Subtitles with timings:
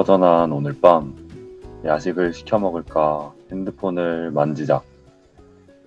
[0.00, 1.14] 허전한 오늘 밤
[1.84, 4.82] 야식을 시켜 먹을까 핸드폰을 만지작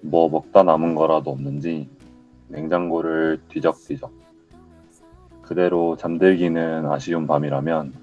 [0.01, 1.89] 뭐 먹다 남은 거라도 없는지
[2.49, 4.11] 냉장고를 뒤적뒤적.
[5.41, 7.93] 그대로 잠들기는 아쉬운 밤이라면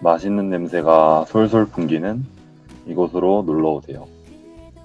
[0.00, 2.24] 맛있는 냄새가 솔솔 풍기는
[2.88, 4.21] 이곳으로 놀러 오세요.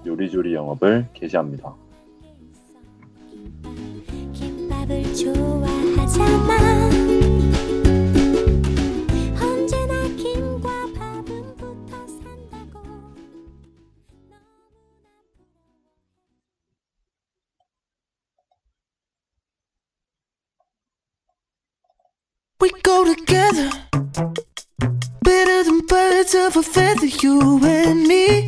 [0.08, 1.74] 요리조리 영업을 개시합니다.
[4.34, 6.90] 김밥을 좋아하잖아
[9.42, 12.80] 언제나 김과 밥은 붙어 산다고
[22.62, 23.70] We go together,
[25.24, 28.48] better than birds of a feather, you and me.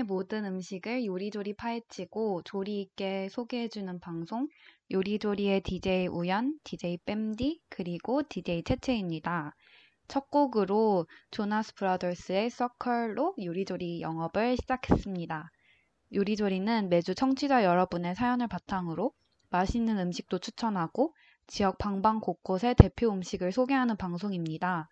[0.00, 4.48] 세상의 모든 음식을 요리조리 파헤치고 조리 있게 소개해주는 방송
[4.90, 9.54] 요리조리의 DJ 우연, DJ 뺨디, 그리고 DJ 채채입니다.
[10.08, 15.50] 첫 곡으로 조나스 브라더스의 서클로 요리조리 영업을 시작했습니다.
[16.14, 19.12] 요리조리는 매주 청취자 여러분의 사연을 바탕으로
[19.50, 21.14] 맛있는 음식도 추천하고
[21.46, 24.88] 지역 방방 곳곳의 대표 음식을 소개하는 방송입니다.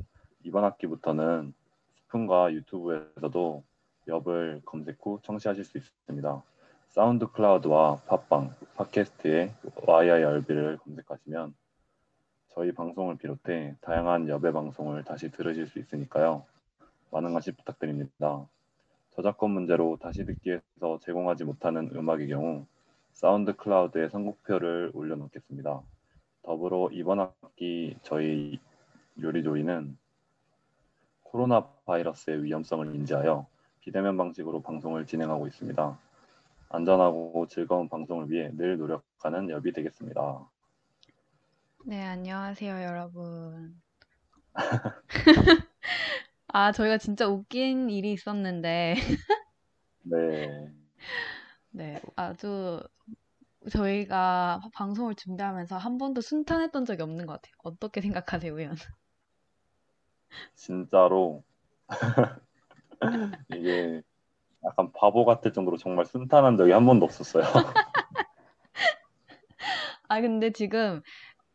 [0.44, 1.54] 이번 학기부터는
[1.96, 3.64] 스푼과 유튜브에서도
[4.08, 6.44] 엽을 검색 후 청취하실 수 있습니다.
[6.90, 11.56] 사운드 클라우드와 팟빵, 팟캐스트에 YIRB를 검색하시면
[12.50, 16.46] 저희 방송을 비롯해 다양한 여배 방송을 다시 들으실 수 있으니까요.
[17.12, 18.48] 많은 관심 부탁드립니다.
[19.12, 22.66] 저작권 문제로 다시 듣기에서 제공하지 못하는 음악의 경우
[23.12, 25.82] 사운드 클라우드에 선곡표를 올려놓겠습니다.
[26.46, 28.60] 더불어 이번 학기 저희
[29.20, 29.98] 요리조리는
[31.24, 33.48] 코로나 바이러스의 위험성을 인지하여
[33.82, 36.00] 비대면 방식으로 방송을 진행하고 있습니다.
[36.70, 40.48] 안전하고 즐거운 방송을 위해 늘 노력하는 엽이 되겠습니다.
[41.88, 43.82] 네, 안녕하세요, 여러분.
[46.48, 48.96] 아, 저희가 진짜 웃긴 일이 있었는데,
[50.04, 50.72] 네,
[51.72, 52.82] 네, 아주
[53.72, 57.54] 저희가 방송을 준비하면서 한 번도 순탄했던 적이 없는 것 같아요.
[57.64, 58.76] 어떻게 생각하세요, 우연?
[60.56, 61.44] 진짜로
[63.50, 64.02] 이게
[64.66, 67.44] 약간 바보 같을 정도로 정말 순탄한 적이 한 번도 없었어요.
[70.08, 71.02] 아, 근데 지금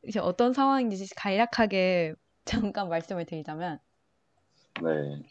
[0.05, 2.15] 이제 어떤 상황인지 간략하게
[2.45, 3.79] 잠깐 말씀을 드리자면,
[4.83, 5.23] 네,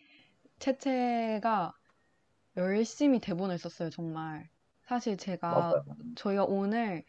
[0.59, 1.73] 채채가
[2.57, 4.49] 열심히 대본을 썼어요, 정말.
[4.89, 5.83] 사실 제가 맞아요.
[6.15, 7.03] 저희가 오늘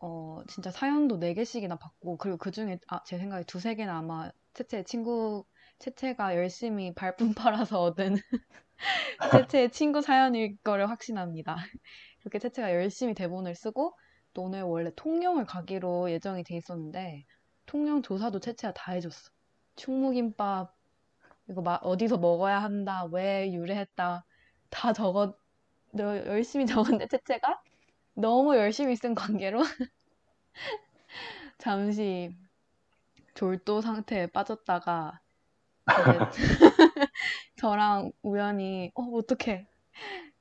[0.00, 4.30] 어 진짜 사연도 네 개씩이나 받고 그리고 그 중에 아, 제 생각에 두세 개는 아마
[4.54, 5.44] 채채 친구
[5.78, 7.34] 채채가 열심히 발품
[7.68, 8.16] 팔아서 얻은
[9.50, 11.56] 채채의 친구 사연일 거를 확신합니다.
[12.20, 13.94] 그렇게 채채가 열심히 대본을 쓰고
[14.32, 17.26] 또 오늘 원래 통영을 가기로 예정이 돼 있었는데
[17.66, 19.30] 통영 조사도 채채가 다 해줬어.
[19.76, 20.74] 충무김밥
[21.50, 24.24] 이거 마- 어디서 먹어야 한다, 왜 유래했다
[24.70, 25.36] 다 적어
[25.92, 27.60] 너 열심히 적었는데 채채가
[28.14, 29.62] 너무 열심히 쓴 관계로
[31.58, 32.34] 잠시
[33.34, 35.20] 졸도 상태에 빠졌다가
[37.56, 39.66] 저랑 우연히 어 어떡해.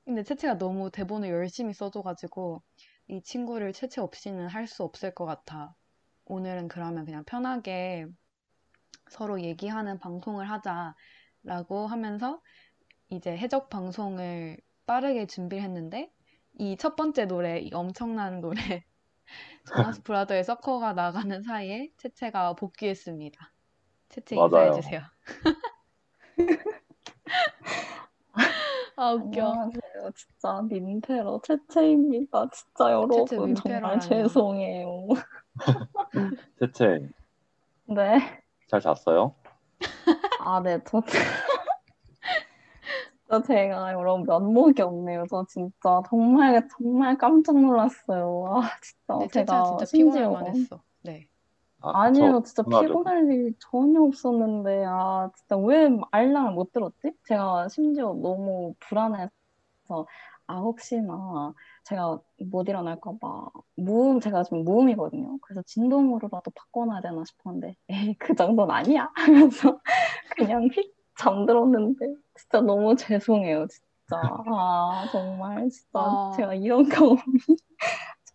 [0.06, 2.64] 근데 채채가 너무 대본을 열심히 써줘가지고
[3.10, 5.76] 이 친구를 채채 없이는 할 수 없을 것 같아.
[6.26, 8.08] 오늘은 그러면 그냥 편하게
[9.10, 12.42] 서로 얘기하는 방송을 하자라고 하면서
[13.10, 16.12] 이제 해적 방송을 빠르게 준비를 했는데
[16.58, 18.86] 이 첫 번째 노래, 이 엄청난 노래
[19.68, 23.52] 조나스 브라더의 서커가 나가는 사이에 채채가 복귀했습니다.
[24.10, 24.48] 채채 맞아요.
[24.48, 25.02] 인사해 주세요.
[28.98, 29.42] 아 웃겨.
[29.52, 30.12] 안녕하세요.
[30.16, 32.50] 진짜 민폐로 채채입니다.
[32.52, 34.00] 진짜 여러분 정말 민폐로라뇨.
[34.00, 35.08] 죄송해요.
[36.60, 37.10] 채채
[37.88, 38.42] 네.
[38.68, 39.36] 잘 잤어요?
[40.40, 40.80] 아, 네.
[40.86, 41.02] 저
[43.28, 45.26] 진짜 제가 여러분 면목이 없네요.
[45.30, 48.46] 저 진짜 정말 정말 깜짝 놀랐어요.
[48.48, 50.84] 아, 진짜 근데 제가 진짜 심지어 피곤할 만 했어.
[51.02, 51.28] 네.
[51.82, 52.42] 아, 아니에요.
[52.42, 52.44] 그쵸.
[52.44, 52.64] 진짜.
[52.70, 57.14] 피곤할 일이 전혀 없었는데, 아, 진짜 왜 알람을 못 들었지?
[57.28, 59.32] 제가 심지어 너무 불안해서,
[60.48, 61.54] 아, 혹시나
[61.86, 62.20] 제가
[62.52, 65.40] 못 일어날까 봐, 무음, 제가 지금 무음이거든요.
[65.42, 69.12] 그래서 진동으로라도 바꿔놔야 되나 싶었는데, 에이, 그 정도는 아니야?
[69.16, 69.80] 하면서
[70.38, 74.18] 그냥 휙 잠들었는데, 진짜 너무 죄송해요, 진짜.
[74.18, 76.32] 아, 정말, 진짜 아.
[76.36, 77.22] 제가 이런 경험이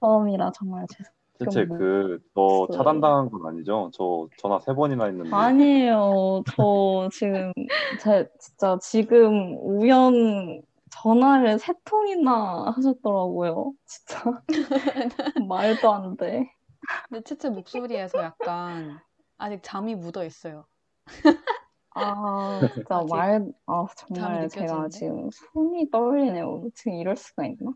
[0.01, 1.21] 처음이라 정말 죄송해요.
[1.39, 2.69] 채채 좀 그저.
[2.77, 3.91] 차단당한 건 아니죠?
[3.95, 6.43] 저 전화 세 번이나 했는데 아니에요.
[6.47, 7.53] 저 지금
[7.99, 10.61] 제 진짜 지금 우연
[10.91, 13.73] 전화를 세 통이나 하셨더라고요.
[13.87, 14.43] 진짜
[15.49, 16.53] 말도 안 돼.
[17.09, 19.01] 근데 채채 목소리에서 약간
[19.39, 20.67] 아직 잠이 묻어 있어요.
[21.95, 24.89] 아 진짜 말, 아 정말 제가?
[24.89, 26.69] 지금 손이 떨리네요.
[26.75, 27.73] 지금 이럴 수가 있나?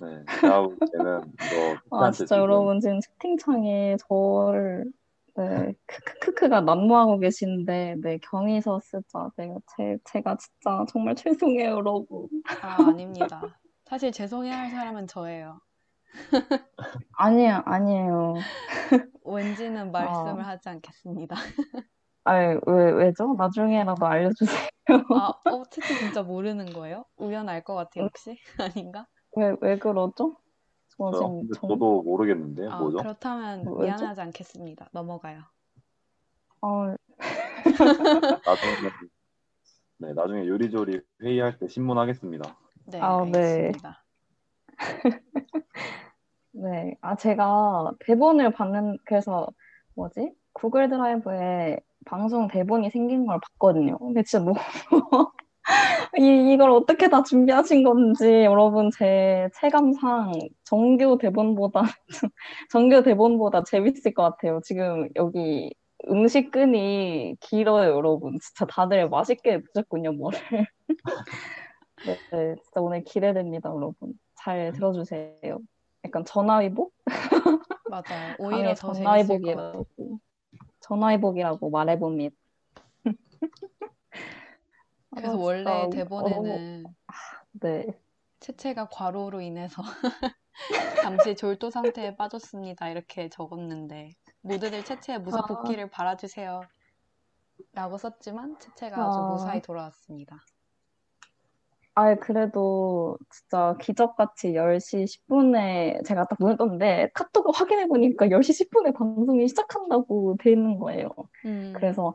[0.00, 4.92] 네볼 때는 이거 아 진짜 지금 여러분 지금 채팅창에 저를
[5.34, 9.30] 네 크크크크가 난무하고 계신데 네 경위서 쓰자.
[9.36, 12.28] 내가 제 제가 진짜 정말 죄송해요, 여러분.
[12.62, 13.58] 아, 아닙니다.
[13.86, 15.60] 사실 죄송해야 할 사람은 저예요.
[17.16, 18.34] 아니야, 아니에요.
[19.24, 19.90] 왠지는 아.
[19.90, 21.36] 말씀을 하지 않겠습니다.
[22.24, 23.34] 아니, 왜, 왜죠?
[23.36, 24.68] 나중에라도 알려주세요.
[25.14, 27.04] 아, 어, 채채 진짜 모르는 거예요?
[27.16, 28.38] 우연 알 것 같아요, 혹시?
[28.58, 29.06] 아닌가?
[29.36, 30.12] 왜, 왜 그러죠?
[30.16, 30.36] 저?
[30.88, 32.98] 지금 정, 저도 모르겠는데 아, 뭐죠?
[32.98, 33.82] 그렇다면 왜죠?
[33.82, 34.88] 미안하지 않겠습니다.
[34.92, 35.42] 넘어가요.
[36.60, 36.94] 어,
[38.46, 38.90] 나중에
[39.98, 42.56] 네 나중에 요리조리 회의할 때 신문하겠습니다.
[42.86, 43.38] 네, 아, 네.
[43.38, 44.04] 알겠습니다.
[46.52, 46.96] 네.
[47.00, 49.48] 아, 제가 대본을 받는, 그래서,
[49.94, 50.32] 뭐지?
[50.52, 53.98] 구글 드라이브에 방송 대본이 생긴 걸 봤거든요.
[53.98, 54.56] 근데 진짜 너무,
[56.18, 60.32] 이, 이걸 어떻게 다 준비하신 건지, 여러분, 제 체감상
[60.64, 61.82] 정규 대본보다,
[62.70, 64.60] 정규 대본보다 재밌을 것 같아요.
[64.64, 65.72] 지금 여기
[66.08, 68.38] 음식 끈이 길어요, 여러분.
[68.40, 70.38] 진짜 다들 맛있게 드셨군요, 뭐를.
[72.06, 74.14] 네, 네, 진짜 오늘 기대됩니다, 여러분.
[74.34, 75.58] 잘 들어주세요.
[76.04, 76.92] 약간 전화위복?
[77.88, 78.34] 맞아요.
[78.38, 78.92] 오히려 더.
[78.92, 79.86] 전화위복이라고
[80.82, 82.36] 전화위복이라고 말해봅니다.
[85.10, 86.84] 그래서 아, 원래 대본에는
[87.52, 87.86] 네.
[88.40, 89.82] 채채가 과로로 인해서
[91.02, 92.88] 잠시 졸도 상태에 빠졌습니다.
[92.88, 95.46] 이렇게 적었는데 모두들 채채의 무사 아.
[95.46, 96.62] 복귀를 바라주세요.
[97.72, 99.28] 라고 썼지만 채채가 아주 아.
[99.30, 100.44] 무사히 돌아왔습니다.
[101.94, 108.92] 아, 그래도 진짜 기적같이 10시 10분에 제가 딱 눈을 떴는데 카톡을 확인해 보니까 10시 10분에
[108.94, 111.10] 방송이 시작한다고 돼 있는 거예요.
[111.44, 112.14] 음, 그래서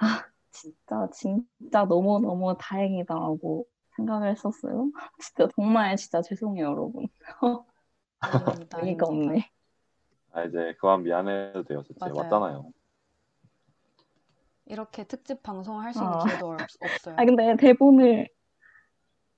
[0.00, 4.90] 아, 진짜 진짜 너무 너무 다행이다라고 생각을 했었어요.
[5.20, 7.06] 진짜 정말 진짜 죄송해요, 여러분.
[8.82, 9.06] 의미가.
[9.06, 9.50] 없네.
[10.32, 11.82] 아 이제 그만 미안해도 돼요.
[11.82, 12.14] 채채 맞아요.
[12.16, 12.72] 왔잖아요.
[14.66, 16.24] 이렇게 특집 방송을 할 수 있는 아.
[16.24, 17.16] 기회도 없, 없어요.
[17.18, 18.28] 아, 근데 대본을,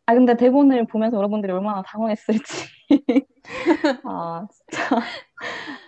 [0.07, 2.43] 아, 근데 대본을 보면서 여러분들이 얼마나 당황했을지.
[4.05, 5.01] 아, 진짜.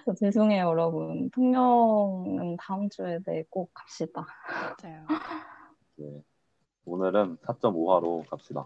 [0.04, 1.30] 진짜 죄송해요, 여러분.
[1.30, 4.24] 통영은 다음 주에 네, 꼭 갑시다.
[4.48, 5.06] 맞아요.
[5.96, 6.22] 네.
[6.84, 8.64] 오늘은 4.5화로 갑시다.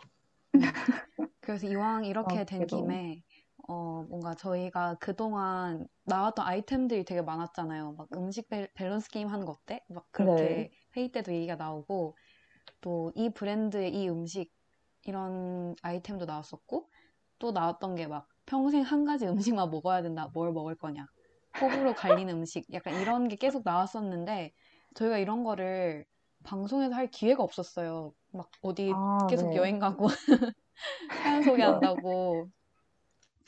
[1.40, 2.82] 그래서 이왕 이렇게 아, 된 그래도.
[2.82, 3.22] 김에
[3.68, 7.94] 어, 뭔가 저희가 그동안 나왔던 아이템들이 되게 많았잖아요.
[7.96, 9.82] 막 음식 밸- 밸런스 게임 하는 거 어때?
[9.88, 10.70] 막 그렇게 네.
[10.96, 12.16] 회의 때도 얘기가 나오고
[12.80, 14.52] 또 이 브랜드의 이 음식
[15.04, 16.88] 이런 아이템도 나왔었고
[17.38, 19.26] 또 나왔던 게 막 평생 한 가지
[19.56, 20.30] 음식만 먹어야 된다.
[20.32, 21.06] 뭘 먹을 거냐.
[21.60, 22.66] 호불호 갈리는 음식.
[22.72, 24.52] 약간 이런 게 계속 나왔었는데
[24.94, 26.06] 저희가 이런 거를
[26.44, 28.14] 방송에서 할 기회가 없었어요.
[28.32, 29.56] 막 어디 아, 계속 네.
[29.56, 30.08] 여행 가고
[31.22, 32.48] 사연 소개한다고.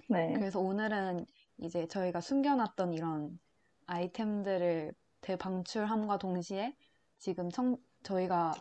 [0.09, 0.33] 네.
[0.35, 1.25] 그래서 오늘은
[1.59, 3.39] 이제 저희가 숨겨놨던 이런
[3.87, 6.75] 아이템들을 대방출함과 동시에
[7.19, 8.53] 지금 청, 저희가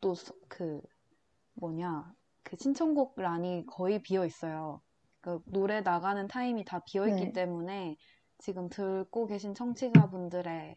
[0.00, 0.14] 또
[0.48, 0.80] 그
[1.54, 2.12] 뭐냐,
[2.54, 4.80] 그 신청곡 란이 거의 비어 있어요.
[5.20, 7.32] 그 노래 나가는 타임이 다 비어 있기 네.
[7.32, 7.96] 때문에
[8.38, 10.76] 지금 듣고 계신 청취자분들의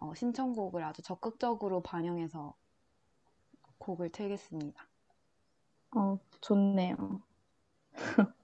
[0.00, 2.54] 어, 신청곡을 아주 적극적으로 반영해서
[3.78, 4.86] 곡을 틀겠습니다.
[5.96, 7.22] 어, 좋네요.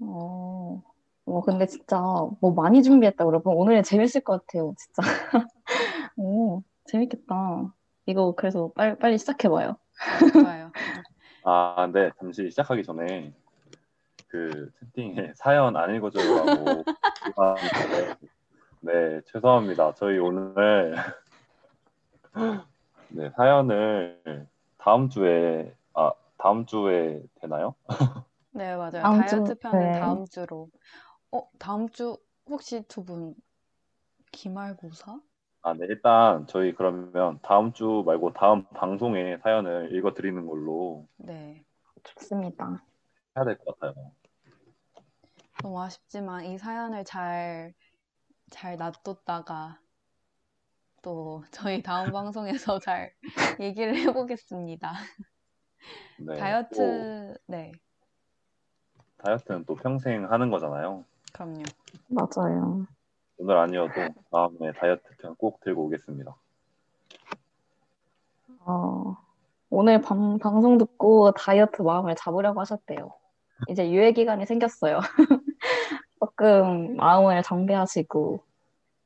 [0.00, 0.82] 어,
[1.26, 2.00] 어, 근데 진짜
[2.40, 3.54] 뭐 많이 준비했다, 여러분.
[3.54, 5.02] 오늘 재밌을 것 같아요, 진짜.
[6.16, 7.74] 오, 재밌겠다.
[8.06, 9.76] 이거 그래서 빨리, 빨리 시작해봐요.
[10.32, 10.70] 좋아요.
[11.44, 13.32] 아, 근데 잠시 시작하기 전에
[14.28, 16.86] 그 채팅에 사연 안 읽어줘요라고
[17.36, 18.16] 하는데
[18.80, 19.94] 네, 죄송합니다.
[19.96, 20.94] 저희 오늘
[23.08, 24.48] 네, 사연을
[24.78, 27.74] 다음 주에 아, 다음 주에 되나요?
[28.52, 28.92] 네, 맞아요.
[29.02, 29.92] 다음 주, 다이어트 편은 네.
[29.92, 30.70] 다음 주로.
[31.32, 33.34] 어, 다음 주 혹시 두 분
[34.32, 35.18] 기말고사?
[35.64, 41.64] 아, 네, 일단 저희 그러면 다음 주 말고 다음 방송에 사연을 읽어 드리는 걸로 네.
[42.04, 42.82] 좋습니다.
[43.36, 44.12] 해야 될 것 같아요.
[45.62, 47.72] 너무 아쉽지만 이 사연을 잘,
[48.50, 49.80] 잘 놔뒀다가
[51.02, 53.12] 또 저희 다음 방송에서 잘
[53.60, 54.92] 얘기를 해보겠습니다.
[56.16, 57.72] 네, 또 다이어트, 네,
[59.18, 61.04] 다이어트는 또 평생 하는 거잖아요.
[61.32, 61.62] 그럼요.
[62.08, 62.86] 맞아요.
[63.38, 63.92] 오늘 아니어도
[64.30, 66.34] 다음에 다이어트 편꼭 들고 오겠습니다.
[68.60, 69.16] 어,
[69.70, 73.12] 오늘 방, 방송 듣고 다이어트 마음을 잡으려고 하셨대요.
[73.68, 75.00] 이제 유예 기간이 생겼어요.
[76.20, 78.40] 조금 마음을 정비하시고,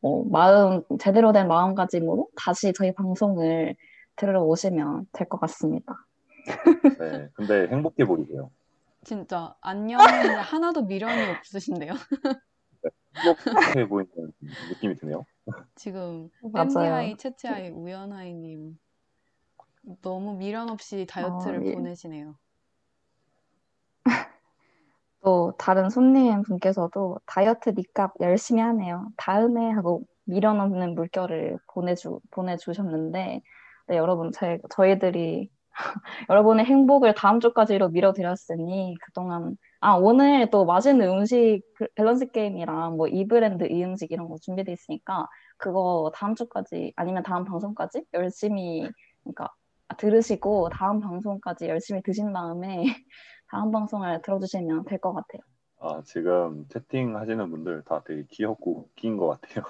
[0.02, 3.74] 어, 마음, 제대로 된 마음가짐으로 다시 저희 방송을
[4.16, 5.94] 들으러 오시면 될 것 같습니다.
[6.98, 8.50] 네, 근데 행복해 보이세요.
[9.04, 11.92] 진짜 안녕인데 하나도 미련이 없으신데요.
[13.18, 14.32] 행복해 보이는
[14.70, 15.24] 느낌이 드네요.
[15.74, 16.68] 지금 맞아요.
[16.68, 18.78] 댄디하이, 채채하이, 우연하이님
[20.02, 21.74] 너무 미련 없이 다이어트를 어, 예.
[21.74, 22.36] 보내시네요.
[25.22, 29.08] 또 다른 손님 분께서도 다이어트 니값 열심히 하네요.
[29.16, 33.40] 다음에 하고 미련 없는 물결을 보내주, 보내주셨는데,
[33.88, 35.50] 네, 여러분, 제, 저희들이
[36.28, 43.08] 여러분의 행복을 다음 주까지로 밀어드렸으니 그동안 아 오늘 또 맛있는 음식 그 밸런스 게임이랑 뭐
[43.08, 48.88] 이 브랜드 이 음식 이런 거 준비돼 있으니까 그거 다음 주까지 아니면 다음 방송까지 열심히
[49.22, 49.48] 그러니까
[49.98, 52.82] 들으시고 다음 방송까지 열심히 드신 다음에
[53.50, 55.42] 다음 방송을 들어주시면 될 것 같아요.
[55.80, 59.64] 아, 지금 채팅 하시는 분들 다 되게 귀엽고 웃긴 것 같아요.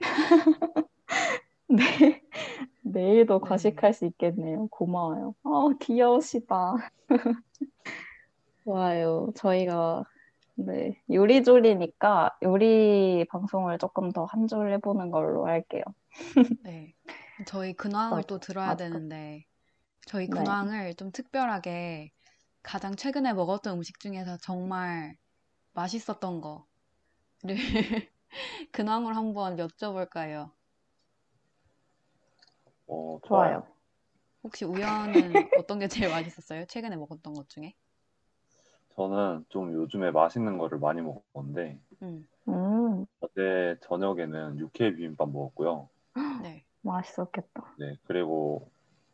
[1.68, 2.22] 네.
[2.82, 3.48] 내일도 네.
[3.48, 4.68] 과식할 수 있겠네요.
[4.68, 5.34] 고마워요.
[5.44, 6.74] 어, 귀여우시다.
[8.64, 9.32] 좋아요.
[9.36, 10.04] 저희가
[10.56, 15.82] 네, 요리조리니까 요리 방송을 조금 더 한 줄 해보는 걸로 할게요.
[16.60, 16.94] 네.
[17.46, 18.76] 저희 근황을 또 들어야 맞아.
[18.76, 19.44] 되는데
[20.06, 20.34] 저희 네.
[20.36, 22.10] 근황을 좀 특별하게
[22.62, 25.16] 가장 최근에 먹었던 음식 중에서 정말
[25.74, 26.66] 맛있었던 거를
[28.72, 30.52] 근황을 한번 여쭤볼까요?
[32.86, 33.66] 어, 좋아요.
[34.44, 36.64] 혹시 우연은 어떤 게 제일 맛있었어요?
[36.66, 37.74] 최근에 먹었던 것 중에?
[38.96, 45.88] 저는 좀 요즘에 맛있는 거를 많이 먹었는데 음, 음, 어제 저녁에는 육회 비빔밥 먹었고요.
[46.42, 46.64] 네.
[46.82, 47.74] 맛있었겠다.
[47.78, 48.68] 네, 그리고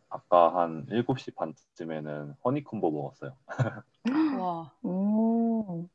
[0.09, 3.37] 아까 한 7시 반쯤에는 허니콤보 먹었어요.
[4.41, 5.89] 와, 음,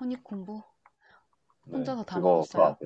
[0.00, 0.62] 허니콤보?
[1.66, 2.76] 네, 혼자서 다 먹었어요?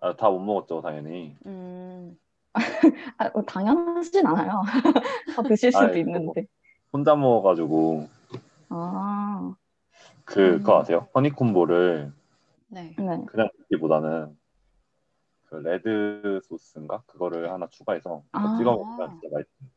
[0.00, 1.36] 아, 다 못 먹었죠, 당연히.
[1.46, 2.18] 음,
[3.18, 4.62] 아, 어, 당연하진 않아요.
[5.36, 6.46] 다 드실 수도 아이, 있는데.
[6.92, 8.08] 혼자 먹어가지고
[8.68, 9.54] 아,
[10.24, 10.80] 그 그거 음.
[10.80, 11.08] 아세요?
[11.14, 12.12] 허니콤보를
[12.68, 12.94] 네.
[12.98, 13.24] 네.
[13.26, 14.36] 그냥 먹기보다는
[15.48, 18.56] 그 레드 소스인가 그거를 하나 추가해서 그거 아.
[18.58, 19.72] 찍어 먹으면 진짜 맛있어요.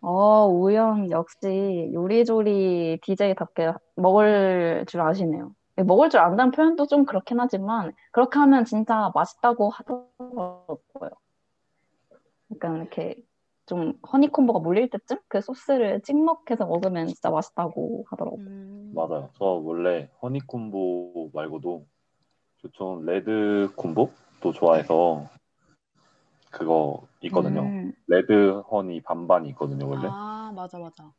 [0.00, 5.54] 어, 우연 역시 요리조리 DJ답게 먹을 줄 아시네요.
[5.86, 10.78] 먹을 줄 안다는 표현도 좀 그렇긴 하지만 그렇게 하면 진짜 맛있다고 하더라고요.
[12.52, 13.16] 약간 이렇게
[13.66, 18.40] 좀 honey combo가 몰릴 때쯤 그 소스를 찍먹해서 먹으면 진짜 맛있다고 하더라고요.
[18.40, 19.30] 음, 맞아요.
[19.34, 21.86] 저 원래 honey combo 말고도
[22.72, 25.28] 좋은 red combo도 좋아해서
[26.50, 27.62] 그거 있거든요.
[27.62, 30.08] 음, red honey 반반이 있거든요, 원래.
[30.10, 31.12] 아, 맞아, 맞아.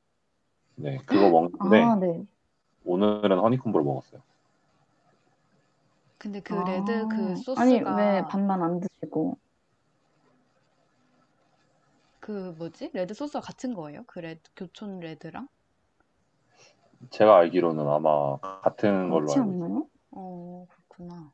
[0.76, 2.26] 네, 그거 먹는데 아, 네.
[2.86, 4.22] 오늘은 honey combo를 먹었어요.
[6.18, 9.38] 근데 그 아, red 그 아니, 소스가 왜 반반 안 드시고?
[12.24, 12.92] 그 뭐지?
[12.94, 14.06] red 소스가 같은 거예요?
[14.08, 15.50] 그 red, 교촌 red랑?
[17.10, 19.66] 제가 알기로는 아마 같은 걸로 그렇지 알고 있어요.
[19.66, 19.88] 않나요?
[20.12, 21.34] 어, 그렇구나.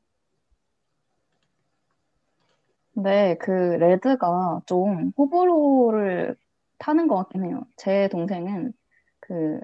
[2.96, 6.36] 근데 그 red가 좀 호불호를
[6.80, 7.62] 타는 것 같긴 해요.
[7.78, 8.74] 제 동생은
[9.20, 9.60] 그,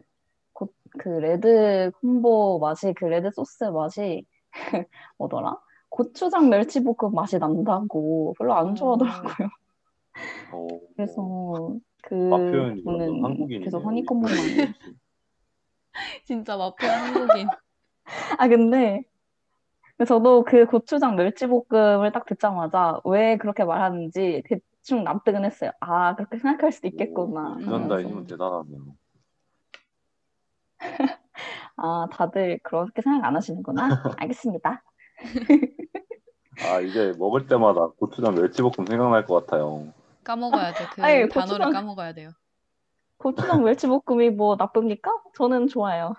[0.53, 4.23] 고- 그 red combo 맛이, 그 red 소스 맛이
[5.17, 5.57] 뭐더라?
[5.89, 9.49] 고추장 멸치볶음 맛이 난다고 별로 안 좋아하더라고요.
[10.51, 12.29] 어, 그래서 그
[12.83, 13.65] 분은 한국인이네요.
[13.65, 14.35] 계속 허니콤보만
[16.25, 17.47] 진짜 마표 한국인.
[18.39, 19.01] 아, 근데
[20.07, 25.71] 저도 그 고추장 멸치볶음을 딱 듣자마자 왜 그렇게 말하는지 대충 납득은 했어요.
[25.79, 27.55] 아, 그렇게 생각할 수도 있겠구나.
[27.55, 27.61] 음.
[27.99, 28.95] 힘은 대단하네요.
[31.77, 34.15] 아, 다들 그렇게 생각 안 하시는구나.
[34.17, 34.83] 알겠습니다.
[36.61, 39.93] 아 이제 먹을 때마다 고추장 멸치볶음 생각날 것 같아요.
[40.25, 40.85] 까먹어야 돼.
[40.93, 42.31] 그 아니, 단어를 고추장- 까먹어야 돼요.
[43.17, 45.09] 고추장 멸치볶음이 뭐 나쁩니까?
[45.35, 46.13] 저는 좋아요.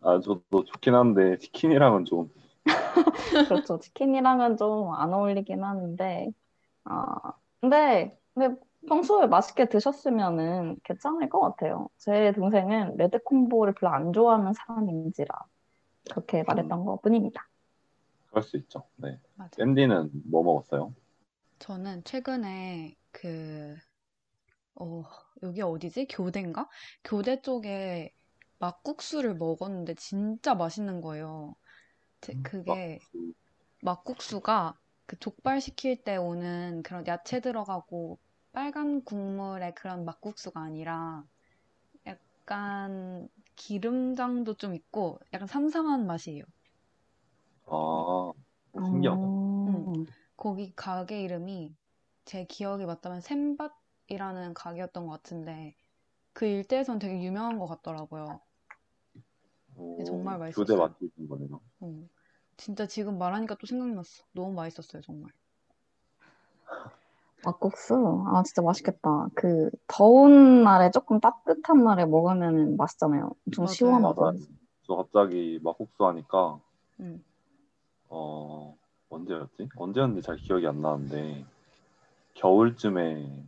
[0.00, 2.30] 아 저도 좋긴 한데 치킨이랑은 좀
[3.48, 3.78] 그렇죠.
[3.78, 6.30] 치킨이랑은 좀 안 어울리긴 하는데,
[6.84, 8.56] 아, 근데, 근데
[8.88, 11.88] 평소에 맛있게 드셨으면은 괜찮을 것 같아요.
[11.96, 15.34] 제 동생은 레드 콤보를 별로 안 좋아하는 사람인지라
[16.10, 17.46] 그렇게 말했던 것 뿐입니다.
[18.30, 18.84] 그럴 수 있죠.
[18.96, 19.18] 네.
[19.36, 19.50] 맞아.
[19.56, 20.92] 샌디는 뭐 먹었어요?
[21.60, 23.76] 저는 최근에 그,
[24.76, 25.02] 어,
[25.42, 26.06] 여기 어디지?
[26.08, 26.68] 교대인가?
[27.04, 28.12] 교대 쪽에
[28.58, 31.54] 막국수를 먹었는데 진짜 맛있는 거예요.
[32.22, 33.34] 제- 그게 그
[33.82, 38.20] 막국수가 그 족발 시킬 때 오는 그런 야채 들어가고
[38.52, 41.24] 빨간 국물의 그런 막국수가 아니라
[42.06, 46.44] 약간 기름장도 좀 있고 약간 삼삼한 맛이에요.
[48.74, 49.32] 아 신기하다.
[49.68, 49.90] 음,
[50.38, 51.76] 거기 가게 이름이
[52.24, 55.74] 제 기억이 맞다면 샘밭이라는 가게였던 것 같은데
[56.32, 58.40] 그 일대에선 되게 유명한 것 같더라고요.
[59.76, 60.78] 오, 정말 교대 맛있었어요.
[60.78, 61.60] 맛집인 거네요.
[61.80, 62.08] 어.
[62.56, 64.24] 진짜 지금 말하니까 또 생각났어.
[64.32, 65.32] 너무 맛있었어요, 정말.
[67.44, 68.24] 막국수?
[68.28, 69.28] 아, 진짜 맛있겠다.
[69.34, 73.32] 그, 더운 날에 조금 따뜻한 날에 먹으면 맛있잖아요.
[73.52, 73.74] 좀 맞아요.
[73.74, 74.22] 시원하고.
[74.22, 74.38] 맞아요.
[74.86, 76.60] 저 갑자기 막국수 하니까
[77.00, 77.22] 음.
[78.08, 78.76] 어
[79.10, 79.68] 언제였지?
[79.76, 81.44] 언제였는지 잘 기억이 안 나는데
[82.34, 83.44] 겨울쯤에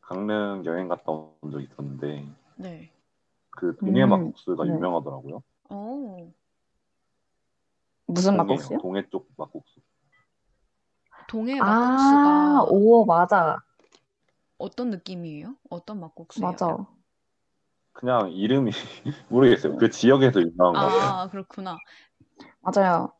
[0.00, 2.26] 강릉 여행 갔다 온 적이 있었는데
[2.56, 2.90] 네.
[3.50, 4.72] 그 동해 음, 막국수가 네.
[4.72, 5.42] 유명하더라고요.
[5.70, 6.32] 오.
[8.06, 8.36] 무슨 동해요.
[8.36, 8.78] 막국수요?
[8.78, 9.80] 동해 쪽 막국수.
[11.28, 13.58] 동해 아, 막국수가 오, 맞아.
[14.58, 15.56] 어떤 느낌이에요?
[15.70, 16.50] 어떤 막국수예요?
[16.52, 16.86] 맞아.
[17.92, 18.70] 그냥 이름이
[19.28, 19.76] 모르겠어요.
[19.76, 21.20] 그 지역에서 유명한 것 같아요.
[21.20, 21.76] 아, 그렇구나.
[22.60, 23.12] 맞아요.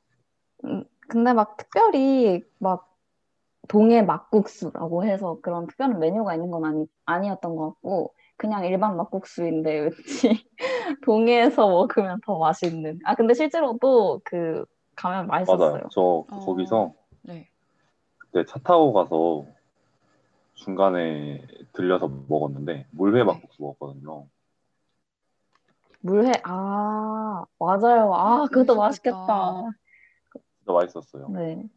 [0.65, 2.95] 음, 근데 막 특별히 막
[3.67, 9.81] 동해 막국수라고 해서 그런 특별한 메뉴가 있는 건 아니, 아니었던 것 같고 그냥 일반 막국수인데
[9.81, 10.47] 왠지
[11.05, 13.01] 동해에서 먹으면 더 맛있는.
[13.05, 15.71] 아, 근데 실제로도 그 가면 맛있었어요.
[15.71, 15.89] 맞아요.
[15.91, 16.93] 저 거기서
[17.23, 17.49] 네.
[18.19, 19.45] 그때 차 타고 가서
[20.55, 24.27] 중간에 들려서 먹었는데 물회 막국수 먹었거든요.
[26.01, 28.15] 물회, 아, 맞아요.
[28.15, 29.71] 아, 그것도 맛있겠다.
[30.73, 31.29] 맛있었어요.
[31.29, 31.69] 네.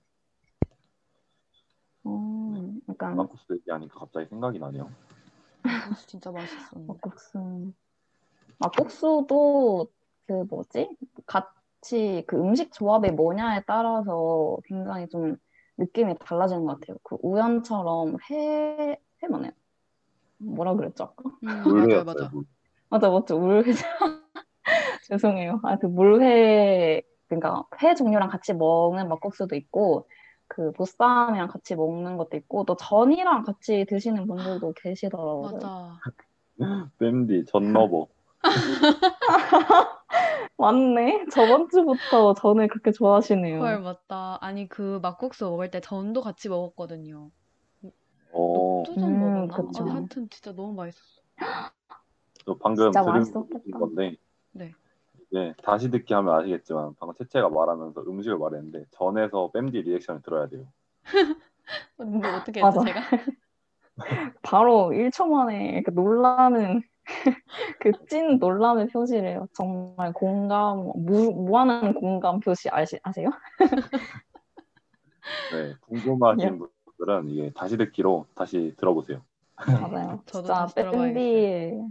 [2.06, 4.90] 음, 약간 막국수 얘기하니까 갑자기 생각이 나네요.
[5.64, 6.94] 막국수 진짜 맛있었는데.
[6.94, 7.74] 막국수.
[8.58, 9.88] 막국수도
[10.28, 10.90] 그 뭐지?
[11.26, 15.36] 같이 그 음식 조합이 뭐냐에 따라서 굉장히 좀
[15.78, 16.98] 느낌이 달라지는 것 같아요.
[17.04, 19.52] 그 우연처럼 회, 회 뭐네요?
[20.38, 21.06] 뭐라 그랬죠?
[21.06, 21.30] 아까?
[21.44, 22.06] 음.
[22.06, 22.30] 맞아.
[22.32, 22.46] 물.
[22.90, 23.40] 맞아, 맞죠.
[23.40, 23.72] 물회.
[25.08, 25.60] 죄송해요.
[25.64, 27.02] 아, 그 물회,
[27.32, 30.06] 그러니까 회 종류랑 같이 먹는 막국수도 있고,
[30.48, 35.52] 그 보쌈이랑 같이 먹는 것도 있고, 또 전이랑 같이 드시는 분들도 계시더라고요.
[35.54, 36.00] 맞아.
[37.00, 38.08] 뱀디 전러버.
[40.58, 41.28] 맞네.
[41.32, 43.62] 저번 주부터 전을 그렇게 좋아하시네요.
[43.62, 44.38] 헐, 맞다.
[44.42, 47.32] 아니, 그 막국수 먹을 때 전도 같이 먹었거든요.
[48.34, 49.56] 어, 녹두전 음, 먹었나?
[49.56, 49.84] 그쵸.
[49.84, 51.22] 아니, 하여튼 진짜 너무 맛있었어.
[52.46, 53.80] 저 방금 진짜 들은 맛있었겠다.
[53.80, 54.18] 건데
[54.52, 54.74] 네.
[55.32, 60.68] 이제 다시 듣기 하면 아시겠지만 방금 채채가 말하면서 음식을 말했는데 전에서 뱀디 리액션을 들어야 돼요.
[61.98, 62.86] 근데 어떻게 했죠, 맞아.
[62.86, 63.02] 제가?
[64.42, 66.82] 바로 1초 만에 이렇게 놀라는,
[67.82, 69.48] 그 찐 놀람의 표시래요.
[69.54, 73.30] 정말 공감, 무, 무한한 공감 표시 아시, 아세요?
[75.50, 76.50] 네, 궁금하신 예.
[76.98, 79.22] 분들은 이게 다시 듣기로 다시 들어보세요.
[79.66, 80.22] 맞아요.
[80.26, 81.34] 저도 진짜 다시 들어봐야겠어요.
[81.34, 81.88] 밴디의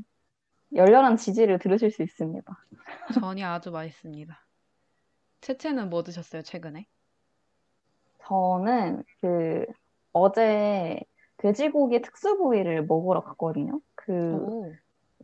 [0.74, 2.66] 열렬한 지지를 들으실 수 있습니다.
[3.14, 4.38] 전이 아주 맛있습니다.
[5.40, 6.86] 채채는 뭐 드셨어요, 최근에?
[8.26, 9.66] 저는 그
[10.12, 11.00] 어제
[11.38, 13.80] 돼지고기 특수부위를 먹으러 갔거든요.
[13.94, 14.72] 그 오,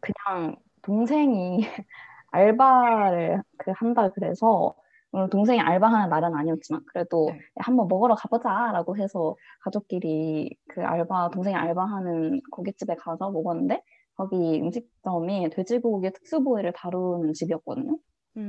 [0.01, 1.61] 그냥 동생이
[2.31, 4.75] 알바를 그 한다 그래서
[5.11, 7.39] 물론 동생이 알바하는 날은 아니었지만 그래도 네.
[7.39, 13.83] 야, 한번 먹으러 가보자라고 해서 가족끼리 그 알바 동생이 알바하는 고깃집에 가서 먹었는데
[14.17, 17.99] 거기 음식점이 돼지고기 특수부위를 다루는 집이었거든요.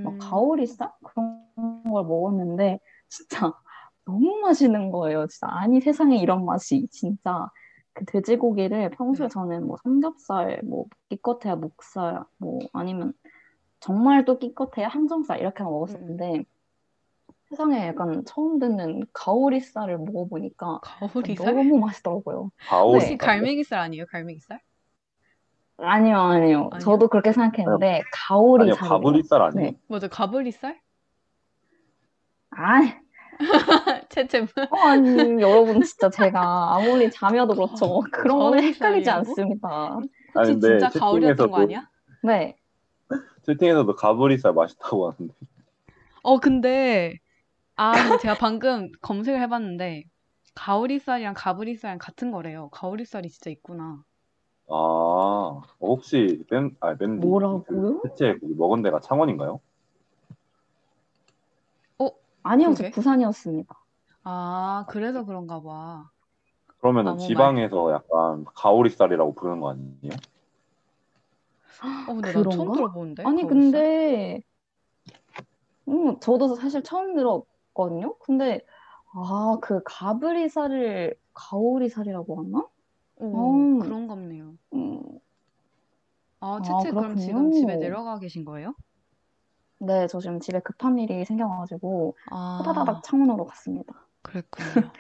[0.04, 1.44] 막 음, 가오리살 그런
[1.84, 3.54] 걸 먹었는데 진짜
[4.06, 5.28] 너무 맛있는 거예요.
[5.28, 7.48] 진짜 아니 세상에 이런 맛이 진짜
[7.94, 9.30] 그 돼지고기를 평소에 네.
[9.30, 13.14] 저는 뭐 삼겹살, 뭐 기껏해야 목살, 뭐 아니면
[13.80, 16.46] 정말 또 기껏해야 항정살 이렇게 먹었었는데
[17.50, 21.56] 세상에 약간 처음 듣는 가오리살을 먹어보니까 가오리살?
[21.56, 22.52] 너무 맛있더라고요.
[22.66, 23.06] 가오리 네.
[23.06, 24.06] 혹시 갈매기살 아니에요?
[24.08, 24.60] 갈매기살?
[25.78, 26.70] 아니요, 아니요.
[26.72, 26.80] 아니요?
[26.80, 28.76] 저도 그렇게 생각했는데 가오리살이래요.
[28.76, 29.72] 아니요 가브리살 아니에요?
[29.72, 29.78] 네.
[29.88, 30.80] 맞아, 가브리살?
[32.52, 32.82] 아,
[34.10, 38.02] 채채 어, 아니, 여러분, 진짜 제가 아무리 자며도 그렇죠.
[38.12, 39.10] 그런 거는 헷갈리지?
[39.10, 39.68] 않습니다.
[40.34, 41.88] 아니, 혹시 근데 진짜 가오리였던 거 아니야?
[42.24, 42.58] 네.
[43.44, 45.34] 채팅에서도 가브리살 맛있다고 하는데
[46.24, 47.20] 어, 근데,
[47.76, 50.06] 아, 제가 방금 검색을 해봤는데,
[50.56, 52.70] 가오리살이랑 가브리살이랑 같은 거래요.
[52.72, 54.04] 가오리살이 진짜 있구나.
[54.70, 57.64] 아 어, 혹시 밴, 아 뭐라고요?
[57.64, 59.60] 그 대체 거기 먹은 데가 창원인가요?
[62.48, 62.90] 아니요, 저.
[62.92, 63.76] 부산이었습니다.
[64.24, 66.10] 아, 그래서 그런가 봐.
[66.80, 67.28] 그러면은 아무 말.
[67.28, 70.14] 지방에서 약간 가오리살이라고 부르는 거 아니에요?
[72.08, 72.74] 어, 근데 나 처음 그런가?
[72.74, 73.24] 들어보는데?
[73.26, 73.50] 아니, 가오리살?
[73.50, 74.42] 근데,
[75.90, 78.18] 음, 저도 사실 처음 들었거든요?
[78.20, 78.66] 근데,
[79.14, 82.66] 아, 그 가브리살을 가오리살이라고 하나?
[83.20, 83.80] 오, 음.
[83.80, 84.54] 그런가 보네요.
[84.74, 85.02] 음,
[86.40, 87.26] 아, 아, 채채 그럼 그렇군요.
[87.26, 88.76] 지금 집에 내려가 계신 거예요?
[89.80, 93.94] 네, 저 지금 집에 급한 일이 생겨가지고, 아, 호다다닥 창원으로 갔습니다.
[94.22, 94.92] 그랬군요.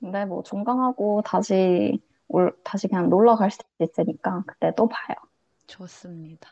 [0.00, 5.16] 근데 뭐 종강하고 다시 올 다시 그냥 놀러 갈 수도 있으니까 그때 또 봐요.
[5.66, 6.50] 좋습니다.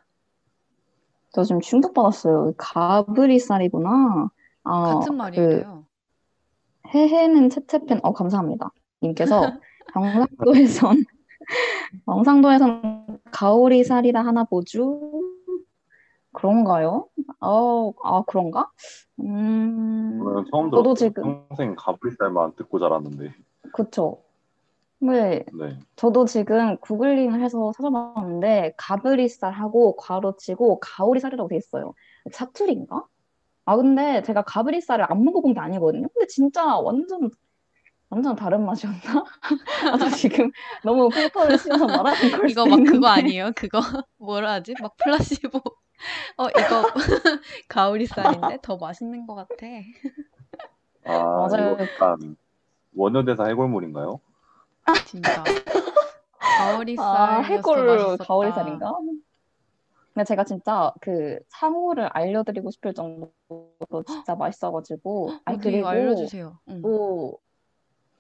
[1.31, 2.55] 저 지금 충격받았어요.
[2.57, 4.31] 가브리살이구나.
[4.65, 5.87] 아, 같은 그 말이에요.
[6.95, 8.71] 해해는 채채팬 어 감사합니다.
[9.03, 9.41] 님께서
[9.93, 11.05] 경상도에선
[12.07, 15.01] 경상도에선 가오리 살이라 하나 보죠.
[16.33, 17.09] 그런가요?
[17.41, 18.71] 어, 아 그런가?
[19.21, 20.21] 음,
[20.51, 20.95] 처음 들었어요.
[20.95, 23.35] 지금 평생 가브리살만 듣고 자랐는데
[23.73, 24.23] 그쵸.
[24.99, 25.79] 네, 네.
[25.97, 31.93] 저도 지금 구글링을 해서 찾아봤는데 가브리살하고 괄호치고 가오리살이라고 돼 있어요.
[32.31, 33.05] 사투리인가?
[33.67, 36.09] 아 근데 제가 가브리살을 안 먹어본 게 아니거든요.
[36.15, 37.31] 근데 진짜 완전
[38.09, 39.25] 완전 다른 맛이었나?
[39.93, 40.51] 아, 저 지금
[40.85, 43.09] 너무 필터를 씌워서 말하는 걸 이거 막 그거 있는데.
[43.09, 43.53] 아니에요?
[43.57, 43.81] 그거
[44.19, 44.75] 뭐라 하지?
[44.81, 45.59] 막 플라시보.
[46.39, 46.83] 어, 이거
[47.69, 49.67] 가오리살인데 더 맛있는 것 같아.
[51.05, 51.73] 아 맞아요.
[51.73, 52.37] 이거 약간
[52.95, 54.21] 원효대사 해골물인가요?
[55.07, 55.45] 진짜.
[56.99, 58.17] 아, 가오리살이어서 해골.
[58.19, 58.93] 가오리살인가?
[60.15, 63.31] 근데 제가 진짜 그 상호를 알려드리고 싶을 정도로
[64.07, 66.59] 진짜 맛있어가지고 아 어디 그리고 알려주세요.
[66.71, 66.81] 응.
[66.83, 67.39] 또,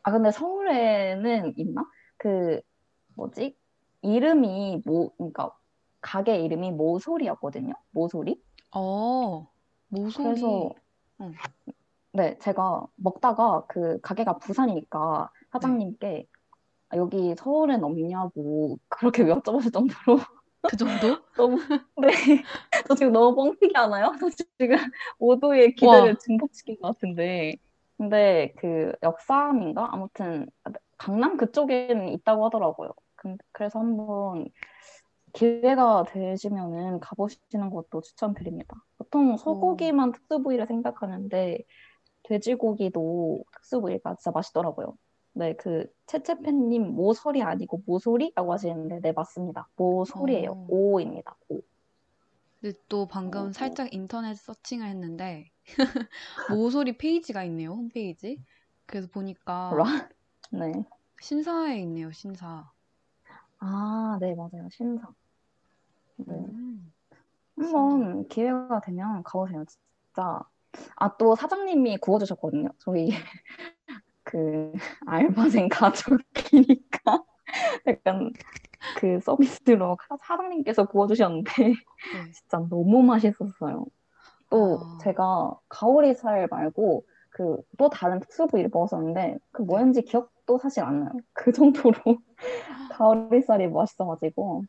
[0.06, 1.84] 아, 근데 서울에는 있나?
[2.16, 2.60] 그,
[3.16, 3.56] 뭐지?
[4.02, 5.52] 이름이 모, 그러니까,
[6.00, 7.74] 가게 이름이 모소리였거든요?
[7.90, 8.40] 모소리?
[8.72, 9.50] 어,
[9.88, 10.22] 모소리.
[10.22, 10.70] 그래서,
[11.22, 11.32] 응.
[12.12, 16.28] 네, 제가 먹다가 그 가게가 부산이니까 사장님께
[16.90, 20.20] 아, 여기 서울엔 없냐고 그렇게 여쭤봤을 정도로
[20.62, 21.18] 그 정도?
[21.36, 21.58] 너무,
[22.00, 22.44] 네.
[22.86, 24.12] 저 지금 너무 뻥튀기 하나요?
[24.20, 24.76] 저 지금
[25.18, 26.16] 오도의 기대를 와.
[26.20, 27.56] 증폭시킨 것 같은데.
[27.96, 29.88] 근데 그 역삼인가?
[29.92, 30.46] 아무튼
[30.98, 32.90] 강남 그쪽에는 있다고 하더라고요.
[33.16, 34.46] 근- 그래서 한번
[35.32, 38.76] 기회가 되시면은 가보시는 것도 추천드립니다.
[38.98, 41.58] 보통 소고기만 특수 부위를 생각하는데
[42.24, 44.96] 돼지고기도 특수 부위가 진짜 맛있더라고요.
[45.34, 49.68] 네, 그 채채팬님 모서리 아니고 모소리라고 하시는데 네 맞습니다.
[49.76, 50.50] 모소리예요.
[50.52, 50.66] 어.
[50.68, 51.36] 오입니다.
[51.50, 51.60] 오.
[52.60, 55.50] 근데 또 방금 살짝 인터넷 서칭을 했는데
[56.50, 57.70] 모소리 페이지가 있네요.
[57.72, 58.38] 홈페이지.
[58.86, 59.70] 그래서 보니까?
[60.52, 60.72] 네.
[61.20, 62.12] 신사에 있네요.
[62.12, 62.70] 신사.
[63.58, 64.68] 아, 네, 맞아요.
[64.70, 65.14] 신상.
[66.16, 66.34] 네.
[66.34, 66.92] 음.
[67.56, 69.64] 한번 기회가 되면 가보세요.
[69.64, 70.40] 진짜.
[70.96, 72.68] 아, 또 사장님이 구워주셨거든요.
[72.78, 73.08] 저희
[74.24, 74.72] 그
[75.06, 77.24] 알바생 가족이니까
[77.86, 78.32] 약간
[78.98, 81.74] 그 서비스로 사- 사장님께서 구워주셨는데 네.
[82.32, 83.86] 진짜 너무 맛있었어요.
[84.50, 84.98] 또 아.
[85.02, 91.10] 제가 가오리살 말고 그 또 다른 특수 부위를 먹었었는데 그 뭐였는지 기억도 사실 안 나요.
[91.34, 91.92] 그 정도로
[92.92, 94.64] 가오리살이 맛있어가지고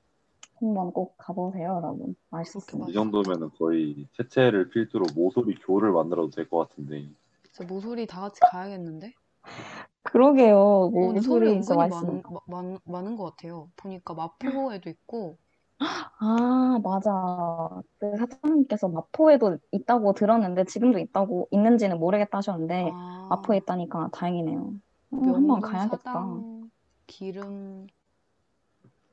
[0.60, 2.16] 한번 꼭 가보세요, 여러분.
[2.30, 2.90] 맛있었습니다.
[2.90, 7.08] 이 정도면은 거의 채채를 필두로 모서리 교를 만들어도 될 것 같은데
[7.54, 9.14] 진짜 모소리 다 같이 가야겠는데?
[10.04, 10.58] 그러게요.
[10.58, 12.30] 어, 모소리 진짜 은근히 많, 맛있습니다.
[12.32, 13.70] 마- 많, 많은 것 같아요.
[13.78, 15.38] 보니까 마포에도 있고
[15.80, 17.82] 아, 맞아.
[18.00, 24.60] 그 사장님께서 마포에도 있다고 들었는데 지금도 있다고 있는지는 모르겠다 하셨는데 아, 마포에 있다니까 다행이네요.
[24.60, 24.72] 어,
[25.12, 25.98] 한번 명동 가야겠다.
[25.98, 26.72] 사당
[27.06, 27.88] 기름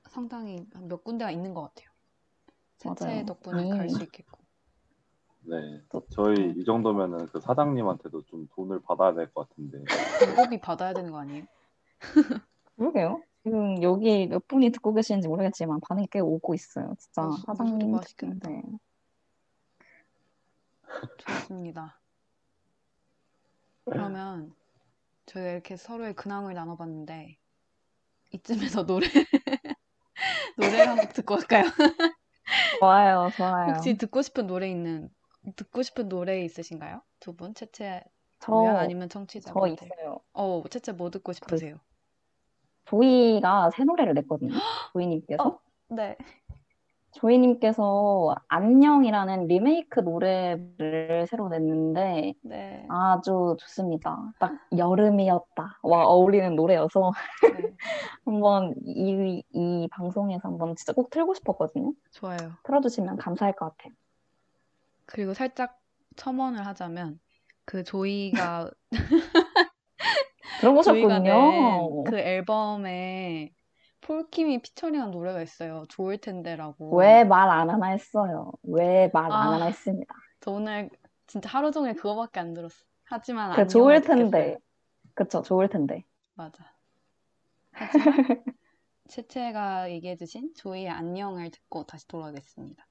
[0.08, 1.90] 상당히 몇 군데가 있는 것 같아요.
[2.78, 3.24] 채채 맞아요.
[3.26, 3.88] 덕분에 갈 음.
[3.88, 4.38] 수 있겠고.
[5.46, 5.82] 네.
[5.90, 9.84] 또- 저희 이 정도면은 그 사장님한테도 좀 돈을 받아야 될 것 같은데.
[10.34, 11.44] 광고비 받아야 되는 거 아니에요?
[12.76, 13.20] 그러게요.
[13.44, 16.94] 지금 여기 몇 분이 듣고 계시는지 모르겠지만 반응이 꽤 오고 있어요.
[16.98, 18.48] 진짜 어, 소- 사장님 맛있겠다.
[21.18, 22.00] 좋습니다.
[23.84, 24.54] 그러면
[25.26, 27.36] 저희가 이렇게 서로의 근황을 나눠봤는데
[28.32, 29.06] 이쯤에서 노래
[30.56, 31.64] 노래 한 곡 듣고 갈까요?
[32.80, 33.72] 좋아요, 좋아요.
[33.74, 35.10] 혹시 듣고 싶은 노래 있는
[35.56, 37.02] 듣고 싶은 노래 있으신가요?
[37.20, 37.52] 두 분?
[37.54, 38.02] 채채
[38.40, 39.88] 저, 아니면 저 청취자분들?
[39.88, 40.20] 있어요.
[40.32, 41.78] 어, 채채 뭐 듣고 싶으세요?
[42.86, 44.50] 조이가 새 노래를 냈거든요.
[44.92, 45.42] 조이님께서.
[45.42, 45.58] 어?
[45.88, 46.16] 네.
[47.12, 52.86] 조이님께서 안녕이라는 리메이크 노래를 새로 냈는데 네.
[52.88, 54.32] 아주 좋습니다.
[54.40, 55.78] 딱 여름이었다.
[55.82, 57.72] 와, 어울리는 노래여서 네.
[58.24, 61.92] 한번 이, 이 방송에서 한번 진짜 꼭 틀고 싶었거든요.
[62.10, 62.36] 좋아요.
[62.64, 63.94] 틀어주시면 감사할 것 같아요.
[65.06, 65.78] 그리고 살짝
[66.16, 67.20] 첨언을 하자면
[67.64, 68.70] 그 조이가
[70.56, 72.04] 들어보셨군요.
[72.04, 73.50] 그 앨범에
[74.00, 75.84] 폴킴이 피처링한 노래가 있어요.
[75.88, 76.96] 좋을 텐데라고.
[76.96, 78.52] 왜 말 안 하나 했어요.
[78.62, 79.52] 왜 말안 아.
[79.54, 80.14] 하나 했습니다.
[80.40, 80.90] 저 오늘
[81.26, 82.84] 진짜 하루 종일 그거밖에 안 들었어.
[83.04, 84.30] 하지만 그 좋을 듣겠어요.
[84.30, 84.58] 텐데.
[85.14, 86.04] 그쵸, 좋을 텐데.
[86.34, 86.64] 맞아.
[87.72, 88.14] 하지만
[89.08, 92.86] 채채가 얘기해주신 조이의 안녕을 듣고 다시 돌아오겠습니다.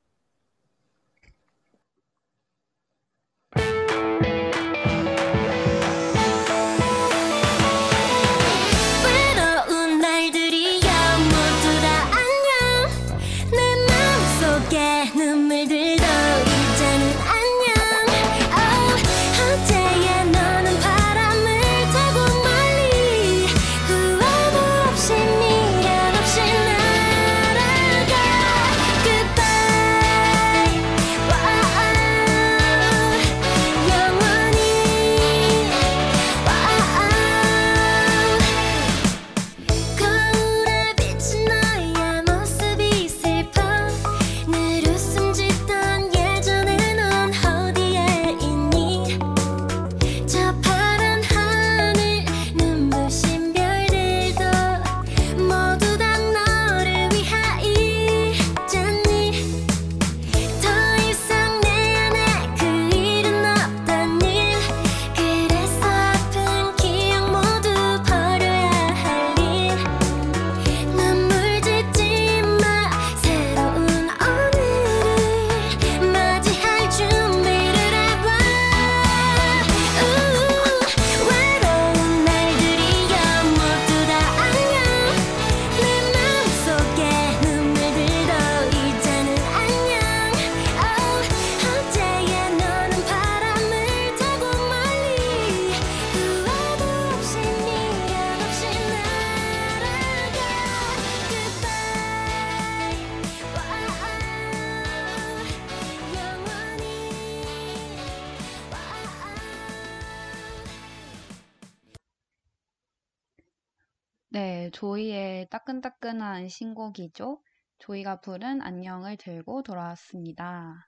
[115.50, 117.42] 따끈따끈한 신곡이죠.
[117.80, 120.88] 조이가 부른 안녕을 들고 돌아왔습니다.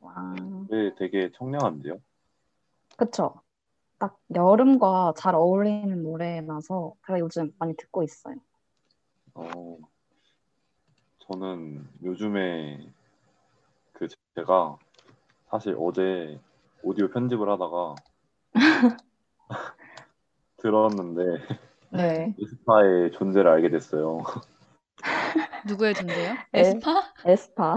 [0.00, 0.34] 와,
[0.68, 2.00] 네, 되게 청량한데요.
[2.96, 3.40] 그쵸.
[3.98, 8.36] 딱 여름과 잘 어울리는 노래라서 제가 요즘 많이 듣고 있어요.
[9.34, 9.78] 어,
[11.20, 12.92] 저는 요즘에
[13.92, 14.78] 그 제가
[15.48, 16.38] 사실 어제
[16.82, 17.94] 오디오 편집을 하다가
[20.58, 21.22] 들었는데
[21.94, 22.34] 네.
[22.40, 24.22] 에스파의 존재를 알게 됐어요.
[25.68, 26.32] 누구의 존재요?
[26.54, 26.60] 에?
[26.60, 27.02] 에스파?
[27.24, 27.76] 에스파.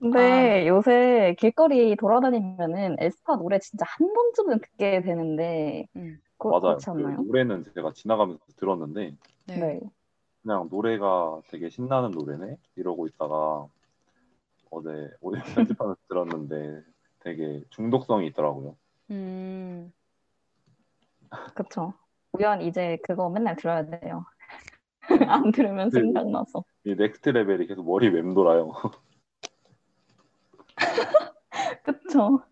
[0.00, 6.76] 근데 요새 길거리 돌아다니면은 에스파 노래 진짜 한 번쯤은 듣게 되는데 음, 그, 맞아요.
[6.78, 7.00] 그?
[7.00, 9.56] 노래는 제가 지나가면서 들었는데 네.
[9.56, 9.80] 네.
[10.42, 13.66] 그냥 노래가 되게 신나는 노래네 이러고 있다가
[14.70, 15.40] 어제 오디오
[15.78, 16.82] 편집하면서 들었는데
[17.20, 18.76] 되게 중독성이 있더라고요.
[19.10, 19.92] 음,
[21.54, 21.94] 그쵸.
[22.32, 24.24] 우연 이제 그거 맨날 들어야 돼요.
[25.28, 26.00] 안 들으면 네.
[26.00, 26.64] 생각나서.
[26.84, 28.72] 이 Next Level이 계속 머리 맴돌아요.
[31.84, 32.42] 그쵸.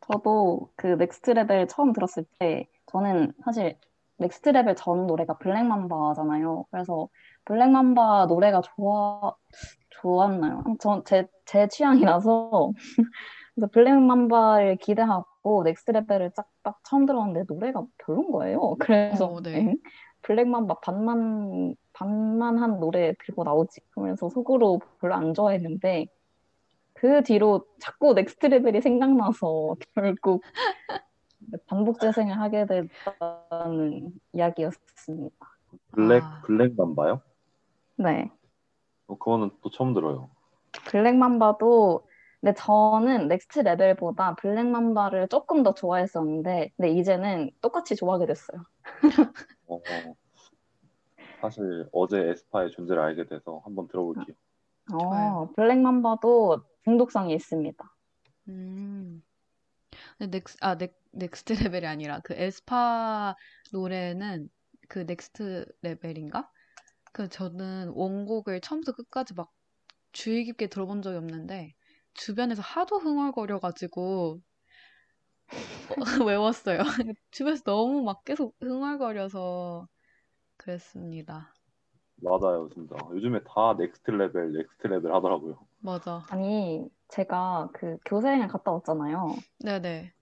[0.00, 3.78] 저도 그 Next Level 처음 들었을 때 저는 사실
[4.18, 6.66] Next Level 전 노래가 Black Mamba잖아요.
[6.70, 7.08] 그래서
[7.44, 9.34] Black Mamba 노래가 좋아
[9.90, 10.64] 좋았나요?
[10.80, 12.72] 전 제 제 취향이라서
[13.54, 15.26] 그래서 Black Mamba를 기대하고
[15.64, 18.76] Next Level을 쫙 딱 처음 들었는데 노래가 별론 거예요.
[19.24, 19.58] 그래서 어, 네.
[19.58, 19.76] 엥?
[20.22, 23.80] Black Mamba 반만 반만 한 노래 들고 나오지.
[23.90, 26.06] 그러면서 속으로 별로 안 좋아했는데
[26.92, 30.42] 그 뒤로 자꾸 Next Level이 생각나서 결국
[31.66, 35.36] 반복 재생을 하게 됐다는 이야기였습니다.
[35.92, 36.42] Black 아.
[36.44, 37.22] Black Mamba요?
[37.96, 38.30] 네.
[39.06, 40.28] 어, 그거는 또 처음 들어요.
[40.90, 42.02] Black Mamba도
[42.40, 48.64] 근데 저는 Next Level보다 Black Mamba를 조금 더 좋아했었는데 근데 이제는 똑같이 좋아하게 됐어요.
[49.66, 50.14] 어, 어.
[51.40, 54.36] 사실 어제 에스파의 존재를 알게 돼서 한번 들어볼게요.
[54.90, 55.32] 좋아요.
[55.32, 57.96] 어, Black Mamba도 중독성이 있습니다.
[58.48, 59.22] 음.
[60.18, 63.36] 근데 Nex, 아, Nex, Next Level이 아니라 그 에스파
[63.72, 64.48] 노래는
[64.88, 66.50] 그 Next Level인가?
[67.12, 69.50] 그 저는 원곡을 처음부터 끝까지 막
[70.12, 71.74] 주의 깊게 들어본 적이 없는데
[72.14, 74.40] 주변에서 하도 흥얼거려가지고
[76.26, 76.78] 외웠어요.
[77.30, 79.88] 주변에서 너무 막 계속 흥얼거려서
[80.56, 81.54] 그랬습니다.
[82.16, 82.96] 맞아요, 진짜.
[83.10, 85.66] 요즘에 다 Next Level, Next Level 하더라고요.
[85.78, 86.24] 맞아.
[86.30, 89.36] 아니 제가 그 교생을 갔다 왔잖아요.
[89.64, 90.12] 네네.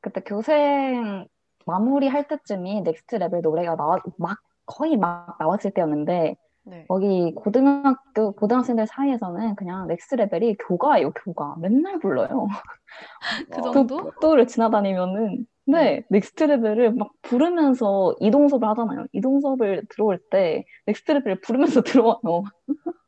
[0.00, 1.26] 그때 교생
[1.66, 6.86] 마무리할 때쯤이 Next Level 노래가 나와 막 거의 막 나왔을 때였는데 네.
[6.88, 11.56] 거기 고등학교 고등학생들 사이에서는 그냥 Next Level이 교가예요, 교가.
[11.58, 12.46] 맨날 불러요.
[13.50, 13.96] 그 아, 정도?
[13.96, 19.06] 복도를 지나다니면은 네, Next Level을 막 부르면서 이동 수업을 하잖아요.
[19.12, 21.82] 이동 수업을 들어올 때 Next Level을 부르면서
[22.20, 22.44] 들어와요.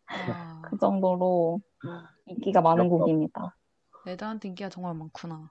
[0.06, 1.60] 아, 그 정도로
[2.26, 3.04] 인기가 많은 귀엽다.
[3.04, 3.56] 곡입니다.
[4.06, 5.50] 애들한테 인기가 정말 많구나.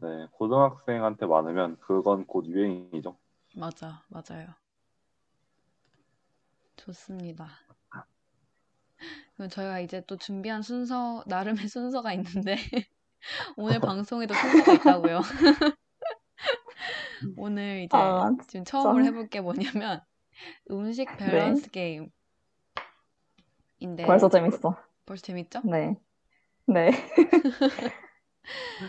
[0.00, 3.16] 네, 고등학생한테 많으면 그건 곧 유행이죠.
[3.56, 4.48] 맞아, 맞아요.
[6.88, 7.50] 좋습니다.
[9.36, 12.56] 그럼 저희가 이제 또 준비한 순서, 나름의 순서가 있는데,
[13.56, 15.20] 오늘 방송에도 순서가 있다고요.
[17.36, 19.04] 오늘 이제 아, 지금 처음으로.
[19.04, 20.00] 해볼 게 뭐냐면,
[20.70, 22.10] 음식 밸런스 게임
[23.78, 24.76] 인데, 벌써 재밌어.
[25.04, 25.60] 벌써 재밌죠?
[25.64, 25.94] 네.
[26.66, 26.90] 네.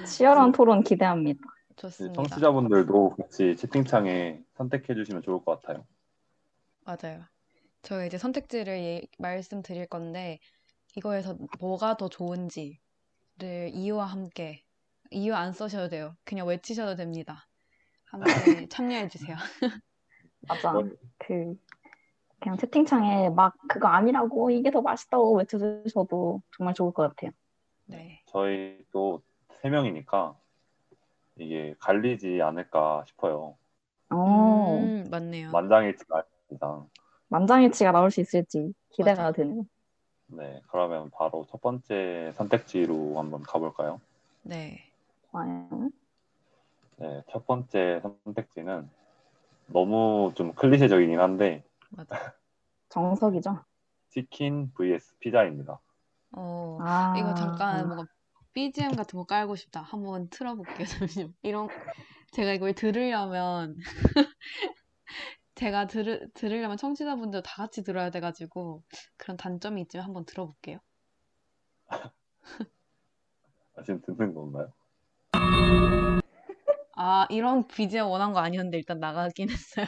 [0.05, 1.39] 치열한 토론 기대합니다.
[1.75, 2.23] 좋습니다.
[2.23, 5.85] 청취자분들도 같이 채팅창에 선택해 주시면 좋을 것 같아요.
[6.85, 7.23] 맞아요.
[7.83, 10.39] 저희가 이제 선택지를 예- 말씀드릴 건데,
[10.95, 12.79] 이거에서 뭐가 더 좋은지를
[13.73, 14.63] 이유와 함께,
[15.11, 16.15] 이유 안 써셔도 돼요.
[16.25, 17.47] 그냥 외치셔도 됩니다.
[18.11, 18.23] 함께
[18.69, 19.35] 참여해 주세요.
[20.41, 20.73] 맞아.
[20.73, 20.89] 네.
[21.19, 21.55] 그,
[22.39, 27.31] 그냥 채팅창에 막 그거 아니라고 이게 더 맛있다고 외쳐주셔도 정말 좋을 것 같아요.
[27.85, 28.21] 네.
[28.27, 29.21] 저희 또
[29.61, 30.37] 세 명이니까
[31.37, 33.57] 이게 갈리지 않을까 싶어요.
[34.11, 35.51] 어, 음, 맞네요.
[35.51, 36.85] 만장일치가 아닙니다.
[37.29, 39.31] 만장일치가 나올 수 있을지 기대가 맞아.
[39.31, 39.65] 되네요.
[40.27, 43.99] 네, 그러면 바로 첫 번째 선택지로 한번 가볼까요?
[44.43, 44.91] 네.
[45.31, 45.89] 좋아요.
[46.97, 48.89] 네, 첫 번째 선택지는
[49.67, 52.09] 너무 좀 클리셰적이긴 한데 맞아.
[52.89, 53.63] 정석이죠.
[54.09, 55.79] 치킨 vs 피자입니다.
[56.31, 58.05] 어, 아, 이거 잠깐 뭔가
[58.53, 59.81] BGM 같은 거 깔고 싶다.
[59.81, 60.85] 한번 틀어볼게요.
[61.07, 61.33] 잠시만.
[61.43, 61.69] 이런,
[62.31, 63.75] 제가 이걸 들으려면,
[65.59, 68.81] 제가 들으, 들으려면 청취자분들 다 같이 들어야 돼가지고,
[69.17, 70.77] 그런 단점이 있지만 한번 들어볼게요.
[73.75, 74.71] 아, 지금 듣는 건가요?
[76.95, 79.85] 아, 이런 BGM 원한 거 아니었는데 일단 나가긴 했어요.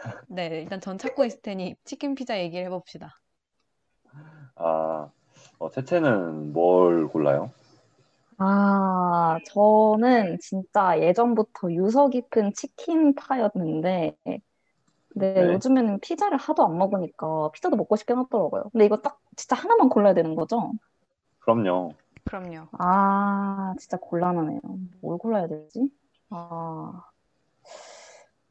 [0.28, 3.20] 네, 일단 전 찾고 있을 테니 치킨 피자 얘기를 해봅시다.
[4.54, 5.10] 아,
[5.58, 7.50] 어, 채채는 뭘 골라요?
[8.38, 14.16] 아, 저는 진짜 예전부터 유서 깊은 치킨 파였는데,
[15.08, 15.52] 근데 네.
[15.52, 18.64] 요즘에는 피자를 하도 안 먹으니까 피자도 먹고 싶긴 하더라고요.
[18.72, 20.72] 근데 이거 딱 진짜 하나만 골라야 되는 거죠?
[21.40, 21.94] 그럼요.
[22.24, 22.68] 그럼요.
[22.72, 24.60] 아, 진짜 곤란하네요.
[25.00, 25.90] 뭘 골라야 되지?
[26.30, 27.04] 아,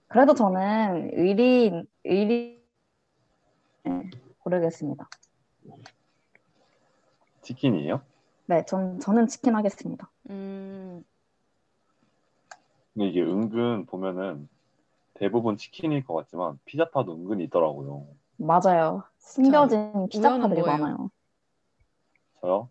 [0.07, 2.63] 그래도 저는 의리, 의리,
[3.83, 4.09] 네,
[4.39, 5.09] 고르겠습니다.
[7.41, 8.12] 치킨이에요?
[8.53, 10.11] 네, 전, 저는 치킨 하겠습니다.
[10.29, 11.03] 음,
[12.93, 14.47] 근데 이게 은근 보면은
[15.15, 18.05] 대부분 치킨일 것 같지만 피자파도 은근히 있더라고요.
[18.37, 19.03] 맞아요.
[19.17, 20.61] 숨겨진 피자파들이?
[20.61, 21.09] 많아요.
[22.41, 22.69] 저요?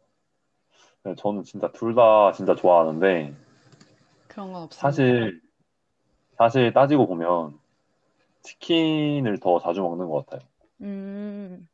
[1.03, 3.35] 네, 저는 진짜 둘 다 진짜 좋아하는데
[4.29, 4.89] 그런 건 없습니다.
[4.89, 5.41] 사실
[6.39, 7.59] 사실 따지고 보면
[8.43, 10.49] 치킨을 더 자주 먹는 것 같아요.
[10.83, 11.67] 음,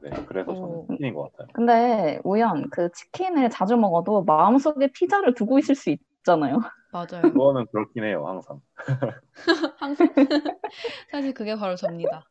[0.00, 0.86] 네, 그래서 저는 오.
[0.90, 1.48] 치킨인 것 같아요.
[1.54, 6.60] 근데 우연 그 치킨을 자주 먹어도 마음속에 피자를 두고 있을 수 있잖아요.
[6.92, 7.32] 맞아요.
[7.32, 8.60] 그거는 그렇긴 해요, 항상.
[9.78, 10.08] 항상
[11.10, 12.24] 사실 그게 바로 접니다.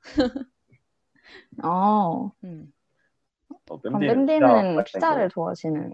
[1.63, 2.71] 어, 음.
[3.69, 5.93] 어, 밴디는 밴디는 피자 피자를 좋아하시는.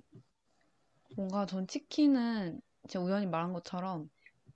[1.16, 4.10] 뭔가 전 치킨은 제가 우연히 말한 것처럼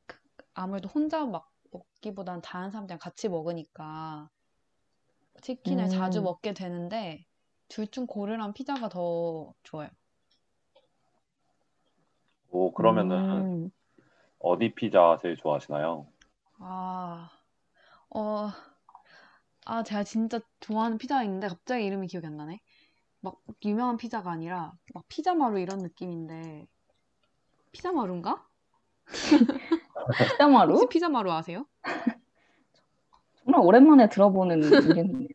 [0.05, 0.19] 그-
[0.53, 4.29] 아무래도 혼자 막 먹기보단 다른 사람들이랑 같이 먹으니까
[5.41, 6.23] 치킨을 자주 음.
[6.23, 7.25] 먹게 되는데
[7.69, 9.89] 둘 중 고르라면 피자가 더 좋아요.
[12.51, 13.71] 오, 그러면은 음,
[14.39, 16.07] 어디 피자 제일 좋아하시나요?
[16.59, 17.29] 아,
[18.11, 18.51] 어,
[19.65, 22.59] 아, 제가 진짜 좋아하는 피자가 있는데 갑자기 이름이 기억이 안 나네.
[23.21, 26.67] 막 유명한 피자가 아니라 막 피자마루 이런 느낌인데
[27.71, 28.45] 피자마루인가?
[30.27, 30.73] 피자마루?
[30.73, 31.65] 혹시 피자마루 아세요?
[33.47, 34.59] 정말 오랜만에 들어보는
[34.91, 35.27] 이름이네요.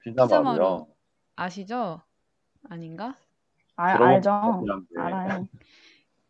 [0.00, 0.62] 피자 피자 마루요.
[0.62, 0.86] 마루.
[1.34, 2.00] 아시죠?
[2.68, 3.16] 아닌가?
[3.74, 4.32] 알, 들어본 알죠?
[4.94, 5.48] 알아요.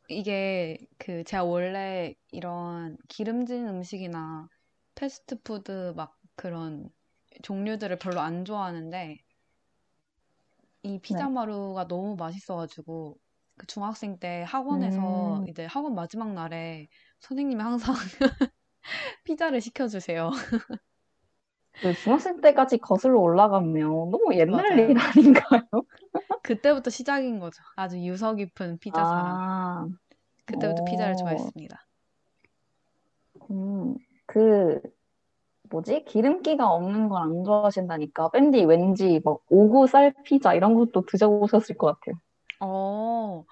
[0.08, 4.48] 이게 그 제가 원래 이런 기름진 음식이나
[4.94, 6.88] 패스트푸드 막 그런
[7.42, 9.18] 종류들을 별로 안 좋아하는데
[10.82, 13.18] 이 피자마루가 너무 맛있어가지고
[13.58, 15.46] 그 중학생 때 학원에서 음.
[15.46, 16.88] 이제 학원 마지막 날에
[17.20, 17.94] 선생님이 항상
[19.24, 20.30] 피자를 시켜주세요.
[21.82, 24.90] 그 중학생 때까지 거슬러 올라가면 너무 옛날 맞아요.
[24.90, 25.62] 일 아닌가요?
[26.42, 27.62] 그때부터 시작인 거죠.
[27.76, 29.40] 아주 유서 깊은 피자 사랑.
[29.44, 29.86] 아,
[30.44, 31.16] 그때부터 피자를 오.
[31.16, 31.88] 좋아했습니다.
[33.50, 34.80] 음, 그,
[35.70, 36.04] 뭐지?
[36.06, 38.30] 기름기가 없는 걸 안 좋아하신다니까.
[38.30, 42.16] 밴디 왠지 막 오구 쌀 피자 이런 것도 드셔보셨을 것 같아요.
[42.60, 43.44] 어,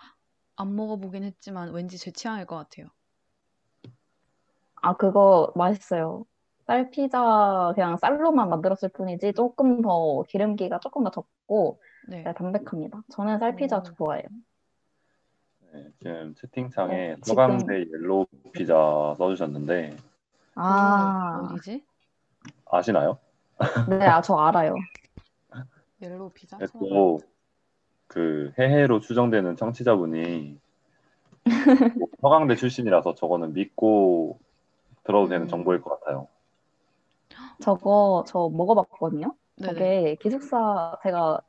[0.56, 2.88] 안 먹어보긴 했지만 왠지 제 취향일 것 같아요.
[4.82, 6.24] 아, 그거 맛있어요.
[6.66, 12.22] 쌀 피자 그냥 쌀로만 만들었을 뿐이지 조금 더 기름기가 조금 더 적고 네.
[12.22, 13.02] 네, 담백합니다.
[13.10, 13.82] 저는 쌀 피자 오.
[13.82, 14.24] 좋아해요.
[15.72, 19.96] 네, 지금 채팅창에 어, 지금- 서강대 옐로우 피자 써주셨는데
[20.56, 21.84] 아, 오, 어디지?
[22.70, 23.18] 아시나요?
[23.88, 24.74] 네, 아, 저 알아요.
[26.02, 26.58] 옐로우 피자?
[26.58, 26.66] 네,
[28.08, 30.60] 또그 해해로 추정되는 청취자분이
[31.98, 34.38] 뭐 서강대 출신이라서 저거는 믿고
[35.04, 35.48] 들어도 되는 음.
[35.48, 36.28] 정보일 것 같아요.
[37.60, 39.34] 저거 저 먹어봤거든요.
[39.58, 39.72] 네네.
[39.74, 41.40] 저게 기숙사 제가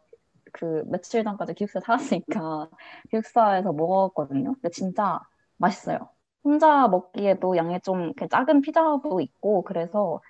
[0.53, 2.69] 그 며칠 전까지 기숙사 살았으니까
[3.11, 4.53] 기숙사에서 먹었거든요.
[4.55, 5.19] 근데 진짜
[5.57, 6.09] 맛있어요.
[6.43, 10.21] 혼자 먹기에도 양이 좀 이렇게 작은 피자도 있고 그래서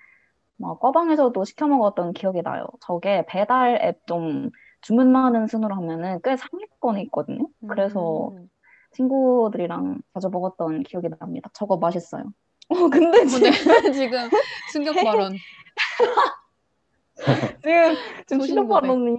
[0.56, 2.66] 막 과방에서도 시켜 먹었던 기억이 나요.
[2.82, 4.50] 저게 배달 앱 좀
[4.82, 7.48] 주문 많은 순으로 하면은 꽤 상위권에 있거든요.
[7.68, 8.48] 그래서 음.
[8.92, 11.50] 친구들이랑 자주 먹었던 기억이 납니다.
[11.54, 12.24] 저거 맛있어요.
[12.70, 13.52] 어, 근데 지금 근데
[13.92, 14.30] 지금
[14.72, 15.34] 충격 발언.
[17.62, 17.94] 지금
[18.26, 18.80] 지금 소신 충격.
[18.80, 19.16] 발언이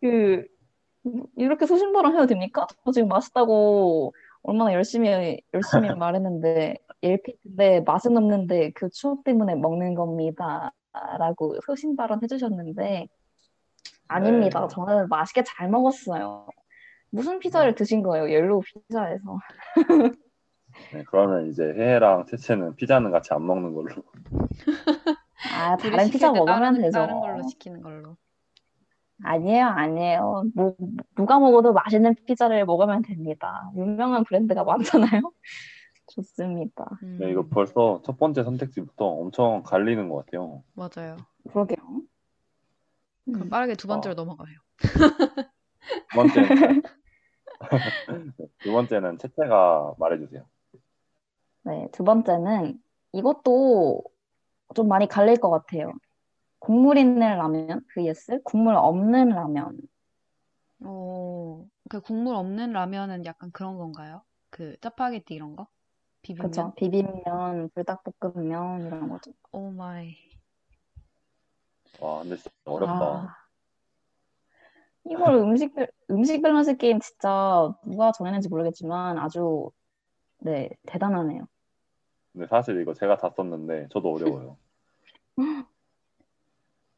[0.00, 0.46] 그
[1.36, 2.66] 이렇게 소신 발언 해도 됩니까?
[2.84, 5.52] 저 지금 맛있다고 얼마나 열심히 열심히
[5.98, 13.08] 말했는데 일피인데 맛은 없는데 그 추억 때문에 먹는 겁니다라고 소신 발언 해주셨는데
[14.08, 14.60] 아닙니다.
[14.60, 14.68] 네.
[14.68, 16.46] 저는 맛있게 잘 먹었어요.
[17.10, 18.30] 무슨 피자를 드신 거예요?
[18.30, 19.38] 옐로우 피자에서.
[20.92, 24.02] 네, 그러면 이제 해해랑 채채는 피자는 같이 안 먹는 걸로.
[25.54, 26.92] 아, 다른 피자 때 먹으면 다른, 되죠.
[26.92, 28.16] 다른 걸로 시키는 걸로.
[29.24, 30.44] 아니에요, 아니에요.
[30.54, 30.74] 뭐,
[31.14, 33.70] 누가 먹어도 맛있는 피자를 먹으면 됩니다.
[33.76, 35.22] 유명한 브랜드가 많잖아요.
[36.08, 36.98] 좋습니다.
[37.04, 40.62] 음, 네, 이거 벌써 첫 번째 선택지부터 엄청 갈리는 것 같아요.
[40.74, 41.16] 맞아요.
[41.48, 41.76] 그러게요.
[43.24, 43.48] 그럼 음.
[43.48, 44.14] 빠르게 두 번째로 어.
[44.16, 44.56] 넘어가요.
[44.78, 46.82] 두 번째는
[48.58, 50.44] 두 번째는 채채가 말해주세요.
[51.64, 52.80] 네, 두 번째는
[53.12, 54.02] 이것도
[54.74, 55.92] 좀 많이 갈릴 것 같아요.
[56.58, 59.78] 국물 있는 라면, vs 국물 없는 라면.
[60.84, 64.22] 오, 그 국물 없는 라면은 약간 그런 건가요?
[64.50, 65.66] 그 짜파게티 이런 거?
[66.22, 66.50] 비빔면?
[66.50, 66.72] 그쵸?
[66.76, 69.32] 비빔면, 불닭볶음면 이런 거죠.
[69.52, 70.16] oh my.
[72.00, 72.94] 와, 근데 진짜 어렵다.
[72.94, 73.36] 아,
[75.04, 79.70] 이걸 음식들, 음식 밸런스 게임 진짜 누가 정했는지 모르겠지만 아주,
[80.38, 81.46] 네, 대단하네요.
[82.32, 84.56] 근데 사실 이거 제가 다 썼는데 저도 어려워요.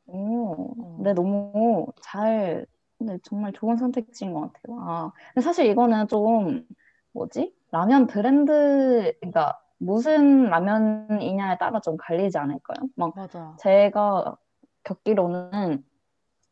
[0.06, 0.96] 오, 어.
[1.02, 2.66] 네, 너무 잘,
[2.98, 4.78] 네, 정말 좋은 선택지인 것 같아요.
[4.80, 6.66] 아, 근데 사실 이거는 좀,
[7.12, 7.54] 뭐지?
[7.70, 12.88] 라면 브랜드, 그러니까 무슨 라면이냐에 따라 좀 갈리지 않을까요?
[12.96, 13.56] 막 맞아.
[13.58, 14.36] 제가
[14.84, 15.84] 겪기로는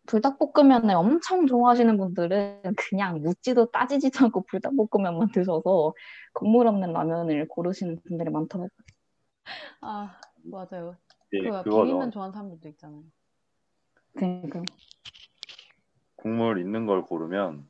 [0.07, 5.95] 불닭볶음면을 엄청 좋아하시는 분들은 그냥 묻지도 따지지도 않고 불닭볶음면만 드셔서
[6.33, 8.69] 국물 없는 라면을 고르시는 분들이 많더라고요.
[9.81, 10.97] 아, 맞아요.
[11.33, 11.63] 이게 그.
[11.63, 13.03] 비빔면 좋아하는 사람들도 있잖아요.
[14.15, 14.63] 그러니까
[16.17, 17.67] 국물 있는 걸 고르면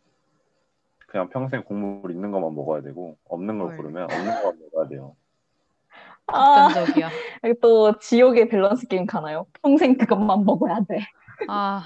[1.06, 3.76] 그냥 평생 국물 있는 것만 먹어야 되고 없는 걸 헐.
[3.76, 5.16] 고르면 없는 것만 먹어야 돼요.
[6.26, 7.10] 아, 극단적이야.
[7.44, 9.46] 여기 또 지옥의 밸런스 게임 가나요?
[9.62, 11.00] 평생 그것만 먹어야 돼.
[11.48, 11.82] 아,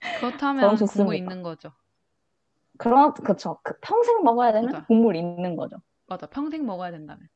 [0.00, 0.76] 그렇다면.
[0.86, 1.72] 국물 있는 거죠.
[2.78, 3.58] 그런, 그쵸.
[3.62, 4.86] 그 평생 먹어야 되는 맞아.
[4.86, 5.76] 국물 있는 거죠.
[6.06, 7.28] 맞아, 평생 먹어야 된다면.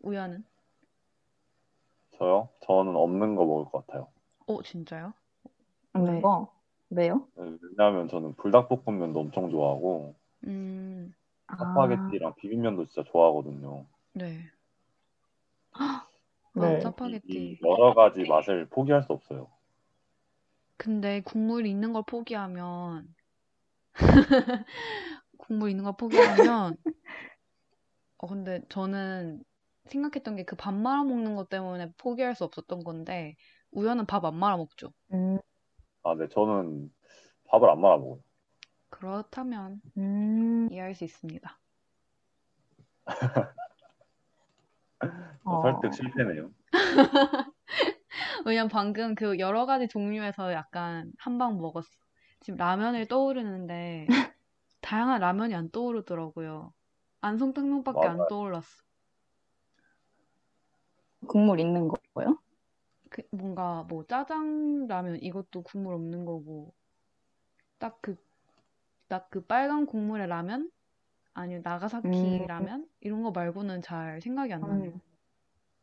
[0.00, 0.44] 우연은?
[2.18, 2.48] 저요?
[2.66, 4.08] 저는 없는 거 먹을 것 같아요.
[4.46, 5.12] 어, 진짜요?
[5.92, 6.20] 없는 네.
[6.20, 6.52] 거.
[6.90, 7.28] 왜요?
[7.36, 10.14] 왜냐하면 저는 불닭볶음면도 엄청 좋아하고
[10.46, 11.14] 음,
[11.46, 13.84] 아, 짜파게티랑 비빔면도 진짜 좋아하거든요.
[14.14, 14.26] 네.
[14.28, 14.50] 네.
[15.72, 16.06] 아,
[16.64, 17.58] 이 짜파게티.
[17.64, 19.48] 여러 가지 맛을 포기할 수 없어요.
[20.78, 23.14] 근데 국물 있는 걸 포기하면
[25.38, 26.76] 국물 있는 걸 포기하면
[28.18, 29.42] 어 근데 저는
[29.86, 33.36] 생각했던 게 그 밥 말아 먹는 것 때문에 포기할 수 없었던 건데
[33.72, 34.92] 우연은 밥 안 말아 먹죠.
[35.12, 35.38] 음,
[36.02, 36.92] 아, 네, 저는
[37.48, 38.22] 밥을 안 말아 먹어요.
[38.90, 41.58] 그렇다면 음, 이해할 수 있습니다.
[45.44, 45.54] 어.
[45.62, 46.50] 설득 실패네요.
[48.46, 51.88] 왜냐면 방금 그 여러 가지 종류에서 약간 한 방 먹었어.
[52.40, 54.06] 지금 라면을 떠오르는데
[54.82, 56.72] 다양한 라면이 안 떠오르더라고요.
[57.22, 58.26] 안성탕면밖에 안.
[58.28, 58.66] 떠올랐어.
[61.28, 62.38] 국물 있는 거고요.
[63.10, 66.74] 그 뭔가 뭐 짜장 라면 이것도 국물 없는 거고
[67.80, 68.14] 딱 그
[69.08, 70.70] 딱그 빨간 국물의 라면
[71.34, 72.46] 아니면 나가사키 음.
[72.46, 74.92] 라면 이런 거 말고는 잘 생각이 안 나네요.
[74.94, 75.00] 음,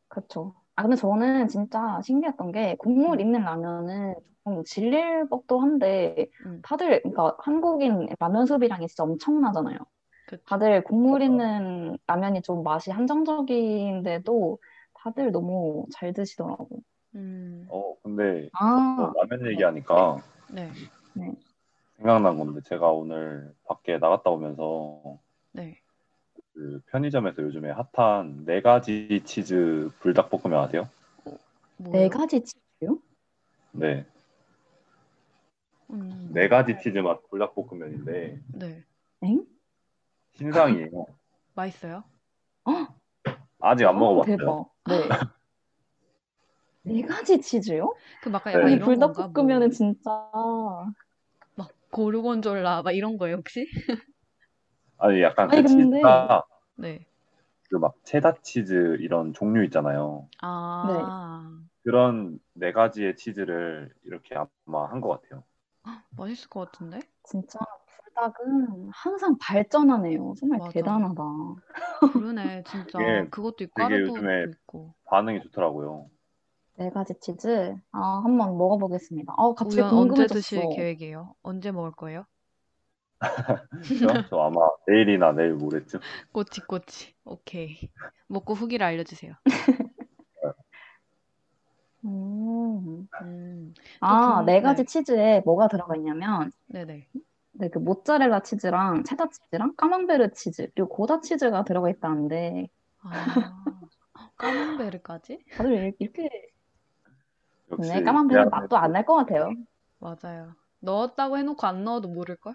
[0.07, 0.55] 그쵸.
[0.75, 6.61] 아, 근데 저는 진짜 신기했던 게 국물 있는 라면은 조금 질릴 법도 한데 음.
[6.61, 9.77] 다들, 그러니까 한국인 라면 소비량이 진짜 엄청나잖아요.
[10.25, 10.43] 그쵸.
[10.45, 11.21] 다들 국물.
[11.21, 14.57] 있는 라면이 좀 맛이 한정적인데도
[14.93, 16.67] 다들 너무 잘 드시더라고.
[17.15, 20.17] 음, 어, 근데 아, 저 라면 얘기하니까
[20.53, 20.69] 네,
[21.97, 25.19] 생각난 건데 제가 오늘 밖에 나갔다 오면서
[25.53, 25.79] 네.
[26.55, 30.87] 그 편의점에서 요즘에 핫한 네 가지 치즈 불닭볶음면 아세요?
[31.77, 32.07] 네?
[32.07, 32.97] 가지 치즈요?
[33.73, 34.05] 네,
[35.89, 38.83] 음, 네 가지 치즈 맛 불닭볶음면인데 네.
[39.23, 39.45] 엥?
[40.37, 41.05] 신상이에요.
[41.55, 42.03] 맛있어요?
[43.59, 44.37] 아직 안 어, 먹어봤어요.
[44.37, 44.71] 대박.
[44.85, 45.09] 네.
[46.83, 47.93] 네 가지 치즈요?
[48.21, 48.53] 그막 네.
[48.53, 48.85] 약간 이 이런?
[48.85, 50.31] 불닭볶음면은 뭐, 진짜
[51.55, 53.67] 막 고르곤졸라 막 이런 거예요 혹시?
[54.97, 56.43] 아니 약간 그 아니, 근데- 치즈가
[56.75, 57.05] 네.
[57.69, 60.27] 그막 체다 치즈 이런 종류 있잖아요.
[60.41, 65.43] 아, 그런 네 가지의 치즈를 이렇게 아마 한 것 같아요.
[66.17, 66.99] 맛있을 것 같은데?
[67.23, 70.33] 진짜 불닭은 항상 발전하네요.
[70.39, 70.71] 정말 맞아.
[70.73, 71.23] 대단하다.
[72.13, 72.99] 그러네, 진짜.
[73.01, 74.95] 이게 그것도 있고, 요즘에 있고.
[75.05, 76.09] 반응이 좋더라고요.
[76.77, 77.75] 네 가지 치즈.
[77.91, 79.33] 아, 한번 먹어보겠습니다.
[79.37, 80.39] 아, 갑자기 우연 언제 궁금해졌어.
[80.39, 81.35] 드실 계획이에요?
[81.41, 82.25] 언제 먹을 거예요?
[83.87, 84.07] 그죠?
[84.29, 85.99] 저 아마 내일이나 내일 모레쯤.
[86.31, 87.13] 꼬치 꼬치.
[87.25, 87.89] 오케이.
[88.27, 89.33] 먹고 후기를 알려주세요.
[92.05, 93.07] 음.
[93.21, 94.85] 음, 아, 그- 네 가지 네.
[94.85, 97.07] 치즈에 뭐가 들어가 있냐면, 네네.
[97.53, 102.67] 네, 그 모짜렐라 치즈랑 체다 치즈랑 까망베르 치즈, 그리고 고다 치즈가 들어가 있다는데,
[103.01, 103.81] 아,
[104.37, 105.45] 까망베르까지?
[105.53, 106.29] 다들 이렇게,
[107.71, 109.49] 역시 네, 까망베르 맛도 안 날 것 같아요.
[109.99, 110.53] 맞아요.
[110.81, 112.53] 넣었다고 해놓고 안 넣어도 모를 걸?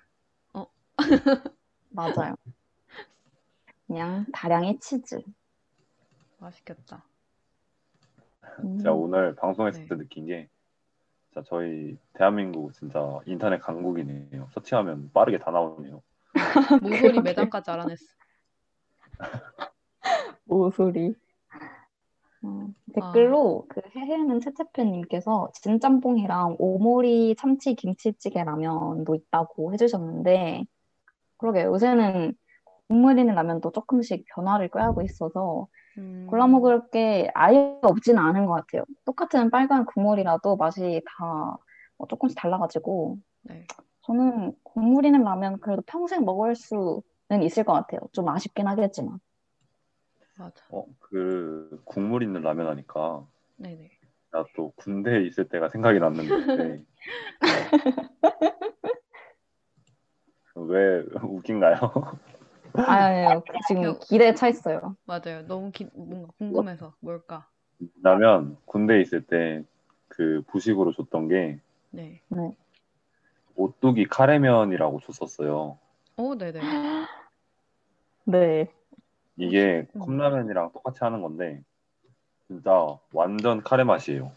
[1.90, 2.34] 맞아요.
[3.86, 5.20] 그냥 다량의 치즈.
[6.38, 7.04] 맛있겠다.
[8.60, 8.78] 음.
[8.78, 9.88] 제가 오늘 방송했을 네.
[9.88, 10.48] 때 느낀 게
[11.32, 14.48] 진짜 저희 대한민국 진짜 인터넷 강국이네요.
[14.52, 16.02] 서치하면 빠르게 다 나오네요.
[16.82, 17.20] 모서리 그러게.
[17.20, 18.04] 매장까지 알아냈어.
[20.44, 21.14] 모소리.
[22.42, 30.64] 어, 댓글로 그 해해는 채채팬님께서 진짬뽕이랑 오모리 참치 김치찌개 라면도 있다고 해주셨는데
[31.40, 32.34] 그러게 요새는
[32.88, 35.68] 국물 있는 라면도 조금씩 변화를 꾀하고 있어서
[35.98, 38.84] 음, 골라 먹을 게 아예 없지는 않은 것 같아요.
[39.04, 43.66] 똑같은 빨간 국물이라도 맛이 다뭐 조금씩 달라가지고 네.
[44.02, 48.00] 저는 국물 있는 라면 그래도 평생 먹을 수는 있을 것 같아요.
[48.12, 49.18] 좀 아쉽긴 하겠지만.
[50.36, 50.62] 맞아.
[50.70, 53.26] 어, 그 국물 있는 라면 하니까
[53.56, 53.90] 네네.
[54.32, 56.84] 나 또 군대에 있을 때가 생각이 났는데
[60.54, 61.76] 왜 웃긴가요?
[62.86, 64.96] 아유, 지금 길에 차 있어요.
[65.04, 65.46] 맞아요.
[65.46, 67.48] 너무 기, 뭔가 궁금해서 뭘까?
[68.02, 69.64] 왜냐면 군대에 있을 때
[70.10, 71.60] 그 부식으로 줬던 게
[71.92, 72.20] 네.
[73.54, 75.78] 오뚜기 카레면이라고 줬었어요.
[76.16, 76.60] 오, 네네.
[78.24, 78.66] 네.
[79.36, 80.00] 이게 음.
[80.00, 81.62] 컵라면이랑 똑같이 하는 건데
[82.48, 82.70] 진짜
[83.14, 84.32] 완전 카레 맛이에요.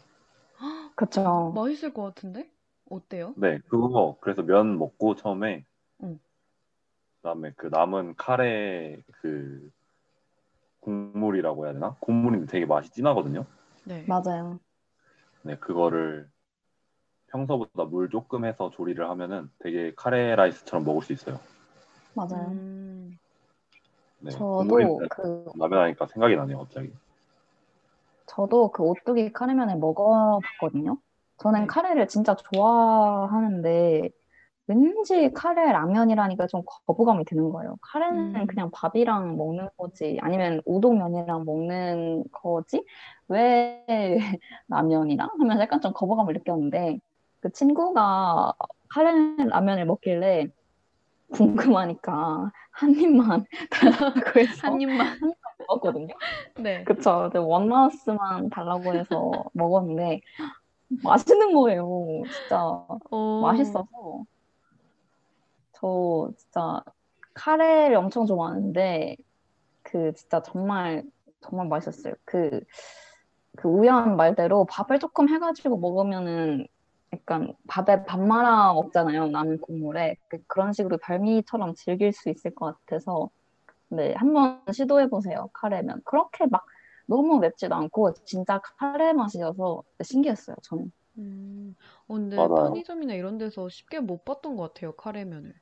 [0.96, 1.52] 그쵸.
[1.56, 2.50] 맛있을 것 같은데?
[2.90, 3.34] 어때요?
[3.36, 5.64] 네, 그거 그래서 면 먹고 처음에 응.
[7.24, 9.72] 그다음에 그 남은 카레 그
[10.82, 11.96] 국물이라고 해야 되나?
[12.02, 13.46] 국물인데 되게 맛이 진하거든요.
[13.86, 14.04] 네.
[14.06, 14.60] 맞아요.
[15.44, 16.28] 네, 그거를
[17.28, 21.40] 평소보다 물 조금 해서 조리를 하면은 되게 카레 라이스처럼 먹을 수 있어요.
[22.14, 22.50] 맞아요.
[22.50, 23.18] 음,
[24.20, 26.92] 네, 저도 그 라면 하니까 생각이 나네요, 갑자기.
[28.28, 30.98] 저도 그 오뚜기 카레면을 먹어봤거든요.
[31.38, 31.68] 저는 네.
[31.68, 34.10] 카레를 진짜 좋아하는데
[34.68, 37.76] 왠지 카레 라면이라니까 좀 거부감이 드는 거예요.
[37.82, 38.48] 카레는 음.
[38.48, 42.84] 그냥 밥이랑 먹는 거지, 아니면 우동면이랑 먹는 거지?
[43.28, 43.84] 왜
[44.70, 47.00] 라면이랑 하면서 약간 좀 거부감을 느꼈는데
[47.42, 48.54] 그 친구가
[48.90, 49.12] 카레
[49.50, 50.48] 라면을 먹길래
[51.34, 55.20] 궁금하니까 한 입만 달라고 해서 한 입만.
[55.68, 56.14] 먹었거든요.
[56.62, 56.84] 네.
[56.84, 57.30] 그쵸.
[57.36, 60.22] 원마우스만 달라고 해서 먹었는데
[61.04, 62.24] 맛있는 거예요.
[62.30, 63.42] 진짜 오.
[63.42, 64.24] 맛있어서
[65.84, 66.82] 저 진짜
[67.36, 69.18] 카레를 엄청 좋아하는데
[69.84, 71.04] 그 진짜 정말
[71.42, 72.16] 정말 맛있었어요.
[72.26, 72.62] 그,
[73.58, 76.68] 그 우연 말대로 밥을 조금 해가지고 먹으면은
[77.14, 79.30] 약간 밥에 밥 말아 먹잖아요.
[79.32, 83.30] 라면 국물에 그- 그런 식으로 별미처럼 즐길 수 있을 것 같아서
[83.90, 85.50] 네 한번 시도해 보세요.
[85.54, 86.66] 카레면 그렇게 막
[87.08, 90.56] 너무 맵지도 않고 진짜 카레 맛이어서 신기했어요.
[90.64, 90.92] 저는.
[91.18, 91.76] 음,
[92.08, 92.54] 어, 근데 맞아요.
[92.54, 95.54] 편의점이나 이런 데서 쉽게 못 봤던 것 같아요, 카레면을.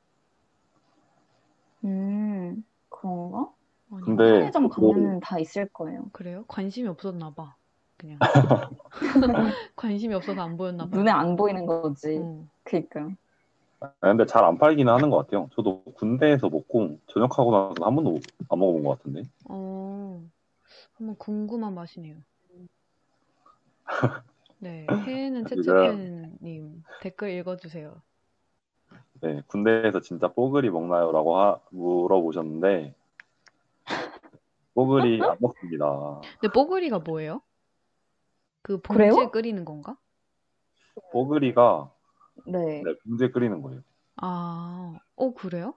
[1.84, 3.48] 음 그런가?
[3.90, 6.06] 아니, 근데 편의점 저도- 가면은 다 있을 거예요.
[6.12, 6.44] 그래요?
[6.48, 7.54] 관심이 없었나 봐.
[7.96, 8.18] 그냥.
[9.76, 10.96] 관심이 없어서 안 보였나 봐.
[10.96, 12.18] 눈에 안 보이는 거지.
[12.20, 12.44] 어.
[12.64, 13.08] 그니까.
[13.80, 15.48] 아, 근데 잘 안 팔기는 하는 것 같아요.
[15.54, 19.22] 저도 군대에서 먹고 전역하고 나서 한 번도 안 먹어본 것 같은데.
[19.48, 20.22] 어,
[20.94, 22.16] 한번 궁금한 맛이네요.
[24.58, 28.00] 네, 혜는 지금- 채채팬님 댓글 읽어주세요.
[29.22, 32.92] 네, 군대에서 진짜 뽀글이 먹나요?라고 하- 물어보셨는데
[34.74, 36.20] 뽀글이 안 먹습니다.
[36.40, 37.40] 근데 뽀글이가 뭐예요?
[38.62, 39.12] 그 그래요?
[39.12, 39.96] 봉지에 끓이는 건가?
[41.12, 41.92] 뽀글이가
[42.46, 42.82] 네.
[42.82, 43.82] 네, 봉지에 끓이는 거예요.
[44.16, 45.74] 아, 어, 그래요?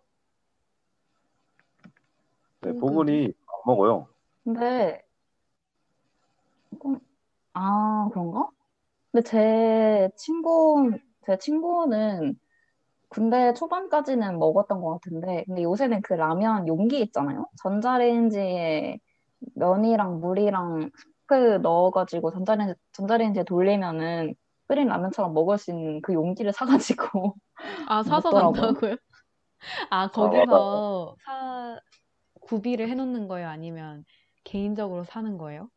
[2.61, 3.25] 네, 뽀글이?
[3.47, 4.07] 안 먹어요.
[4.43, 5.03] 근데
[6.69, 6.99] 조금
[7.53, 8.49] 아 그런가?
[9.11, 10.91] 근데 제 친구
[11.25, 12.39] 제 친구는
[13.09, 17.47] 군대 초반까지는 먹었던 것 같은데 근데 요새는 그 라면 용기 있잖아요.
[17.61, 18.99] 전자레인지에
[19.55, 24.35] 면이랑 물이랑 스프 넣어가지고 전자레인지 전자레인지에 돌리면은
[24.67, 27.35] 끓인 라면처럼 먹을 수 있는 그 용기를 사가지고
[27.87, 28.73] 아, 사서 먹더라고요.
[28.73, 28.95] 간다고요?
[29.89, 31.79] 아, 거기서 사,
[32.41, 33.47] 구비를 해놓는 거예요?
[33.47, 34.05] 아니면
[34.43, 35.69] 개인적으로 사는 거예요?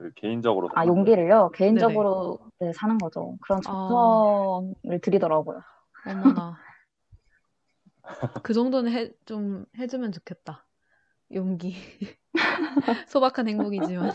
[0.00, 3.36] 그 개인적으로 아 용기를요 개인적으로 네, 사는 거죠.
[3.42, 3.70] 그런 아.
[3.88, 5.60] 조건을 드리더라고요.
[6.06, 6.56] 어머나.
[8.42, 10.66] 그 정도는 해, 좀 해주면 좋겠다.
[11.34, 11.74] 용기.
[13.08, 14.10] 소박한 행복이지만.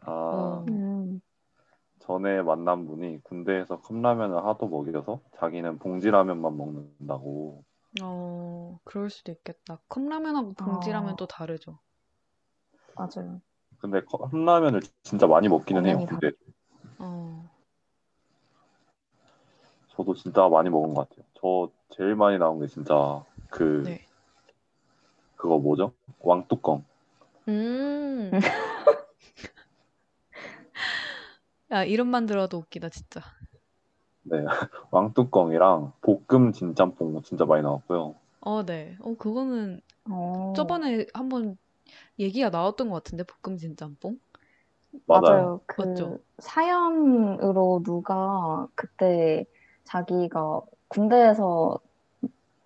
[0.00, 0.64] 아, 어.
[0.66, 1.20] 음.
[2.00, 7.64] 전에 만난 분이 군대에서 컵라면을 하도 먹여서 자기는 봉지라면만 먹는다고.
[8.02, 9.80] 어, 그럴 수도 있겠다.
[9.88, 11.16] 컵라면하고 봉지라면 아.
[11.16, 11.78] 또 다르죠.
[12.96, 13.40] 맞아요.
[13.78, 16.04] 근데 컵라면을 진짜 많이 먹기는 해요.
[16.08, 16.30] 근데
[16.98, 17.48] 어,
[19.88, 21.26] 저도 진짜 많이 먹은 것 같아요.
[21.34, 24.06] 저 제일 많이 나온 게 진짜 그 네.
[25.36, 25.92] 그거 뭐죠?
[26.20, 26.84] 왕뚜껑.
[27.48, 28.30] 음.
[31.70, 33.20] 야, 이름만 들어도 웃기다, 진짜.
[34.22, 34.38] 네,
[34.90, 38.14] 왕뚜껑이랑 볶음 진짬뽕 진짜 많이 나왔고요.
[38.40, 38.96] 어, 네.
[39.00, 41.58] 어, 그거는 어, 저번에 한번
[42.18, 44.18] 얘기가 나왔던 것 같은데, 볶음 진 짬뽕?
[45.06, 45.22] 맞아요.
[45.22, 45.60] 맞아요.
[45.66, 46.18] 그 맞죠?
[46.38, 49.44] 사연으로 누가 그때
[49.84, 51.78] 자기가 군대에서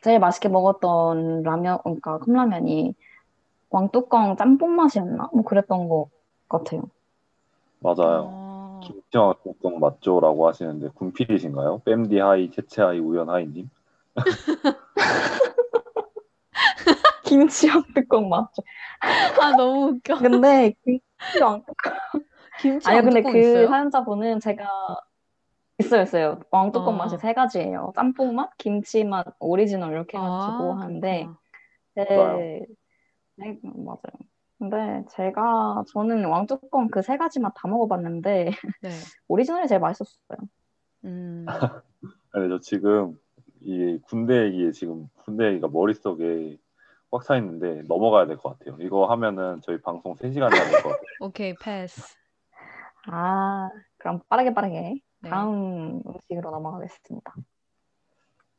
[0.03, 2.95] 제일 맛있게 먹었던 라면, 그러니까 컵라면이
[3.70, 5.31] 왕뚜껑 짬뽕 맛이었나?
[5.33, 6.09] 뭐 그랬던 것
[6.49, 6.83] 같아요.
[7.81, 8.31] 맞아요.
[8.33, 11.83] 아, 김치왕뚜껑 맞죠라고 하시는데 군필이신가요?
[11.85, 13.69] 뺨디 hi, 채채 hi, 우연 hi님?
[17.29, 18.62] 김치 왕 뚜껑 맞죠?
[19.41, 20.18] 아, 너무 웃겨.
[20.18, 21.99] 근데 김치 왕 뚜껑
[22.61, 23.66] 김치 아니요, 근데 왕뚜껑 그 있어요?
[23.68, 24.64] 사연자분은 제가
[25.81, 26.41] 있어요, 있어요.
[26.51, 26.99] 왕 뚜껑 아.
[26.99, 27.93] 맛이 세 가지예요.
[27.95, 31.29] 짬뽕 맛, 김치 맛, 오리지널 이렇게 해가지고 아, 하는데.
[31.95, 32.66] 네,
[33.37, 33.99] 네, 맞아요.
[34.59, 38.51] 근데 제가 저는 왕뚜껑 그 세 가지 맛 다 먹어봤는데
[38.83, 38.89] 네.
[39.29, 40.39] 오리지널이 제일 맛있었어요.
[41.05, 41.47] 음,
[42.33, 43.16] 아니, 저 지금
[43.61, 46.59] 이 군대 얘기에 지금 군대 얘기가 머릿속에
[47.11, 48.77] 꽉 차 있는데 넘어가야 될 것 같아요.
[48.81, 51.03] 이거 하면은 저희 방송 3시간 해야 될것 같아요.
[51.21, 52.17] 오케이, 패스.
[53.07, 55.31] 아, 그럼 빠르게 빠르게 네.
[55.31, 57.35] 다음 음식으로 넘어가겠습니다.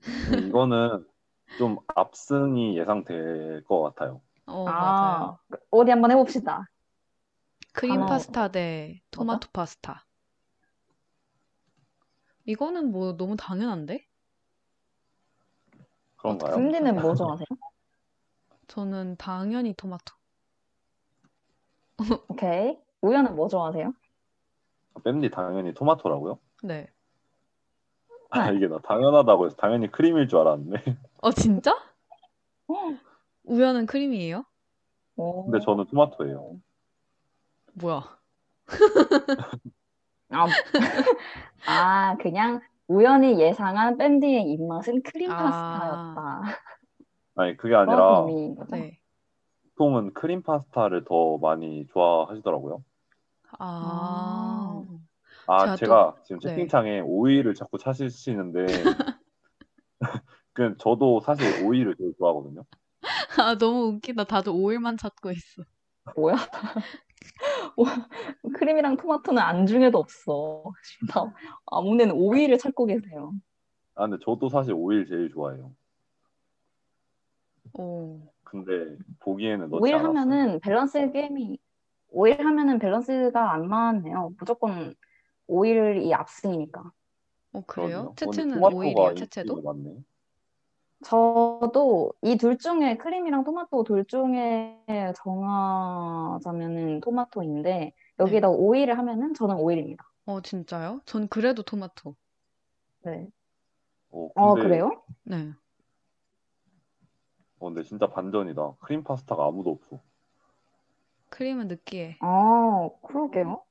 [0.07, 1.05] 음, 이거는
[1.57, 4.21] 좀 압승이 예상될 것 같아요.
[4.47, 5.39] 어, 아, 맞아요.
[5.69, 6.65] 어디 한번 해봅시다.
[7.73, 10.05] 크림 단어 파스타 대 토마토 파스타.
[12.45, 14.05] 이거는 뭐 너무 당연한데?
[16.17, 16.55] 그런가요?
[16.55, 17.45] 금디는 뭐 좋아하세요?
[18.69, 20.15] 저는 당연히 토마토.
[22.29, 22.77] 오케이.
[23.01, 23.93] 우연은 뭐 좋아하세요?
[25.03, 26.39] 뺨디 당연히 토마토라고요?
[26.63, 26.87] 네.
[28.29, 30.97] 아, 이게 나 당연하다고 해서 당연히 크림일 줄 알았는데.
[31.21, 31.75] 어, 진짜?
[33.45, 34.45] 우연은 크림이에요?
[35.15, 35.45] 오.
[35.45, 36.59] 근데 저는 토마토예요.
[37.73, 38.19] 뭐야?
[40.29, 40.45] 아,
[41.65, 45.37] 아, 그냥 우연히 예상한 밴디의 입맛은 크림 아.
[45.37, 46.59] 파스타였다.
[47.39, 48.25] 아니, 그게 아니라?
[48.69, 48.99] 네.
[49.77, 52.83] 보통은 크림 파스타를 더 많이 좋아하시더라고요.
[53.59, 54.83] 아.
[55.47, 56.49] 아, 제가 제가 지금 네.
[56.49, 58.65] 채팅창에 오이를 자꾸 찾으시는데,
[60.51, 62.65] 그 저도 사실 오이를 되게 좋아하거든요.
[63.39, 64.25] 아, 너무 웃기다.
[64.25, 65.63] 다들 오일만 찾고 있어.
[66.17, 66.35] 뭐야?
[67.77, 67.85] 오,
[68.51, 70.73] 크림이랑 토마토는 안중에도 없어.
[71.09, 71.23] 다
[71.67, 73.31] 아무데는 오일을 찾고 계세요.
[73.95, 75.71] 아, 근데 저도 사실 오일을 제일 좋아해요.
[77.73, 78.19] 오.
[78.43, 80.09] 근데 보기에는 넣지 오일 않았어요.
[80.09, 81.59] 하면은 밸런스 게임이
[82.11, 84.31] 오일 하면은 밸런스가 안 맞네요.
[84.39, 84.95] 무조건
[85.47, 86.91] 오일이 압승이니까.
[87.53, 87.61] 어.
[87.67, 88.07] 그래요?
[88.09, 89.61] 어, 채채는 토마토가 오일이에요, 인기가 채채도?
[89.61, 90.03] 많네.
[91.05, 94.77] 저도 이 둘 중에 크림이랑 토마토 둘 중에
[95.15, 100.03] 정하자면은 토마토인데 여기다 오일을 하면은 저는 오일입니다.
[100.25, 101.01] 어, 진짜요?
[101.05, 102.15] 전 그래도 토마토.
[103.03, 103.27] 네.
[104.11, 105.03] 어, 어, 근데, 그래요?
[105.23, 105.53] 네.
[107.59, 108.75] 어, 근데 진짜 반전이다.
[108.79, 109.99] 크림 파스타가 아무도 없어.
[111.29, 112.17] 크림은 느끼해.
[112.21, 113.63] 아, 그러게요.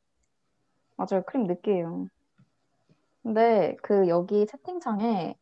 [0.96, 1.22] 맞아요.
[1.26, 2.06] 크림 느끼해요.
[3.22, 5.34] 근데 그 여기 채팅창에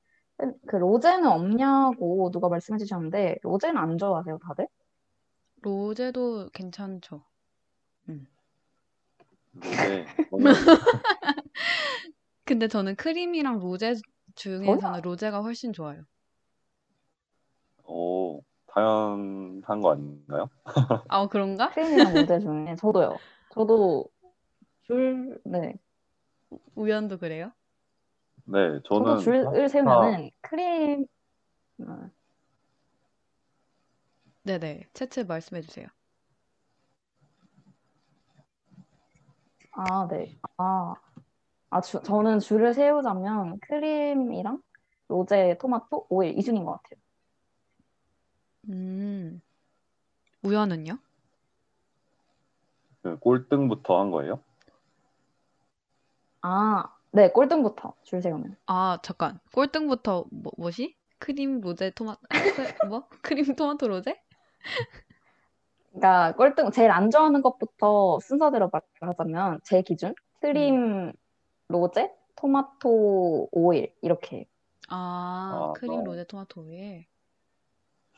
[0.66, 4.66] 그 로제는 없냐고 누가 말씀해 주셨는데 로제는 안 좋아하세요, 다들?
[5.62, 7.24] 로제도 괜찮죠.
[9.60, 10.52] 근데 저는
[12.44, 13.94] 근데 저는 크림이랑 로제
[14.34, 16.02] 중에서는 로제가 훨씬 좋아요.
[17.88, 20.48] 어, 당연한 거 아닌가요?
[21.08, 21.70] 아, 그런가?
[21.70, 23.18] 크림이랑 로제 중에 저도요.
[23.50, 24.06] 저도
[24.82, 25.74] 줄, 네.
[26.50, 26.56] 아.
[26.74, 27.52] 우연도 그래요?
[28.44, 31.06] 네, 저도 저는 줄을 파스타- 세우면은 크림,
[31.80, 32.10] 어,
[34.44, 34.84] 네네.
[34.92, 35.86] 채채 말씀해 주세요.
[39.72, 40.38] 아, 네.
[40.56, 40.94] 아,
[41.70, 44.62] 아, 주, 저는 줄을 세우자면 크림이랑
[45.08, 47.00] 로제, 토마토, 오일 이 중인 것 같아요.
[48.68, 49.40] 음.
[50.42, 50.98] 우연은요?
[53.02, 54.40] 그 꼴등부터 한 거예요?
[56.42, 58.56] 아, 네, 꼴등부터 줄 세우면.
[58.66, 59.38] 아, 잠깐.
[59.52, 60.96] 꼴등부터 뭐, 뭐지?
[61.18, 62.28] 크림 로제 토마토 크,
[62.90, 63.08] 뭐?
[63.22, 64.20] 크림 토마토 로제?
[65.92, 71.12] 그러니까 꼴등 제일 안 좋아하는 것부터 순서대로 말하자면 제 기준 크림,
[71.68, 74.46] 로제, 토마토, 오일 이렇게.
[74.88, 76.04] 아, 아, 크림 어.
[76.04, 77.06] 로제 토마토 오일.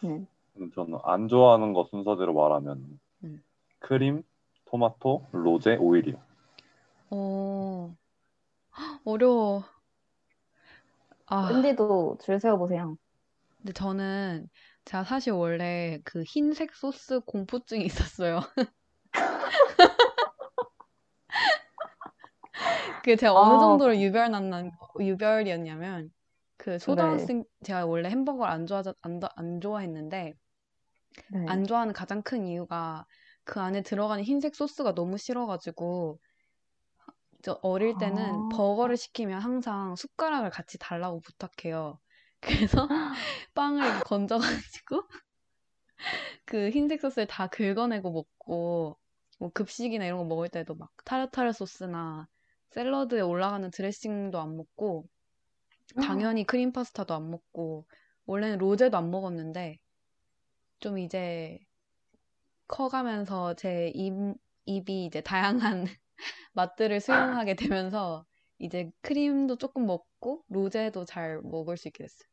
[0.03, 0.27] 네.
[0.61, 3.43] 음, 저는 안 좋아하는 거 순서대로 말하면 음.
[3.79, 4.23] 크림,
[4.67, 6.17] 토마토, 로제, 오일이요.
[7.11, 7.95] 어.
[9.05, 9.65] 어려워.
[11.27, 12.97] 아, 밴디도 줄 세워보세요.
[13.59, 14.49] 근데 저는
[14.85, 18.41] 제가 사실 원래 그 흰색 소스 공포증이 있었어요.
[23.05, 23.59] 그 제가 어느 아.
[23.59, 26.11] 정도로 유별난 유별이었냐면
[26.57, 30.35] 그 초등학생 제가 원래 햄버거를 안 좋아 안, 안 좋아했는데
[31.29, 31.45] 네.
[31.47, 33.07] 안 좋아하는 가장 큰 이유가
[33.45, 36.19] 그 안에 들어가는 흰색 소스가 너무 싫어가지고
[37.43, 38.49] 저 어릴 때는 아.
[38.57, 42.01] 버거를 시키면 항상 숟가락을 같이 달라고 부탁해요.
[42.41, 42.89] 그래서
[43.55, 45.03] 빵을 건져가지고
[46.45, 48.99] 그 흰색 소스를 다 긁어내고 먹고
[49.39, 52.29] 뭐 급식이나 이런 거 먹을 때도 막 타르타르 소스나
[52.71, 55.09] 샐러드에 올라가는 드레싱도 안 먹고
[56.03, 57.87] 당연히 크림 파스타도 안 먹고
[58.27, 59.79] 원래는 로제도 안 먹었는데
[60.81, 61.59] 좀 이제
[62.69, 64.13] 커가면서 제 입,
[64.67, 65.85] 입이 이제 다양한
[66.53, 68.25] 맛들을 수용하게 되면서
[68.59, 72.29] 이제 크림도 조금 먹고 로제도 잘 먹을 수 있게 됐어요.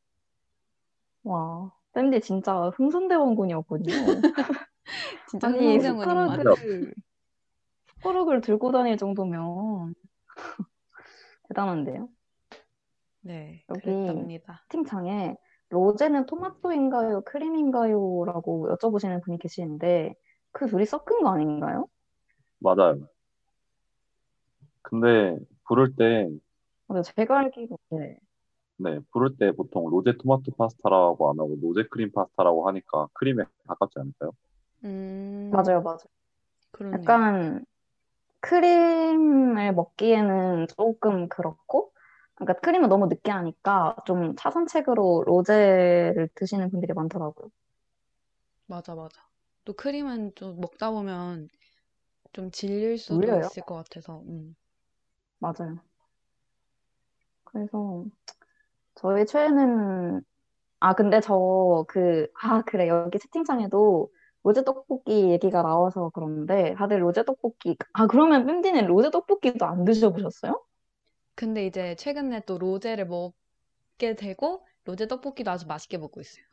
[1.24, 3.84] 와, 밴디 진짜 흥선대원군이었군요.
[5.30, 5.80] 진짜 아니.
[5.80, 6.94] 숟가락을,
[7.88, 9.96] 숟가락을 들고 다닐 정도면
[11.50, 12.10] 대단한데요?
[13.22, 14.64] 네, 여기 그랬답니다.
[14.70, 15.36] 채팅창에
[15.70, 17.22] 로제는 토마토인가요?
[17.22, 18.24] 크림인가요?
[18.26, 20.16] 라고 여쭤보시는 분이 계시는데
[20.52, 21.88] 그 둘이 섞은 거 아닌가요?
[22.60, 23.08] 맞아요.
[24.82, 25.38] 근데
[25.68, 26.30] 부를 때
[26.88, 27.04] 맞아요.
[27.04, 28.18] 제가 알기로 네.
[28.78, 34.00] 네, 부를 때 보통 로제 토마토 파스타라고 안 하고 로제 크림 파스타라고 하니까 크림에 가깝지
[34.00, 34.32] 않을까요?
[34.84, 36.00] 음, 맞아요, 맞아요.
[36.72, 37.00] 그러네요.
[37.02, 37.66] 약간
[38.42, 41.94] 크림을 먹기에는 조금 그렇고,
[42.36, 47.50] 그러니까 크림은 너무 느끼하니까 좀 차선책으로 로제를 드시는 분들이 많더라고요.
[48.68, 49.28] 맞아, 맞아.
[49.64, 51.50] 또 크림은 좀 먹다 보면
[52.34, 53.40] 좀 질릴 수도 물려요.
[53.40, 54.22] 있을 것 같아서.
[54.28, 54.56] 음.
[55.40, 55.80] 맞아요.
[57.44, 58.06] 그래서
[58.96, 60.22] 저희 최애는
[60.82, 64.12] 아 근데 저 그 아 그래 여기 채팅창에도
[64.44, 70.64] 로제 떡볶이 얘기가 나와서 그런데 다들 로제 떡볶이 아 그러면 뺨디는 로제 떡볶이도 안 드셔보셨어요?
[71.36, 76.46] 근데 이제 최근에 또 로제를 먹게 되고 로제 떡볶이도 아주 맛있게 먹고 있어요.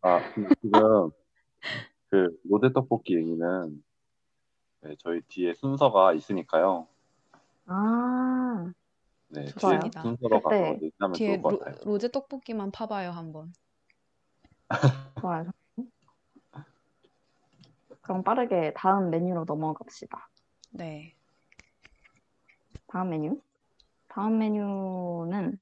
[0.00, 1.10] 아, 그- 지금
[2.10, 3.82] 그 로제 떡볶이 얘기는
[4.82, 6.86] 네, 저희 뒤에 순서가 있으니까요.
[7.66, 8.72] 아
[9.28, 10.02] 네, 뒤에 좋습니다.
[10.02, 11.76] 순서로 가서 그때 얘기하면 뒤에 좋을 것 로, 같아요.
[11.84, 13.52] 로제 떡볶이만 파봐요, 한번.
[15.20, 15.50] 좋아요.
[18.00, 20.28] 그럼 빠르게 다음 메뉴로 넘어갑시다.
[20.70, 21.14] 네.
[22.92, 23.40] 다음 메뉴?
[24.08, 25.58] 다음 메뉴는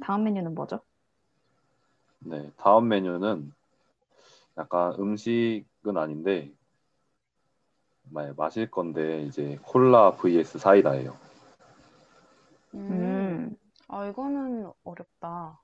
[0.00, 0.78] 다음 메뉴는 뭐죠?
[2.20, 3.52] 네, 다음 메뉴는
[4.56, 6.52] 약간 음식은 아닌데
[8.04, 11.16] 마- 마실 건데 이제 콜라 vs 사이다예요.
[12.74, 13.56] 음, 음.
[13.88, 15.60] 아, 이거는 어렵다.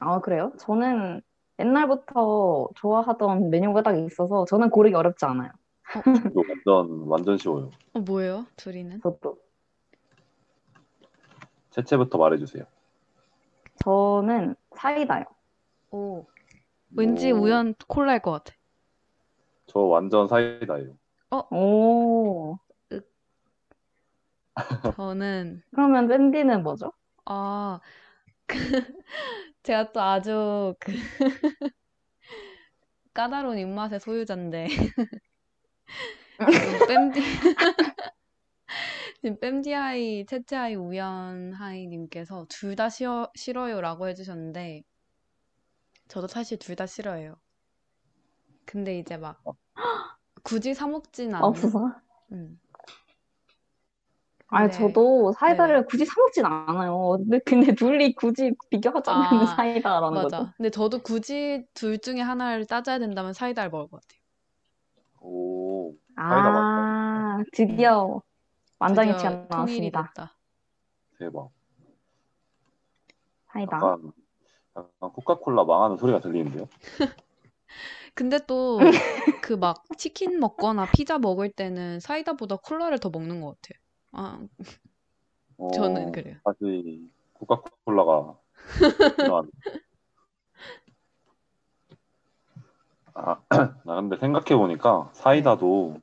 [0.00, 0.50] 아, 그래요?
[0.58, 1.22] 저는
[1.60, 5.52] 옛날부터 좋아하던 메뉴가 딱 있어서 저는 고르기 어렵지 않아요.
[6.30, 7.70] 이거 완전 완전 쉬워요.
[7.92, 8.46] 어, 뭐예요?
[8.56, 9.00] 둘이는?
[9.02, 9.38] 저도.
[11.70, 12.64] 채채부터 말해주세요.
[13.82, 15.24] 저는 사이다요.
[15.90, 16.24] 오,
[16.96, 18.54] 왠지 오, 우연 콜라일 것 같아.
[19.66, 20.96] 저 완전 사이다예요.
[21.50, 22.58] 오.
[24.94, 26.92] 저는, 그러면 밴디는 뭐죠?
[27.24, 27.80] 아,
[28.46, 28.54] 그,
[29.64, 30.92] 제가 또 아주 그,
[33.14, 34.68] 까다로운 입맛의 소유자인데,
[36.88, 37.20] 뺨디,
[39.20, 42.88] 지금 뺨디아이, 채채아이, 우연하이님께서 둘 다
[43.34, 44.82] 싫어요라고 해주셨는데,
[46.08, 47.36] 저도 사실 둘 다 싫어해요.
[48.66, 49.42] 근데 이제 막,
[50.42, 51.92] 굳이 사 먹진 않는, 없어서?
[52.32, 52.58] 음.
[54.48, 55.86] 아니, 저도 사이다를 네네.
[55.86, 57.16] 굳이 사 먹진 않아요.
[57.18, 60.36] 근데, 근데 둘이 굳이 비교하자면 아, 사이다라는 거죠.
[60.36, 60.54] 맞아.
[60.56, 64.23] 근데 저도 굳이 둘 중에 하나를 따져야 된다면 사이다를 먹을 것 같아요.
[65.24, 65.94] 오.
[66.16, 68.20] 아, 드디어
[68.78, 70.02] 만장일치가 드디어 통일이 나왔습니다.
[70.08, 70.36] 됐다.
[71.18, 71.50] 대박.
[73.52, 73.76] 사이다.
[73.76, 74.12] 약간,
[74.76, 76.68] 약간 코카콜라 망하는 소리가 들리는데요?
[78.14, 78.78] 근데 또
[79.42, 83.80] 그 막 치킨 먹거나 피자 먹을 때는 사이다보다 콜라를 더 먹는 것 같아요.
[84.12, 84.46] 아,
[85.74, 86.36] 저는 어, 그래요.
[86.44, 88.38] 다시 코카콜라가
[89.16, 89.50] 필요한.
[93.14, 93.36] 아,
[93.84, 96.00] 나 근데 생각해 보니까 사이다도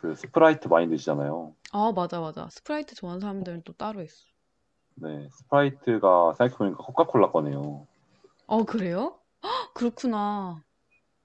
[0.00, 1.54] 그 스프라이트 많이 드시잖아요.
[1.72, 2.48] 아, 맞아, 맞아.
[2.50, 4.24] 스프라이트 좋아하는 사람들은 또 따로 있어.
[4.96, 7.86] 네, 스프라이트가 생각해 보니까 코카콜라 거네요.
[8.46, 9.18] 어, 그래요?
[9.42, 10.62] 헉, 그렇구나.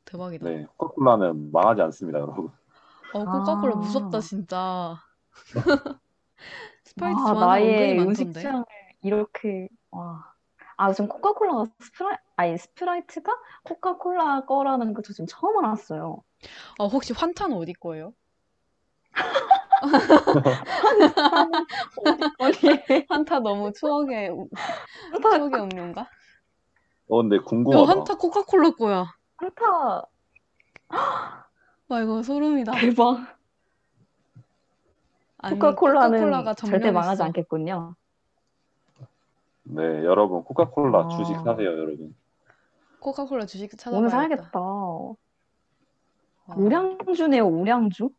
[0.06, 0.46] 대박이다.
[0.46, 2.50] 네, 코카콜라는 망하지 않습니다, 여러분.
[3.14, 3.78] 어, 코카콜라 아.
[3.78, 4.98] 무섭다, 진짜.
[6.86, 8.40] 스프라이트 아, 좋아하는 나의 은근히 음식 많던데.
[8.42, 8.66] 취향을
[9.04, 10.34] 이렇게, 와.
[10.80, 13.34] 아, 지금 코카콜라가 스프라이, 아니, 스프라이트가
[13.66, 16.24] 코카콜라 거라는 거 저 지금 처음 알았어요.
[16.80, 18.14] 어, 혹시 환타는 어디 거예요?
[22.40, 24.30] 어디, 환타 너무 추억의,
[25.22, 26.08] 추억의 음료인가?
[27.10, 27.92] 어, 근데 야, 궁금하다.
[27.92, 29.06] 환타 코카콜라 거야.
[29.36, 30.04] 환타,
[31.90, 32.72] 와, 이거 소름이다.
[32.80, 33.38] 대박.
[35.40, 37.24] 아니, 코카콜라는 코카콜라가 절대 망하지.
[37.24, 37.96] 않겠군요.
[39.72, 41.08] 네, 여러분, 코카콜라 아.
[41.08, 42.16] 주식 사세요, 여러분.
[43.00, 44.36] 코카콜라 주식 오늘 찾아봐야겠다.
[44.36, 44.60] 사야겠다.
[44.60, 45.16] 와,
[46.58, 48.10] 우량주네요, 우량주.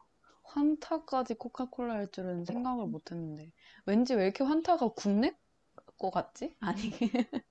[0.45, 3.51] 환타까지 코카콜라일 줄은 생각을 못 했는데.
[3.85, 5.37] 왠지 왜 이렇게 환타가 국내
[5.99, 6.55] 거 같지?
[6.61, 6.79] 아니,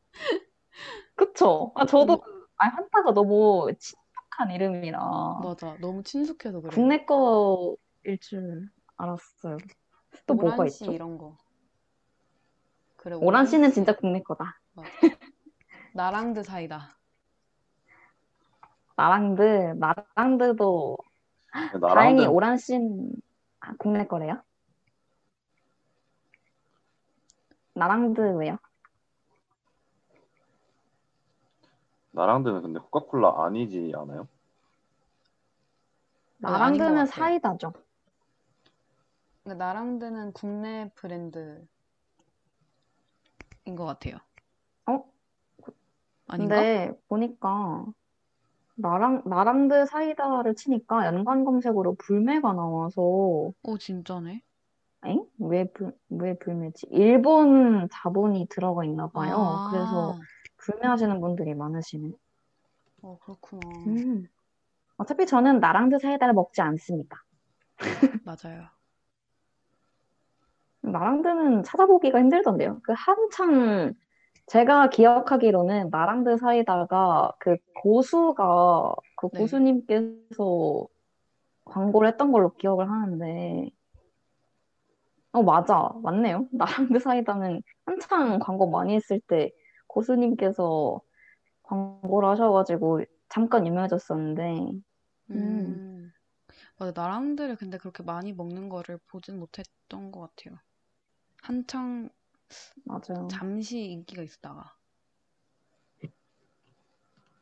[1.16, 1.74] 그쵸?
[1.76, 2.24] 아, 저도, 뭐,
[2.58, 5.00] 아, 환타가 너무 친숙한 이름이라.
[5.44, 5.78] 맞아.
[5.82, 6.74] 너무 친숙해서 그래.
[6.74, 9.58] 국내 거일 줄 알았어요.
[10.26, 10.92] 또 뭐가 있죠?
[10.94, 11.38] 이런 거.
[13.02, 13.72] 그래, 오란 씨는.
[13.72, 14.60] 진짜 국내 거다.
[15.94, 16.98] 나랑드 사이다.
[18.96, 19.42] 나랑드,
[19.80, 20.98] 나랑드도
[21.52, 23.12] 다행히 나랑드, 오란 씨는
[23.62, 24.42] 아, 국내 거래요?
[27.74, 28.58] 나랑드 왜요?
[32.12, 34.28] 나랑드는 근데 코카콜라 아니지 않아요?
[36.42, 37.06] 것 나랑드는.
[37.06, 37.72] 사이다죠.
[39.44, 41.66] 근데 나랑드는 국내 브랜드.
[43.76, 44.18] 것 같아요.
[44.88, 45.04] 어?
[46.28, 46.56] 아닌가?
[46.56, 47.86] 근데 보니까
[48.76, 54.42] 나랑 나랑드 사이다를 치니까 연관 검색으로 불매가 나와서 오, 진짜네.
[55.06, 55.26] 엥?
[55.40, 56.88] 왜 불, 왜 불매지?
[56.92, 59.36] 일본 자본이 들어가 있나 봐요.
[59.38, 60.20] 아, 그래서
[60.58, 62.12] 불매하시는 분들이 많으시네.
[63.02, 63.62] 어, 그렇구나.
[63.88, 64.28] 음.
[64.98, 67.24] 어차피 저는 나랑드 사이다를 먹지 않습니다.
[68.26, 68.68] 맞아요.
[70.82, 72.80] 나랑드는 찾아보기가 힘들던데요.
[72.84, 73.94] 그 한창
[74.48, 79.40] 제가 기억하기로는 나랑드 사이다가 그 고수가 그 네.
[79.40, 80.88] 고수님께서
[81.66, 83.70] 광고를 했던 걸로 기억을 하는데
[85.32, 86.48] 어 맞아 맞네요.
[86.98, 89.52] 나랑드 사이다는 한창 광고 많이 했을 때
[89.88, 91.02] 고수님께서
[91.64, 94.72] 광고를 하셔가지고 잠깐 유명해졌었는데
[95.32, 96.12] 음.
[96.80, 96.92] 맞아.
[97.00, 100.58] 나랑들을 근데 그렇게 많이 먹는 거를 보진 못했던 것 같아요.
[101.42, 102.10] 한창
[102.86, 104.76] 맞아요 잠시 인기가 있었다가.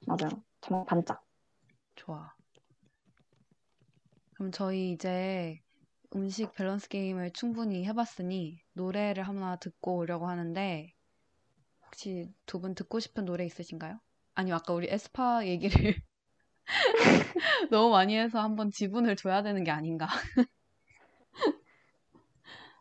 [0.08, 1.24] 맞아요 정말 반짝
[1.95, 2.34] 좋아.
[4.36, 5.60] 그럼 저희 이제
[6.16, 10.93] 음식 밸런스 게임을 충분히 해봤으니 노래를 하나 듣고 오려고 하는데
[11.86, 14.00] 혹시 두 분 듣고 싶은 노래 있으신가요?
[14.36, 15.95] 아니면 아까 우리 에스파 얘기를
[17.70, 20.08] 너무 많이 해서 한번 지분을 줘야 되는 게 아닌가?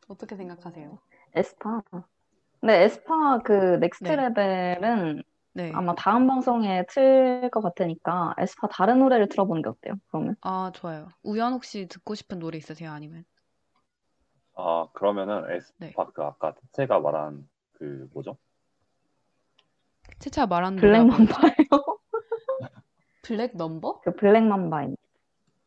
[0.09, 0.99] 어떻게 생각하세요?
[1.35, 1.83] 에스파
[2.61, 4.17] 근데 에스파 그 Next 네.
[4.17, 5.73] Level은 네.
[5.73, 9.95] 아마 다음 방송에 틀 것 같으니까 에스파 다른 노래를 들어보는 게 어때요?
[10.09, 11.09] 그러면 아, 좋아요.
[11.23, 12.91] 우연 혹시 듣고 싶은 노래 있으세요?
[12.91, 13.25] 아니면?
[14.55, 15.45] 아 그러면은
[15.79, 15.97] 네.
[15.97, 18.37] 에스파 그 아까 채가 말한 그 뭐죠?
[20.19, 21.07] 채채 말하는 Black?
[21.07, 21.67] Mamba예요.
[23.23, 24.01] Black Number?
[24.01, 25.03] 그 Black Mamba입니다.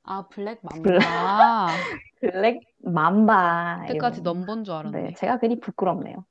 [0.10, 1.68] 아, Black Mamba.
[2.20, 3.86] Black Mamba예요.
[3.88, 5.02] 그때까지 Number인 줄 알았네.
[5.02, 6.26] 네, 제가 괜히 부끄럽네요.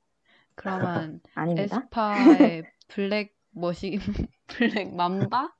[0.55, 1.77] 그러면 아닙니다.
[1.77, 3.97] 에스파의 Black 뭐시
[4.47, 5.53] Black Mamba?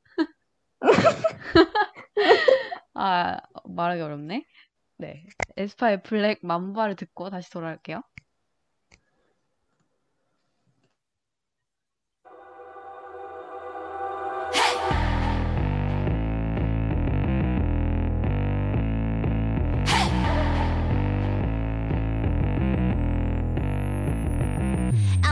[2.94, 4.46] 아 말하기 어렵네.
[4.98, 8.02] 네, 에스파의 블랙 맘바를 듣고 다시 돌아올게요.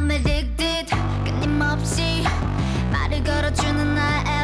[0.08, 0.90] I'm addicted
[1.26, 2.24] 끊임없이
[2.94, 4.37] 말을 걸어주는 나의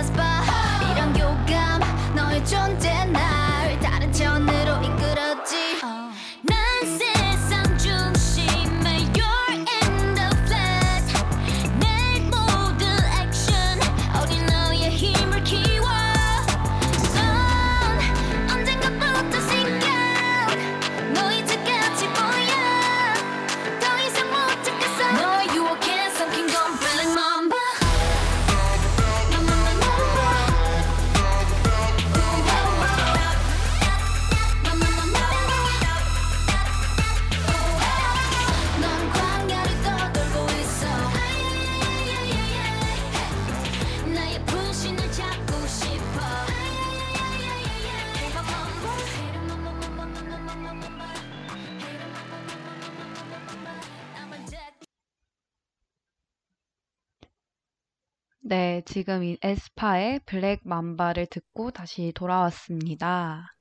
[58.93, 63.55] 지금 이 에스파의 블랙 맘바를 듣고 다시 돌아왔습니다.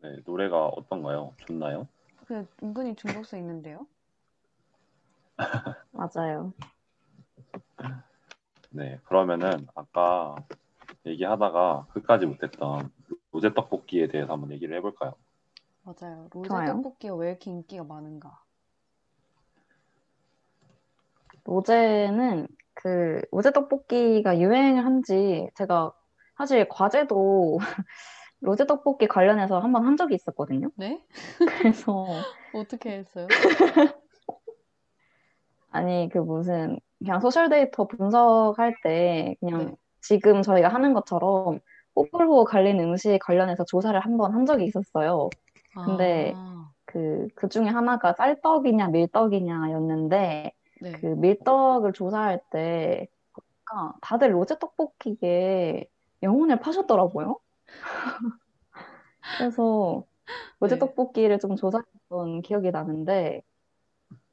[0.00, 1.34] 네 노래가 어떤가요?
[1.36, 1.86] 좋나요?
[2.24, 3.86] 그 은근히 중독성 있는데요?
[5.92, 6.54] 맞아요.
[8.70, 10.34] 네 그러면은 아까
[11.04, 12.90] 얘기하다가 끝까지 못했던
[13.32, 15.12] 로제 떡볶이에 대해서 한번 얘기를 해볼까요?
[15.82, 16.26] 맞아요.
[16.32, 16.66] 로제 좋아요.
[16.68, 18.42] 떡볶이가 왜 이렇게 인기가 많은가?
[21.44, 25.92] 로제는 그 로제 떡볶이가 유행을 한지 제가
[26.38, 27.58] 사실 과제도
[28.40, 30.70] 로제 떡볶이 관련해서 한 번 한 적이 있었거든요.
[30.76, 31.00] 네?
[31.58, 32.06] 그래서
[32.54, 33.26] 어떻게 했어요?
[35.70, 39.76] 아니 그 무슨 그냥 social 데이터 분석할 때 그냥 네.
[40.00, 41.60] 지금 저희가 하는 것처럼
[41.96, 45.28] 호불호 갈리는 음식 관련해서 조사를 한번한 적이 있었어요.
[45.84, 50.52] 근데 아, 그, 그 중에 하나가 쌀떡이냐 밀떡이냐였는데
[50.82, 50.92] 네.
[51.00, 55.86] 그 밀떡을 조사할 때 보니까 다들 로제 떡볶이에
[56.22, 57.38] 영혼을 파셨더라고요.
[59.38, 60.04] 그래서
[60.60, 60.78] 로제 네.
[60.78, 63.42] 떡볶이를 좀 조사했던 기억이 나는데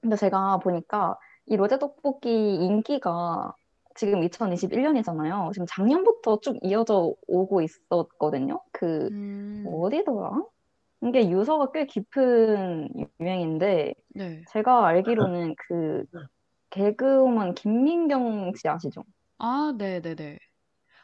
[0.01, 3.53] 근데 제가 보니까 이 로제 떡볶이 인기가
[3.95, 5.51] 지금 2021년이잖아요.
[5.53, 8.61] 지금 작년부터 쭉 이어져 오고 있었거든요.
[8.71, 10.43] 그 음, 어디더라?
[11.03, 12.89] 이게 유서가 꽤 깊은
[13.19, 14.43] 유행인데 네.
[14.51, 16.05] 제가 알기로는 그
[16.71, 19.03] 개그우먼 김민경 씨 아시죠?
[19.37, 20.39] 아, 네네네.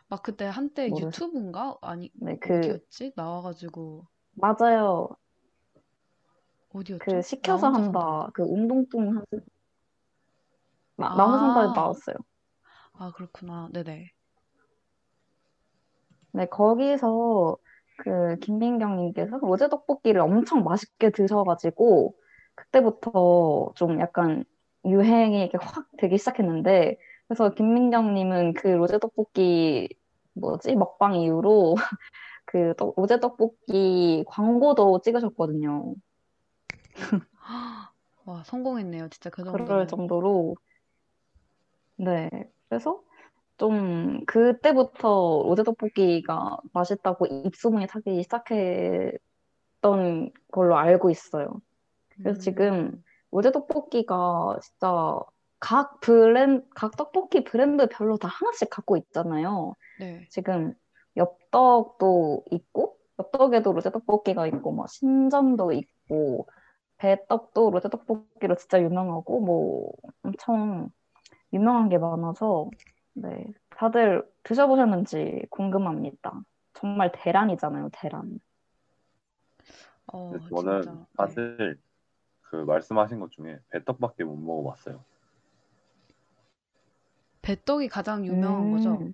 [0.09, 1.11] 막 그때 한때 모르세요?
[1.11, 1.77] 유튜브인가?
[1.81, 3.13] 아니, 네, 그 어디였지?
[3.15, 5.17] 나와가지고, 맞아요.
[6.69, 7.05] 어디였죠?
[7.05, 8.29] 그 시켜서 혼자 한다.
[8.33, 9.25] 그 운동뚱 하는
[10.97, 11.15] 나, 아.
[11.15, 12.15] 나 혼자 산다에 나왔어요.
[12.93, 13.69] 아, 그렇구나.
[13.73, 14.11] 네네.
[16.33, 17.57] 네, 거기서
[17.97, 22.15] 그 김민경님께서 로제 떡볶이를 엄청 맛있게 드셔가지고
[22.55, 24.43] 그때부터 좀 약간
[24.85, 29.89] 유행이 이렇게 확 되기 시작했는데 그래서 김민경님은 그 로제 떡볶이
[30.33, 31.75] 뭐지 먹방 이후로
[32.45, 35.95] 그 떡- 로제 떡볶이 광고도 찍으셨거든요.
[38.25, 39.09] 와, 성공했네요.
[39.09, 39.87] 진짜 그 그럴 정도면.
[39.87, 40.55] 정도로
[41.97, 42.29] 네,
[42.69, 43.01] 그래서
[43.57, 49.19] 좀 그때부터 로제 떡볶이가 맛있다고 입소문이 타기 시작했던
[50.51, 51.61] 걸로 알고 있어요.
[52.09, 52.41] 그래서 음.
[52.41, 53.03] 지금
[53.35, 55.19] 로제 떡볶이가 진짜
[55.59, 59.75] 각 브랜드, 각 떡볶이 브랜드별로 다 하나씩 갖고 있잖아요.
[59.99, 60.25] 네.
[60.29, 60.73] 지금
[61.17, 66.47] 엽떡도 있고, 엽떡에도 로제 떡볶이가 있고, 뭐 신전도 있고,
[66.97, 69.91] 배떡도 로제 떡볶이로 진짜 유명하고, 뭐
[70.23, 70.89] 엄청
[71.51, 72.69] 유명한 게 많아서,
[73.15, 76.41] 네, 다들 드셔보셨는지 궁금합니다.
[76.73, 78.39] 정말 대란이잖아요, 대란.
[80.13, 80.91] 어, 저는 진짜.
[80.93, 81.05] 네.
[81.17, 81.84] 사실
[82.49, 85.03] 그 말씀하신 것 중에 배떡밖에 못 먹어봤어요.
[87.41, 88.91] 배떡이 가장 유명한 거죠?
[88.91, 89.13] 음,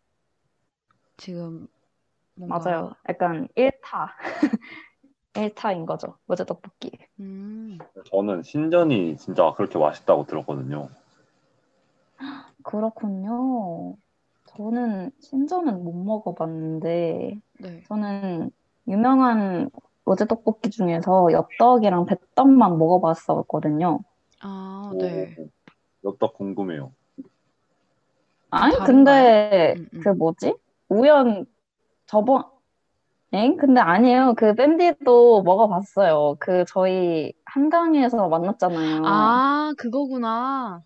[1.17, 1.67] 지금
[2.35, 2.93] 뭔가 맞아요.
[3.09, 4.15] 약간 1타.
[5.35, 6.17] 1타인 거죠.
[6.27, 6.91] 로제 떡볶이.
[7.19, 7.77] 음,
[8.11, 10.89] 저는 신전이 진짜 그렇게 맛있다고 들었거든요.
[12.63, 13.95] 그렇군요.
[14.45, 17.83] 저는 신전은 못 먹어봤는데, 네.
[17.87, 18.51] 저는
[18.87, 19.69] 유명한
[20.05, 23.99] 로제 떡볶이 중에서 엽떡이랑 배떡만 먹어봤었거든요.
[24.41, 25.35] 아, 네.
[25.37, 25.49] 오,
[26.09, 26.91] 엽떡 궁금해요.
[28.49, 28.75] 아니?
[28.79, 30.01] 근데 음, 음.
[30.01, 30.55] 그 뭐지?
[30.89, 31.45] 우연
[32.05, 32.43] 저번
[33.33, 33.55] 엥?
[33.55, 34.33] 근데 아니에요.
[34.35, 36.35] 그 밴디도 먹어봤어요.
[36.39, 39.05] 그 저희 한강에서 만났잖아요.
[39.05, 40.83] 아, 그거구나.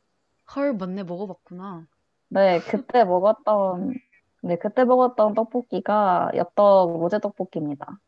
[0.55, 1.03] 헐, 맞네.
[1.03, 1.88] 먹어봤구나.
[2.30, 3.95] 네, 그때 먹었던
[4.43, 7.99] 네, 그때 먹었던 떡볶이가 엽떡 로제 떡볶이입니다.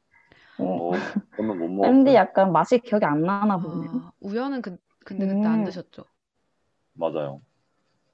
[0.60, 2.16] 어, 어, 저는 못 밴디 먹었어요.
[2.16, 3.90] 약간 맛이 기억이 안 나나 보네요.
[3.94, 5.64] 아, 우연은 그, 근데 그때 안 음.
[5.64, 6.06] 드셨죠?
[6.94, 7.42] 맞아요.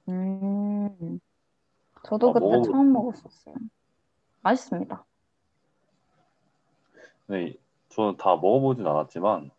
[0.08, 1.18] 음,
[2.04, 3.56] 저도 아, 그때 먹어보- 처음 먹었었어요.
[4.42, 5.04] 맛있습니다.
[7.26, 7.54] 네,
[7.90, 9.50] 저는 다 먹어보진 않았지만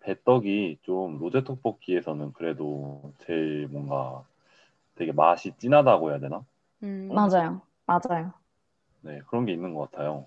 [0.00, 4.22] 배떡이 좀 로제 떡볶이에서는 그래도 제일 뭔가
[4.96, 6.44] 되게 맛이 진하다고 해야 되나?
[6.82, 7.62] 음, 맞아요.
[7.86, 8.32] 맞아요.
[9.02, 10.24] 네, 그런 게 있는 것 같아요.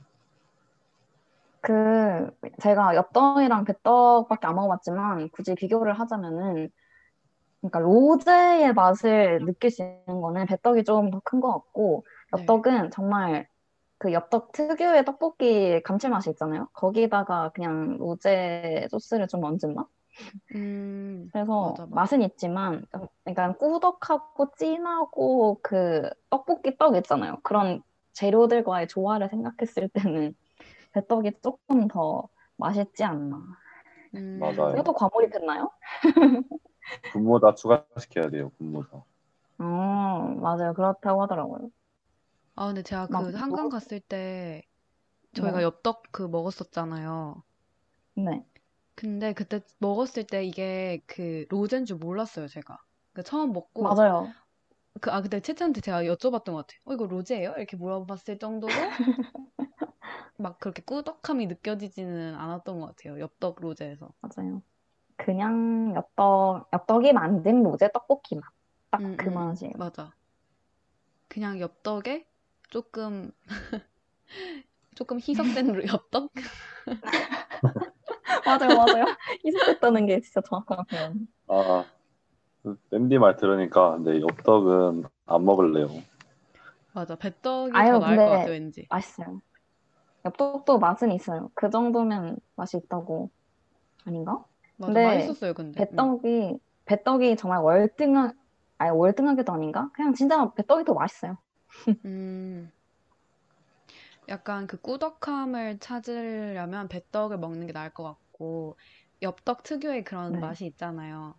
[1.66, 2.30] 그
[2.62, 6.70] 제가 엽떡이랑 배떡밖에 안 먹어봤지만 굳이 비교를 하자면은
[7.62, 12.42] 그러니까 로제의 맛을 느낄 수 있는 거는 배떡이 좀 더 큰 것 같고 네.
[12.42, 13.48] 엽떡은 정말
[14.00, 16.70] 그 엽떡 특유의 떡볶이 감칠맛이 있잖아요.
[16.74, 19.88] 거기다가 그냥 로제 소스를 좀 얹은 맛?
[20.56, 21.96] 음, 그래서 맞아, 맞아.
[21.96, 22.86] 맛은 있지만
[23.28, 27.38] 약간 꾸덕하고 진하고 그 떡볶이 떡 있잖아요.
[27.44, 27.82] 그런
[28.14, 30.34] 재료들과의 조화를 생각했을 때는
[30.96, 32.28] 배떡이 조금 더
[32.58, 33.38] 맛있지 않나.
[34.16, 34.72] 음, 맞아요.
[34.72, 35.70] 제가 또 과몰입했나요?
[37.12, 39.04] 분모다 추가시켜야 돼요, 분모다.
[39.58, 40.74] 어, 맞아요.
[40.74, 41.70] 그렇다고 하더라고요.
[42.56, 44.64] 아, 근데 제가 막그 한강 뭐- 갔을 때
[45.36, 45.64] 저희가 네.
[45.64, 47.44] 엽떡 그 먹었었잖아요.
[48.16, 48.46] 네.
[48.96, 52.78] 근데 그때 먹었을 때 이게 그 로제인 줄 몰랐어요, 제가.
[53.14, 54.34] 그 처음 먹고 맞아요.
[55.02, 56.80] 그, 아, 그때 채채한테 제가 여쭤봤던 것 같아요.
[56.86, 57.54] 어, 이거 로제예요?
[57.58, 58.74] 이렇게 물어봤을 정도로
[60.38, 63.20] 막 그렇게 꾸덕함이 느껴지지는 않았던 것 같아요.
[63.20, 64.12] 엽떡 로제에서.
[64.22, 64.62] 맞아요.
[65.18, 68.44] 그냥 엽떡, 엽떡이 만든 로제 떡볶이 맛.
[68.92, 69.74] 딱 음, 그 음, 맛이에요.
[69.74, 70.14] 맞아.
[71.28, 72.28] 그냥 엽떡에
[72.70, 73.32] 조금
[74.96, 76.32] 조금 희석된 엽떡?
[78.46, 79.06] 맞아요, 맞아요.
[79.46, 81.28] 희석했다는 게 진짜 정확한 표현.
[81.48, 81.86] 아,
[82.92, 85.88] 랜디 말 들으니까 근데 엽떡은 안 먹을래요.
[86.94, 87.16] 맞아.
[87.16, 88.88] 배떡이 아유, 더 나을 것 같아, 왠지.
[88.90, 89.42] 맛있어요.
[90.26, 91.52] 엽떡도 맛은 있어요.
[91.56, 93.30] 그 정도면 맛이 있다고.
[94.06, 94.44] 아닌가?
[94.78, 94.94] 맞아.
[94.94, 95.82] 근데 맛있었어요, 근데.
[95.82, 95.86] 음.
[95.88, 98.34] 배떡이, 배떡이 정말 월등한,
[98.78, 99.90] 아니, 월등하게도 아닌가?
[99.94, 101.38] 그냥 진짜 배떡이 더 맛있어요.
[102.06, 102.72] 음,
[104.28, 108.78] 약간 그 꾸덕함을 찾으려면 배떡을 먹는 게 나을 것 같고,
[109.22, 110.40] 엽떡 특유의 그런 네.
[110.40, 111.36] 맛이 있잖아요.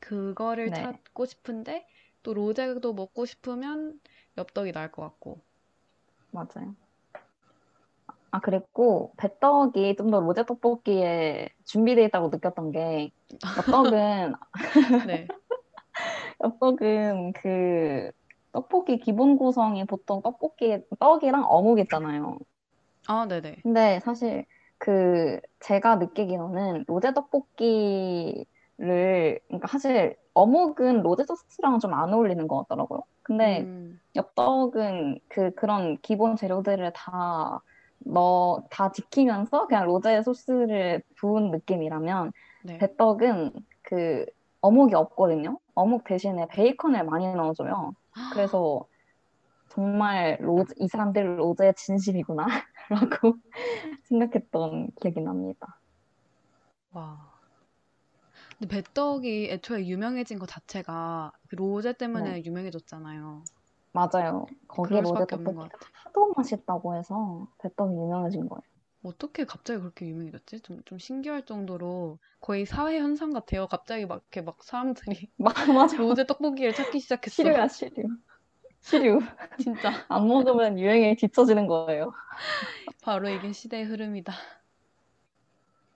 [0.00, 0.72] 그거를 네.
[0.72, 1.86] 찾고 싶은데,
[2.22, 4.00] 또 로제도 먹고 싶으면
[4.38, 5.44] 엽떡이 나을 것 같고.
[6.32, 6.76] 맞아요.
[8.34, 13.10] 아, 그리고 배떡이 좀 더 로제 떡볶이에 준비되어 있다고 느꼈던 게
[13.56, 14.34] 엽떡은
[15.06, 15.32] 네.
[16.42, 18.10] 엽떡은 그
[18.52, 22.38] 떡볶이 기본 구성이 보통 떡볶이 떡이랑 어묵 있잖아요.
[23.06, 23.56] 아, 네네.
[23.62, 24.44] 근데 사실
[24.78, 28.46] 그 제가 느끼기로는 로제 떡볶이를
[29.48, 33.02] 그러니까 사실 어묵은 로제 소스랑 좀 안 어울리는 것 같더라고요.
[33.22, 37.62] 근데 음, 엽떡은 그 그런 기본 재료들을 다
[38.04, 42.32] 넣어 다 지키면서 그냥 로제 소스를 부은 느낌이라면
[42.64, 42.78] 네.
[42.78, 43.52] 배떡은
[43.82, 44.26] 그
[44.60, 45.58] 어묵이 없거든요.
[45.74, 47.94] 어묵 대신에 베이컨을 많이 넣어줘요.
[48.32, 48.86] 그래서
[49.68, 52.46] 정말 로제, 이 사람들 로제의 진심이구나
[52.88, 53.36] 라고
[54.04, 55.80] 생각했던 기억이 납니다.
[56.92, 57.34] 와.
[58.58, 63.44] 근데 배떡이 애초에 유명해진 것 자체가 그 로제 때문에 유명해졌잖아요.
[63.94, 64.46] 맞아요.
[64.68, 65.88] 거기 그럴 로제 수밖에 없는 것 떡볶이가 같아.
[66.04, 68.62] 하도 맛있다고 해서 배떡이 유명해진 거예요.
[69.02, 70.60] 어떻게 갑자기 그렇게 유명해졌지?
[70.60, 73.66] 좀, 좀 신기할 정도로 거의 사회 현상 같아요.
[73.66, 75.30] 갑자기 막 이렇게 막 사람들이
[75.78, 75.96] 맞아.
[75.96, 77.34] 로제 떡볶이를 찾기 시작했어.
[77.34, 78.02] 시류야, 시류.
[78.80, 79.20] 시류.
[79.58, 82.12] 진짜 안 먹으면 유행에 뒤처지는 거예요.
[83.02, 84.32] 바로 이게 시대의 흐름이다.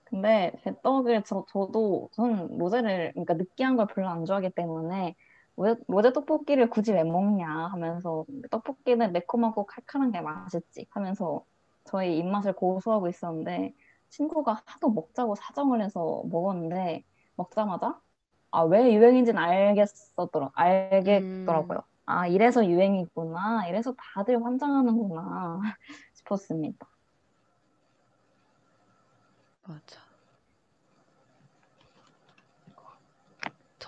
[0.04, 5.14] 근데 배떡을 저, 저도 전 로제를 그러니까 느끼한 걸 별로 안 좋아하기 때문에
[5.58, 11.44] 왜 로제 떡볶이를 굳이 왜 먹냐 하면서 떡볶이는 매콤하고 칼칼한 게 맛있지 하면서
[11.84, 13.74] 저희 입맛을 고수하고 있었는데
[14.10, 17.04] 친구가 하도 먹자고 사정을 해서 먹었는데
[17.36, 18.00] 먹자마자
[18.50, 21.82] 아 왜 유행인지는 알겠었더라 알겠더라고요.
[22.06, 25.60] 아 이래서 유행이구나 이래서 다들 환장하는구나
[26.14, 26.88] 싶었습니다.
[29.66, 30.07] 맞아.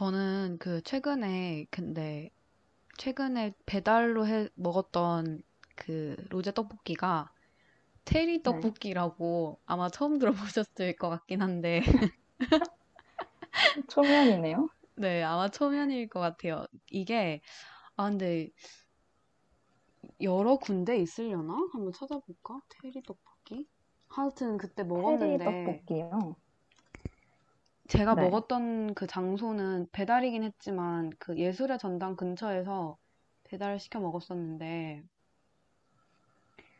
[0.00, 2.30] 저는 그 최근에 근데
[2.96, 5.42] 최근에 배달로 해 먹었던
[5.76, 7.30] 그 로제 떡볶이가
[8.06, 8.42] 테리 네.
[8.42, 11.82] 떡볶이라고 아마 처음 들어보셨을 것 같긴 한데
[13.88, 14.70] 초면이네요.
[14.96, 16.64] 네, 아마 초면일 것 같아요.
[16.90, 17.42] 이게
[17.96, 18.50] 아 근데
[20.20, 21.54] 여러 군데 있으려나?
[21.72, 22.60] 한번 찾아볼까?
[22.68, 23.68] 테리 떡볶이?
[24.08, 26.36] 하여튼 그때 테리 먹었는데 떡볶이요.
[27.90, 28.22] 제가 네.
[28.22, 32.96] 먹었던 그 장소는 배달이긴 했지만 그 예술의 전당 근처에서
[33.44, 35.02] 배달을 시켜 먹었었는데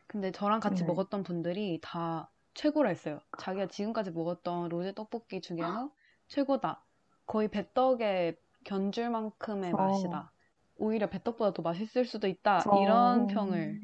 [0.07, 0.87] 근데 저랑 같이 네.
[0.87, 3.19] 먹었던 분들이 다 최고라 했어요.
[3.39, 5.91] 자기가 지금까지 먹었던 로제 떡볶이 중에서
[6.27, 6.81] 최고다.
[7.25, 10.31] 거의 배떡에 견줄 만큼의 저- 맛이다.
[10.77, 12.59] 오히려 배떡보다 더 맛있을 수도 있다.
[12.59, 13.79] 저- 이런 평을.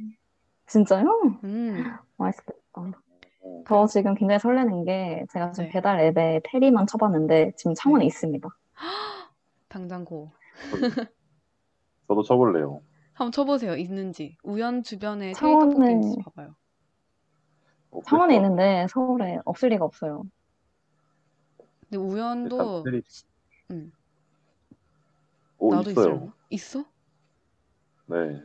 [0.67, 1.07] 진짜요?
[1.43, 1.83] 음,
[2.17, 2.59] 맛있겠다.
[3.47, 5.71] 어, 저 지금 굉장히 설레는 게 제가 지금 네.
[5.73, 8.47] 배달 앱에 테리만 쳐봤는데 지금 창원에 있습니다.
[9.69, 10.31] 당장 고.
[12.07, 12.81] 저도 쳐볼래요.
[13.13, 13.75] 한번 쳐보세요.
[13.75, 14.37] 있는지.
[14.43, 16.55] 우연 주변에 테리 창원에- 떡볶이 있는지 봐봐요.
[17.91, 20.23] 없을 창원에 것 있는데 서울에 없을 리가 없어요.
[21.89, 21.97] 근데.
[21.97, 23.01] 우연도 테리-
[23.71, 23.91] 음,
[25.57, 26.33] 오, 나도 있어요.
[26.49, 26.85] 있어?
[28.07, 28.41] 네.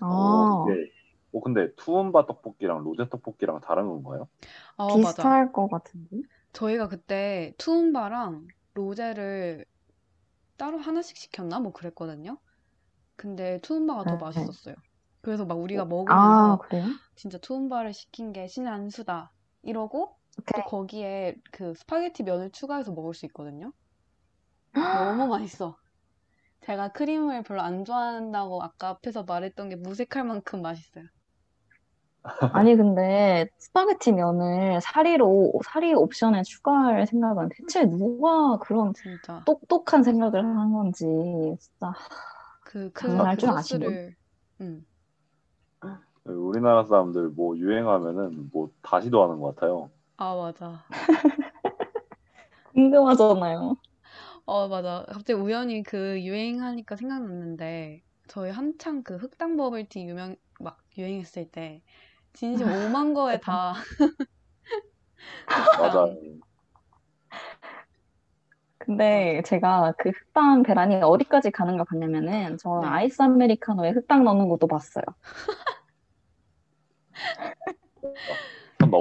[0.00, 0.90] 아, 어, 이게,
[1.34, 4.28] 어, 근데 투움바 떡볶이랑 로제 떡볶이랑 다른 건가요?
[4.76, 5.28] 아, 맞아.
[5.28, 6.22] 비슷할 것 같은데?
[6.52, 9.64] 저희가 그때 투움바랑 로제를
[10.58, 11.60] 따로 하나씩 시켰나?
[11.60, 12.40] 뭐 그랬거든요.
[13.16, 14.18] 근데 투움바가 더 네.
[14.18, 14.76] 맛있었어요.
[15.22, 16.98] 그래서 막 우리가 아, 먹으면서 그래요?
[17.16, 19.32] 진짜 투움바를 시킨 게 신의 한 수다.
[19.62, 20.18] 이러고
[20.54, 20.64] 또 오케이.
[20.64, 23.72] 거기에 그 스파게티 면을 추가해서 먹을 수 있거든요.
[24.92, 25.76] 너무 맛있어.
[26.62, 31.04] 제가 크림을 별로 안 좋아한다고 아까 앞에서 말했던 게 무색할 만큼 맛있어요.
[32.52, 39.42] 아니, 근데 스파게티 면을 사리로, 사리 옵션에 추가할 생각은 대체 누가 그런 진짜.
[39.44, 41.04] 똑똑한 생각을 한 건지,
[41.60, 41.92] 진짜.
[42.64, 44.14] 그, 그, 장난할 그줄 아시는
[44.60, 44.86] 음.
[46.24, 49.90] 우리나라 사람들 뭐 유행하면은 뭐 다시도 하는 것 같아요.
[50.16, 50.82] 아, 맞아.
[52.72, 53.76] 궁금하잖아요.
[54.46, 55.04] 어, 맞아.
[55.08, 61.82] 갑자기 우연히 그 유행하니까 생각났는데, 저희 한창 그 흑당 버블티 유명, 막 유행했을 때,
[62.34, 63.74] 진심 5만 거에 다
[65.78, 66.06] 맞아.
[68.78, 72.94] 근데 제가 그 흑당 계란이 어디까지 가는가 봤냐면은 저는 네.
[72.94, 75.04] 아이스 아메리카노에 흑당 넣는 것도 봤어요.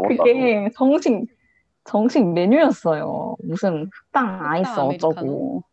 [0.08, 1.26] 그게 정식
[1.84, 3.36] 정식 메뉴였어요.
[3.44, 5.12] 무슨 흑당 아이스 아메리카노?
[5.12, 5.64] 어쩌고.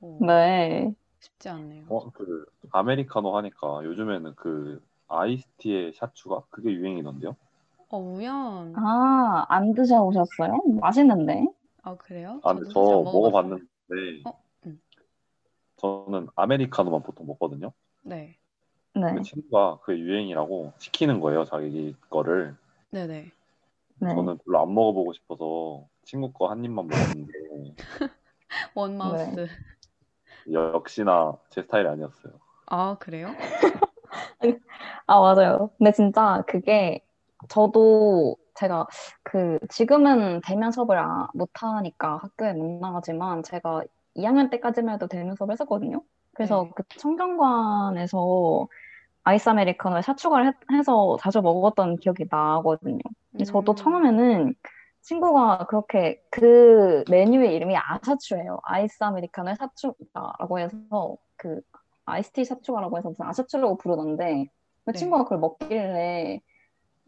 [0.00, 0.94] 어, 네.
[1.20, 1.84] 쉽지 않네요.
[1.88, 4.80] 어, 그 아메리카노 하니까 요즘에는 그
[5.12, 7.36] 아이스티에 샷 추가 그게 유행이던데요?
[7.90, 8.74] 어, 우연.
[8.76, 10.62] 아, 안 드셔보셨어요?
[10.80, 11.46] 맛있는데.
[11.82, 12.40] 아, 그래요?
[12.42, 13.10] 아, 근데 저도 저.
[13.10, 13.64] 먹어봤는데
[14.26, 14.80] 어, 음.
[15.76, 17.72] 저는 아메리카노만 보통 먹거든요.
[18.02, 18.36] 네.
[18.94, 22.54] 네, 그 친구가 그 유행이라고 시키는 거예요, 자기 거를.
[22.90, 23.30] 네네.
[24.00, 24.14] 네.
[24.14, 27.32] 저는 별로 안 먹어보고 싶어서 친구 거 한 입만 먹었는데
[28.74, 29.48] 원마우스.
[30.44, 30.52] 네.
[30.52, 32.34] 역시나 제 스타일이 아니었어요.
[32.66, 33.28] 아, 그래요?
[35.06, 35.70] 아, 맞아요.
[35.78, 37.04] 근데 진짜 그게
[37.48, 38.86] 저도 제가
[39.22, 43.82] 그 지금은 대면 수업을 아- 못하니까 학교에 못 나가지만 제가
[44.14, 46.02] 2학년 때까지만 해도 대면 수업을 했었거든요.
[46.34, 46.70] 그래서 네.
[46.76, 48.68] 그 청정관에서
[49.24, 52.98] 아이스 아메리카노에 샷추가를 해- 해서 자주 먹었던 기억이 나거든요.
[53.30, 53.76] 근데 저도 음.
[53.76, 54.54] 처음에는
[55.00, 58.58] 친구가 그렇게 그 메뉴의 이름이 아샤추예요.
[58.64, 61.60] 아이스 아메리카노에 샷추가라고 해서 그
[62.06, 64.46] 아이스티 샷추가라고 해서 무슨 아샤추라고 부르던데
[64.84, 64.98] 그 네.
[64.98, 66.40] 친구가 그걸 먹길래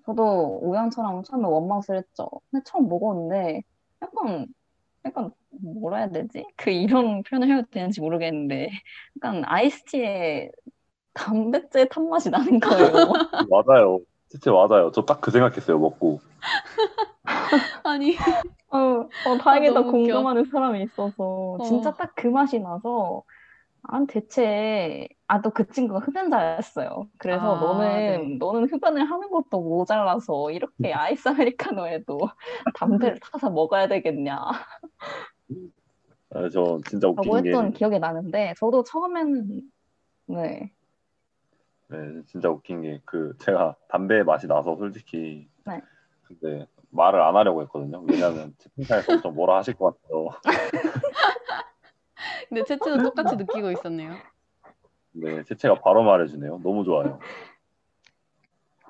[0.06, 2.28] 저도 우연처럼 처음에 one mouth를 했죠.
[2.50, 3.62] 근데 처음 먹었는데
[4.02, 4.46] 약간
[5.04, 6.46] 약간 뭐라 해야 되지?
[6.56, 8.70] 그 이런 표현을 해도 되는지 모르겠는데
[9.18, 10.50] 약간 아이스티에
[11.14, 12.94] 담배째 탄 맛이 나는 거예요.
[13.50, 14.00] 맞아요.
[14.28, 14.90] 진짜 맞아요.
[14.92, 16.20] 저 딱 그 생각했어요, 먹고.
[17.84, 18.16] 아니,
[18.70, 19.92] 어, 어, 다행이다 너무 웃겨.
[19.92, 21.96] 공감하는 사람이 있어서 진짜 어.
[21.96, 23.22] 딱그 맛이 나서
[23.88, 27.08] 아 대체 아 또 그 친구가 흡연자였어요.
[27.18, 28.36] 그래서 아, 너는 네.
[28.38, 32.18] 너는 흡연을 하는 것도 모자라서 이렇게 아이스 아메리카노에도
[32.74, 34.38] 담배를 타서 먹어야 되겠냐
[36.30, 39.62] 아, 저 진짜 라고 웃긴 게, 했던 기억이 나는데 저도 처음에는
[40.26, 40.72] 네,
[41.88, 45.80] 네, 진짜 웃긴 게, 그, 제가 담배 맛이 나서 솔직히, 네.
[46.22, 48.00] 근데 말을 안 하려고 했거든요.
[48.00, 50.40] 왜냐면 채팅창에서 엄청 뭐라 하실 것 같아서.
[52.48, 54.16] 근데 채채도 똑같이 느끼고 있었네요.
[55.12, 56.58] 네, 채채가 바로 말해주네요.
[56.62, 57.18] 너무 좋아요.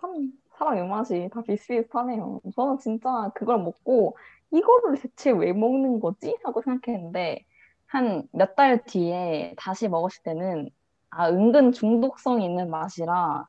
[0.01, 2.41] 참 사람 입맛이 다 비슷비슷하네요.
[2.55, 4.17] 저는 진짜 그걸 먹고
[4.53, 6.37] 이거를 대체 왜 먹는 거지?
[6.45, 7.45] 하고 생각했는데
[7.87, 10.71] 한 몇 달 뒤에 다시 먹었을 때는
[11.11, 13.47] 아 은근 중독성 있는 맛이라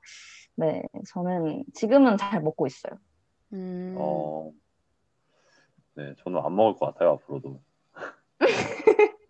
[0.55, 2.93] 네 저는 지금은 잘 먹고 있어요.
[3.53, 4.51] 음, 어,
[5.95, 7.59] 네, 저는 안 먹을 것 같아요, 앞으로도.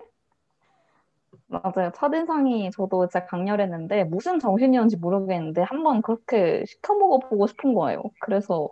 [1.47, 1.91] 맞아요.
[1.93, 8.01] 첫인상이 저도 진짜 강렬했는데 무슨 정신이었는지 모르겠는데 한번 그렇게 시켜 먹어보고 싶은 거예요.
[8.21, 8.69] 그래서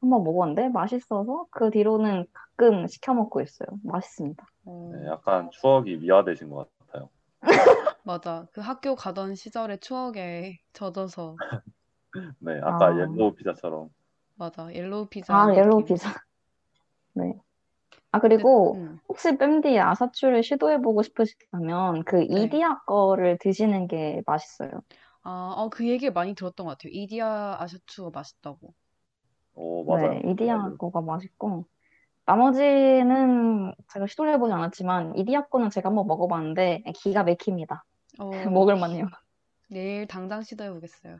[0.00, 3.68] 한번 먹었는데 맛있어서 그 뒤로는 가끔 시켜 먹고 있어요.
[3.82, 4.46] 맛있습니다.
[4.66, 7.08] 어, 네, 약간 추억이 미화되신 것 같아요.
[8.04, 8.46] 맞아.
[8.52, 11.36] 그 학교 가던 시절의 추억에 젖어서,
[12.38, 12.98] 네, 아까 아.
[13.00, 13.88] 옐로우 피자처럼.
[14.36, 14.72] 맞아.
[14.72, 15.84] 옐로우 피자 아, 옐로우.
[15.84, 16.10] 피자.
[18.14, 18.16] 네.
[18.16, 22.44] 아, 그리고 음, 혹시 뺨디 아사추를 시도해보고 싶으시다면 그 네.
[22.44, 24.70] 이디야 거를 드시는 게 맛있어요.
[25.22, 26.90] 아, 어, 그 얘기를 많이 들었던 것 같아요.
[26.92, 28.74] 이디야 아샤추가 맛있다고.
[29.54, 30.20] 오, 맞아요.
[30.20, 30.76] 네, 이디야 맞아요.
[30.78, 31.64] 거가 맛있고
[32.26, 37.84] 나머지는 제가 시도를 해보지 않았지만 이디야 거는 제가 한번 먹어봤는데 기가 막힙니다.
[38.18, 39.06] 어, 먹을 만해요.
[39.68, 41.18] 내일 당장 시도해보겠어요.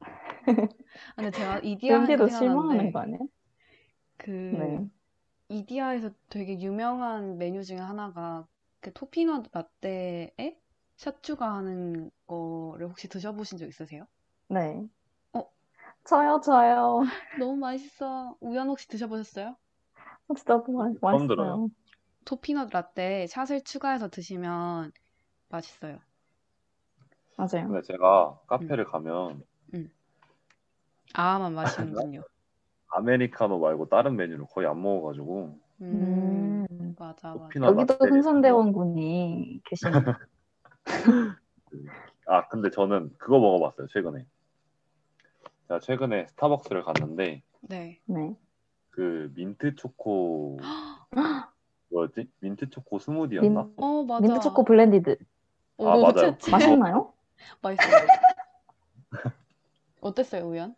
[0.00, 3.18] 아, 근데 제가 이디야 뺨디도 실망하는 거 아니에요?
[4.16, 4.86] 그, 네.
[5.50, 8.46] 이디야에서 되게 유명한 메뉴 중에 하나가
[8.80, 10.58] 그 토피넛 라떼에
[10.96, 14.06] 샷 추가 하는 거를 혹시 드셔보신 적 있으세요?
[14.48, 14.88] 네.
[15.32, 15.50] 어?
[16.04, 17.02] 저요, 저요.
[17.38, 18.36] 너무 맛있어.
[18.40, 19.56] 우연 혹시 드셔보셨어요?
[20.36, 21.70] 진짜 너무 맛- 처음 맛있어요.
[22.24, 24.92] 토피넛 라떼에 샷을 추가해서 드시면
[25.50, 26.00] 맛있어요.
[27.36, 27.66] 맞아요.
[27.68, 29.42] 근데 제가 카페를 가면
[31.14, 32.22] 아만 마시는군요.
[32.90, 36.96] 아메리카노 말고 다른 메뉴를 거의 안 먹어가지고 음, 음.
[36.98, 37.48] 맞아, 맞아.
[37.62, 38.08] 여기도 라떼.
[38.08, 40.18] 흥선대원군이 계십니다.
[42.26, 44.24] 아 근데 저는 그거 먹어봤어요 최근에
[45.68, 48.00] 제가 최근에 스타벅스를 갔는데 네.
[48.06, 48.36] 네.
[48.90, 50.58] 그 민트 초코
[51.90, 54.20] 뭐였지 민트 초코 스무디였나 민- 어, 맞아.
[54.20, 55.16] 민트 초코 blended.
[55.78, 56.36] 오, 아, 맞아요.
[56.50, 57.12] 맛있나요?
[57.62, 58.06] 맛있어요.
[60.00, 60.74] 어땠어요, 우연?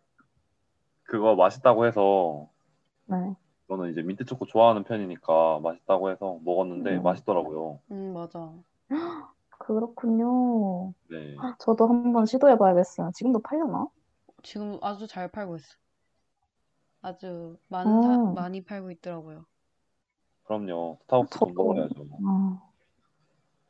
[1.13, 2.47] 그거 맛있다고 해서
[3.05, 3.35] 네.
[3.67, 7.03] 저는 이제 민트 초코 좋아하는 편이니까 맛있다고 해서 먹었는데 음.
[7.03, 8.51] 맛있더라고요 음, 맞아.
[9.59, 10.91] 그렇군요.
[11.11, 13.11] 네 저도 한번 시도해봐야겠어요.
[13.13, 13.85] 지금도 팔려나?
[14.41, 15.75] 지금 아주 잘 팔고 있어.
[17.03, 18.33] 아주 많은 사, 음.
[18.33, 19.45] 많이 팔고 있더라고요.
[20.45, 22.61] 그럼요 스타벅스 돈 저도- 먹어야죠 아,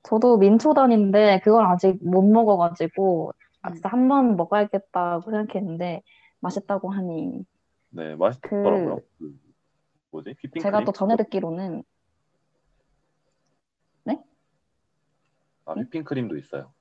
[0.04, 3.34] 저도 민초단인데 그걸 아직 못 먹어가지고
[3.64, 3.74] 아, 음.
[3.74, 6.04] 진짜 한 번 먹어야겠다고 생각했는데
[6.44, 7.46] 맛있다고 하니
[7.90, 9.40] 네 맛있더라고요 그
[10.12, 11.84] 뭐지 휘핑크림 제가 또 전에 듣기로는
[15.66, 16.74] 아 휘핑크림도 있어요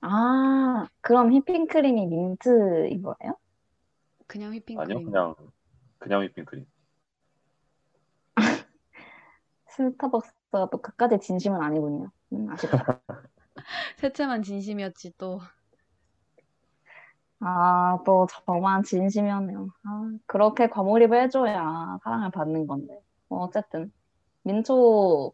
[0.00, 3.36] 아 그럼 휘핑크림이 민트인 거예요?
[4.28, 4.80] 그냥 휘핑크림.
[4.80, 5.34] 아니요 그냥
[5.98, 6.64] 그냥 휘핑크림
[9.66, 12.12] 스타벅스가 또 그까지 진심은 아니군요.
[12.32, 13.00] 음, 아쉽다.
[13.96, 15.40] 셋째만 진심이었지 또
[17.40, 19.68] 아, 또 저만 진심이었네요.
[19.84, 23.00] 아, 그렇게 과몰입을 해줘야 사랑을 받는 건데.
[23.28, 23.92] 뭐 어쨌든
[24.42, 25.32] 민초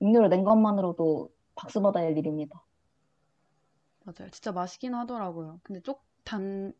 [0.00, 2.62] 음료를 낸 것만으로도 박수 받아야 할 일입니다.
[4.04, 4.30] 맞아요.
[4.30, 5.60] 진짜 맛있긴 하더라고요.
[5.62, 6.72] 근데 쪽, 단,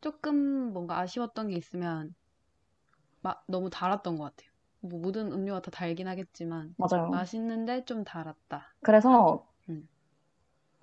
[0.00, 2.14] 조금 뭔가 아쉬웠던 게 있으면
[3.20, 4.50] 마, 너무 달았던 것 같아요.
[4.80, 7.10] 뭐 모든 음료가 다 달긴 하겠지만 맞아요.
[7.10, 8.74] 맛있는데 좀 달았다.
[8.82, 9.88] 그래서 음.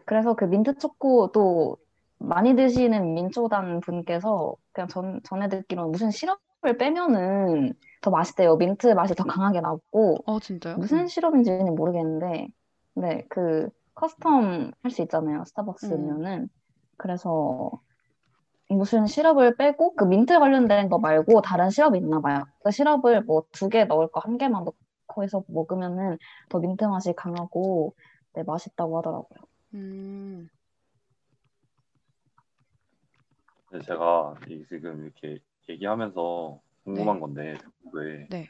[0.06, 1.78] 그래서 그 민트 초코 또
[2.20, 8.58] 많이 드시는 민초단 분께서 그냥 전 전에 듣기로는 무슨 시럽을 빼면은 더 맛있대요.
[8.58, 10.78] 민트 맛이 더 강하게 나고 어, 진짜요?
[10.78, 11.08] 무슨 음.
[11.08, 12.48] 시럽인지는 모르겠는데,
[12.96, 15.44] 네, 그 custom 할 수 있잖아요.
[15.46, 16.48] 스타벅스 음.
[16.98, 17.72] 그래서
[18.70, 22.44] 무슨 시럽을 빼고 그 민트 관련된 거 말고 다른 시럽이 있나 봐요.
[22.64, 26.18] 그 시럽을 뭐 두 개 넣을 거 한 개만 넣고 해서 먹으면은
[26.50, 27.96] 더 민트 맛이 강하고
[28.34, 29.40] 네, 맛있다고 하더라고요.
[29.76, 30.50] 음,
[33.58, 35.40] 근데 제가 이 지금 이렇게
[35.70, 37.22] 얘기하면서 궁금한 네.
[37.22, 37.58] 건데
[37.94, 38.50] 왜 네.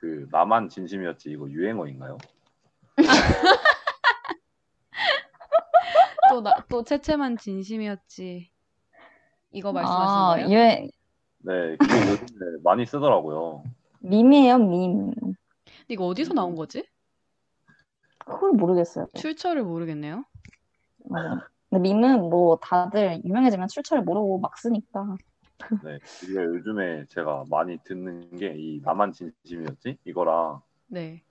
[0.00, 2.16] 그 나만 진심이었지 이거 유행어인가요?
[6.30, 8.50] 또 나, 또 채채만 진심이었지.
[9.52, 10.48] 이거 말씀하시는 아, 거예요?
[10.48, 10.88] 유행,
[11.38, 13.64] 네, 요즘에 많이 쓰더라고요.
[14.00, 15.12] 밈이에요, 밈.
[15.14, 15.34] 근데
[15.88, 16.86] 이거 어디서 나온 거지?
[18.24, 19.08] 그걸 모르겠어요.
[19.14, 20.24] 출처를 모르겠네요.
[21.08, 21.48] 맞아.
[21.70, 25.16] 근데 밈은 뭐 다들 유명해지면 출처를 모르고 막 쓰니까.
[25.82, 31.22] 네, 이게 요즘에 제가 많이 듣는 게 이 나만 진심이었지 이거랑 네.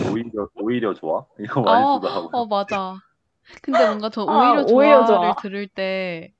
[0.00, 2.30] 오히려 오히려 좋아 이거 많이 아, 쓰더라고요.
[2.32, 2.96] 어, 맞아.
[3.62, 5.34] 근데 뭔가 저 아, 오히려 오히려 좋아를 좋아.
[5.34, 6.34] 들을 때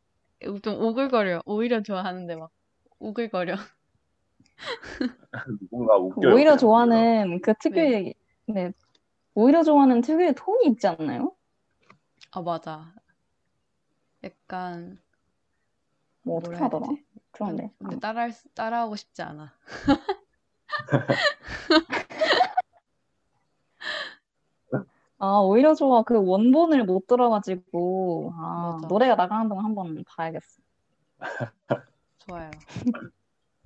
[0.62, 1.42] 좀 오글거려.
[1.46, 2.50] 오히려 좋아하는데 막
[3.00, 3.56] 오글거려.
[5.70, 6.32] 뭔가 웃겨요.
[6.32, 6.56] 오히려.
[6.56, 8.14] 좋아하는 그 특유의,
[8.46, 8.72] 네.
[9.34, 11.34] 오히려 좋아하는 특유의 톤이 있지 않나요?
[12.32, 12.94] 아, 맞아.
[14.24, 14.98] 약간
[16.22, 16.86] 뭐 어떻게 하더라?
[17.30, 17.70] 그런데.
[17.78, 19.54] 근데 따라할 수- 따라하고 싶지 않아.
[25.20, 26.02] 아, 오히려 좋아.
[26.02, 28.86] 그 원본을 못 들어가지고, 아, 맞아.
[28.88, 30.62] 노래가 나가는 동안 한번 봐야겠어.
[32.18, 32.50] 좋아요.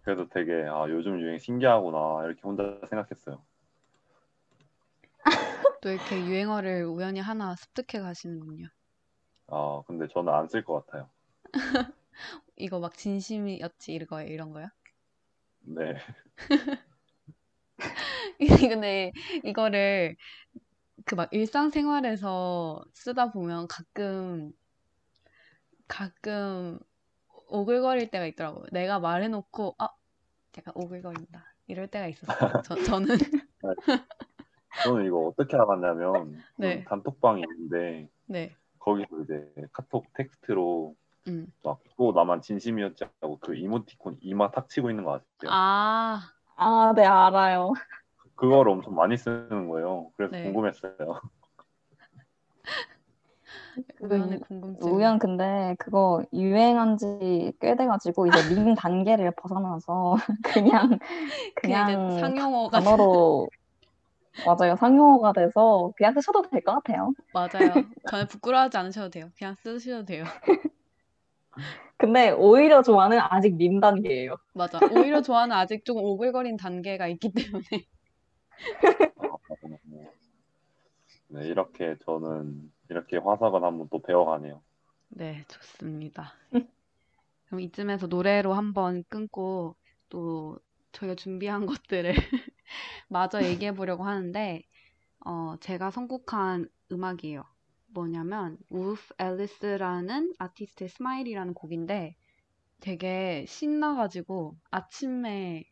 [0.02, 3.40] 그래서 되게 아 요즘 유행 신기하구나 이렇게 혼자 생각했어요.
[5.80, 8.66] 또 이렇게 유행어를 우연히 하나 습득해 가시는군요.
[9.52, 11.08] 아 근데 저는 안 쓸 것 같아요.
[12.56, 14.68] 이거 막 진심이었지 이거 이런 거요?
[15.60, 15.96] 네,
[18.70, 19.12] 근데
[19.44, 20.16] 이거를
[21.06, 24.52] 그 막 일상생활에서 쓰다 보면 가끔
[25.88, 26.78] 가끔
[27.48, 28.66] 오글거릴 때가 있더라고요.
[28.72, 29.88] 내가 말해놓고 아
[30.58, 32.52] 약간 오글거린다 이럴 때가 있었어요.
[32.62, 33.18] 저, 저는
[34.82, 36.82] 저는 이거 어떻게 알았냐면 네.
[36.82, 40.94] 그 단톡방이 있는데 네, 거기서 이제 카톡 텍스트로
[41.28, 41.46] 음.
[41.62, 45.50] 막또 나만 진심이었지 하고 그 이모티콘 이마 탁 치고 있는 거 아세요?
[45.50, 46.20] 아
[46.56, 47.72] 아, 네, 알아요.
[48.36, 50.10] 그거를 엄청 많이 쓰는 거예요.
[50.16, 50.44] 그래서 네.
[50.44, 50.94] 궁금했어요.
[53.96, 54.92] 그 궁금증.
[54.92, 60.14] 우연 근데 그거 유행한 지 꽤 돼가지고 이제 밈 단계를 벗어나서
[60.44, 60.98] 그냥
[61.54, 63.48] 그냥 그냥 상용어가 단어로
[64.44, 67.12] 맞아요 상용어가 돼서 그냥 쓰셔도 될 것 같아요.
[67.32, 67.48] 맞아요.
[68.10, 69.30] 전혀 부끄러워하지 않으셔도 돼요.
[69.36, 70.24] 그냥 쓰셔도 돼요.
[71.96, 74.36] 근데 오히려 좋아는 아직 밈 단계예요.
[74.54, 74.80] 맞아.
[74.90, 77.64] 오히려 좋아는 아직 좀 오글거린 단계가 있기 때문에.
[81.28, 84.60] 네, 이렇게 저는 이렇게 화석은 한번 또 배워가네요.
[85.08, 86.32] 네, 좋습니다.
[87.46, 89.76] 그럼 이쯤에서 노래로 한번 끊고
[90.08, 90.58] 또
[90.92, 92.14] 저희가 준비한 것들을
[93.08, 94.62] 마저 얘기해 보려고 하는데,
[95.24, 97.44] 어, 제가 선곡한 음악이에요.
[97.88, 102.16] 뭐냐면, Wolf Alice라는 아티스트의 Smile이라는 곡인데,
[102.80, 105.64] 되게 신나가지고 아침에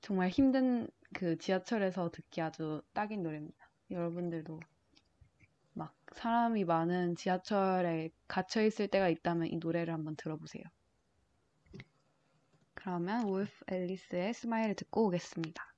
[0.00, 3.70] 정말 힘든 그 지하철에서 듣기 아주 딱인 노래입니다.
[3.90, 4.60] 여러분들도
[5.74, 10.64] 막 사람이 많은 지하철에 갇혀 있을 때가 있다면 이 노래를 한번 들어보세요.
[12.84, 15.73] 그러면 울프 앨리스의 스마일을 듣고 오겠습니다.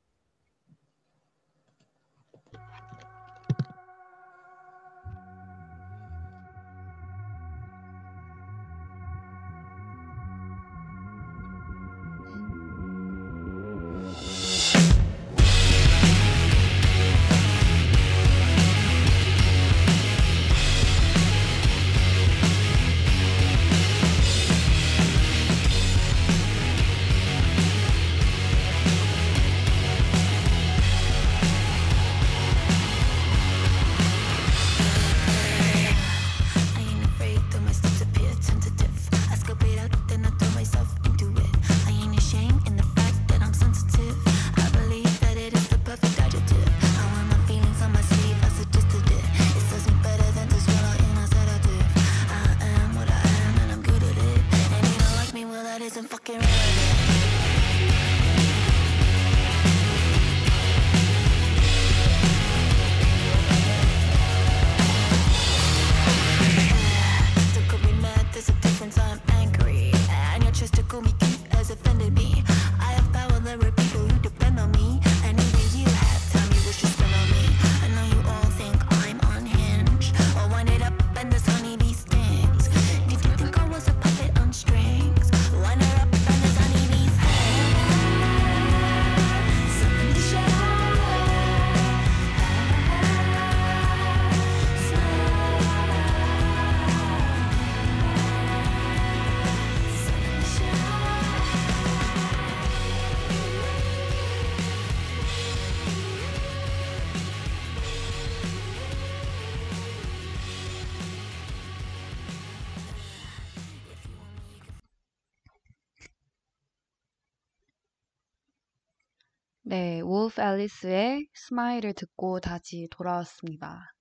[120.37, 123.93] 네, 울프 앨리스의 스마일을 듣고 다시 돌아왔습니다.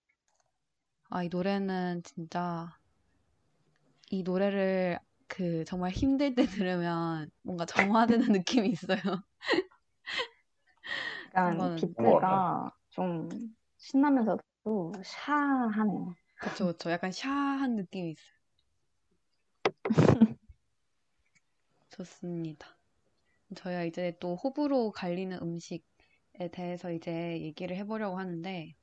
[1.10, 2.68] 아, 이 노래는 진짜
[4.10, 8.98] 이 노래를 그 정말 힘들 때 들으면 뭔가 정화되는 느낌이 있어요.
[11.36, 13.30] 약간 비트가 좀
[13.78, 16.14] 신나면서도 샤하네요.
[16.40, 16.92] 그쵸, 그쵸.
[16.92, 18.36] 약간 샤한 느낌이 있어요.
[21.90, 22.78] 좋습니다.
[23.56, 25.82] 저희가 이제 또 호불호 갈리는 음식에
[26.52, 28.76] 대해서 이제 얘기를 해보려고 하는데,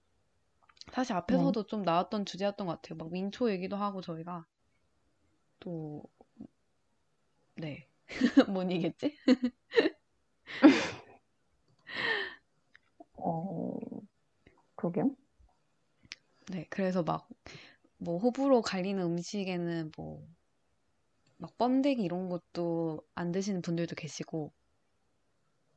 [0.93, 2.97] 사실 앞에서도 좀 나왔던 주제였던 것 같아요.
[2.99, 4.47] 막 민초 얘기도 하고 저희가
[5.59, 6.03] 또,
[7.57, 7.89] 네.
[8.53, 9.17] 뭔 얘기했지?
[13.17, 13.79] 어,
[14.77, 15.17] 그러게요.
[16.51, 17.29] 네, 그래서 막,
[17.99, 20.27] 뭐, 호불호 갈리는 음식에는 뭐,
[21.37, 24.51] 막 번데기 이런 것도 안 드시는 분들도 계시고.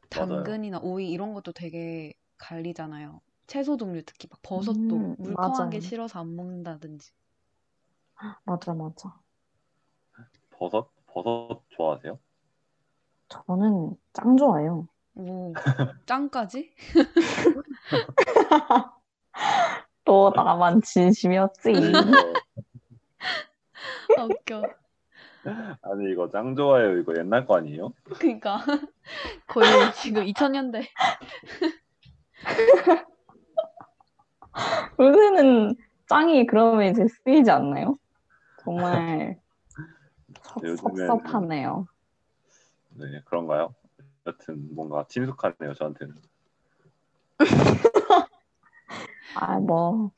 [0.10, 3.22] 당근이나 오이 이런 것도 되게 갈리잖아요.
[3.48, 5.80] 채소 종류 특히 막 버섯도 음, 물컹한 게 맞아요.
[5.80, 7.12] 싫어서 안 먹는다든지.
[8.46, 9.20] 맞아, 맞아.
[10.50, 12.18] 버섯 버섯 좋아하세요?
[13.30, 14.88] 저는 짱 좋아해요.
[15.16, 15.54] 오,
[16.06, 16.74] 짱까지?
[20.06, 21.74] 또 나만 진심이었지.
[24.16, 24.64] 아, 웃겨.
[25.82, 26.98] 아니 이거 짱 좋아해요.
[26.98, 27.94] 이거 옛날 거 아니에요?
[28.04, 28.58] 그러니까
[29.48, 29.68] 거의
[30.02, 30.88] 지금 2000년대.
[35.00, 35.76] 요새는
[36.08, 37.98] 짱이 그러면 이제 쓰이지 않나요?
[38.64, 39.40] 정말
[40.42, 41.88] 섭- 네, 섭섭하네요.
[42.98, 43.74] 네 그런가요?
[44.26, 46.16] 여튼 뭔가 친숙하네요 저한테는.
[49.36, 50.12] 아, 뭐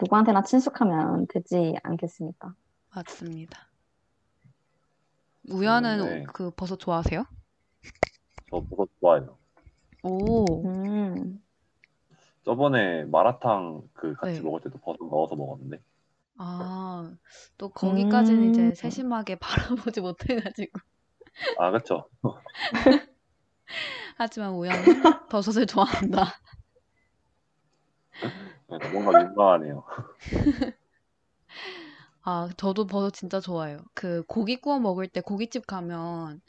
[0.00, 2.54] 누구한테나 친숙하면 되지 않겠습니까?
[2.94, 3.68] 맞습니다.
[5.50, 6.24] 우연은 네.
[6.32, 7.24] 그 버섯 좋아하세요?
[8.50, 9.36] 저 버섯 좋아해요.
[10.02, 11.42] 오, 음,
[12.44, 14.40] 저번에 마라탕 그 같이 네.
[14.42, 15.78] 먹을 때도 버섯 넣어서 먹었는데
[16.38, 17.14] 아,
[17.58, 18.74] 또 거기까지는 이제 음.
[18.74, 19.36] 세심하게
[19.92, 20.80] 바라보지 못해가지고.
[21.58, 22.08] 아 그쵸?
[24.16, 24.84] 하지만 우연은
[25.28, 26.32] 버섯을 좋아한다.
[28.68, 29.84] 네, 뭔가 민망하네요.
[32.24, 33.78] 아, 저도 버섯 진짜 좋아해요.
[33.94, 36.40] 그 고기 구워 먹을 때 고깃집 가면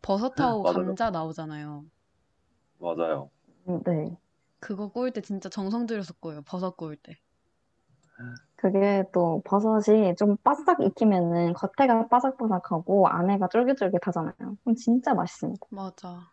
[0.00, 0.74] 버섯하고 맞아요.
[0.74, 1.84] 감자 나오잖아요.
[2.78, 3.30] 맞아요.
[3.84, 4.16] 네.
[4.60, 6.42] 그거 구울 때 진짜 정성 들여서 구워요.
[6.46, 7.18] 버섯 구울 때.
[8.56, 14.34] 그게 또 버섯이 좀 바싹 익히면은 겉에가 바삭바삭하고 안에가 쫄깃쫄깃하잖아요.
[14.64, 15.64] 그럼 진짜 맛있습니다.
[15.70, 16.30] 맞아.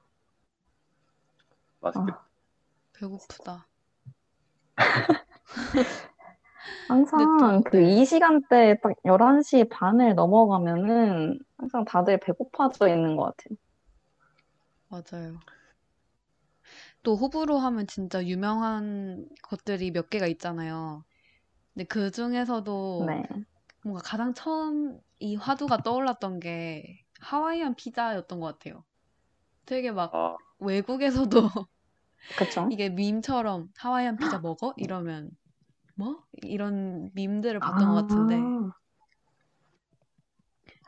[1.81, 2.27] 맛있겠다.
[2.93, 3.67] 배고프다.
[6.87, 7.81] 항상 근데 또- 그 네.
[7.81, 13.57] 이 시간대 딱 11시 반을 넘어가면은 항상 다들 배고파져 있는 것 같아요.
[14.89, 15.39] 맞아요.
[17.03, 21.03] 또 호불호 하면 진짜 유명한 것들이 몇 개가 있잖아요.
[21.73, 23.45] 근데 그 중에서도 네.
[23.83, 28.83] 뭔가 가장 처음 이 화두가 떠올랐던 게 하와이안 피자였던 것 같아요.
[29.65, 31.49] 되게 막아 외국에서도
[32.35, 32.61] 그쵸?
[32.69, 34.73] 이게 밈처럼 하와이안 피자 먹어?
[34.77, 35.31] 이러면
[35.95, 36.23] 뭐?
[36.43, 38.71] 이런 밈들을 봤던 것 같은데 아,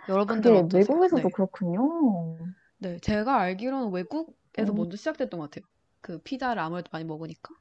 [0.09, 0.77] 여러분들 그게?
[0.77, 1.33] 외국에서도 네.
[1.33, 2.37] 그렇군요.
[2.79, 4.75] 네, 제가 알기로는 외국에서 음.
[4.75, 5.67] 먼저 시작됐던 것 같아요.
[6.01, 7.53] 그 피자를 아무래도 많이 먹으니까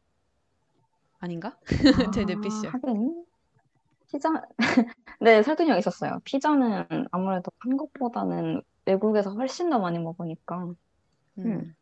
[1.20, 1.56] 아닌가?
[2.14, 2.68] 제 뇌피셜.
[2.68, 3.24] 아, 하긴
[4.10, 4.28] 피자
[5.20, 6.20] 네 설득력 있었어요.
[6.24, 10.72] 피자는 아무래도 한국보다는 외국에서 훨씬 더 많이 먹으니까
[11.38, 11.74] 음.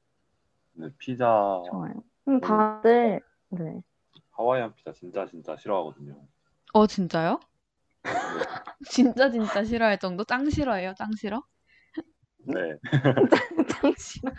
[0.75, 1.27] 근데 피자
[1.71, 1.93] 좋아요.
[2.29, 3.21] 음, 다들
[3.51, 3.83] 네.
[4.37, 6.17] 하와이안 피자 진짜 진짜 싫어하거든요.
[6.73, 7.41] 어 진짜요?
[8.03, 8.11] 네,
[8.91, 10.25] 진짜 진짜 싫어할 정도?
[10.25, 10.95] 짱 싫어해요?
[10.99, 11.43] 짱 싫어?
[12.47, 12.79] 네.
[13.69, 14.33] 짱 싫어.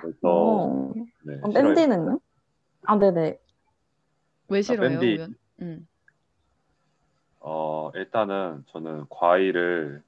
[0.00, 0.92] 그래서 어.
[1.24, 1.74] 네, 어, 싫어요.
[1.74, 2.20] 밴디는요?
[2.86, 3.38] 아, 네네.
[4.48, 4.88] 왜 싫어요?
[4.88, 5.16] 밴디.
[5.16, 5.34] 우연?
[5.60, 5.86] 음.
[7.40, 10.02] 어, 일단은 저는 과일을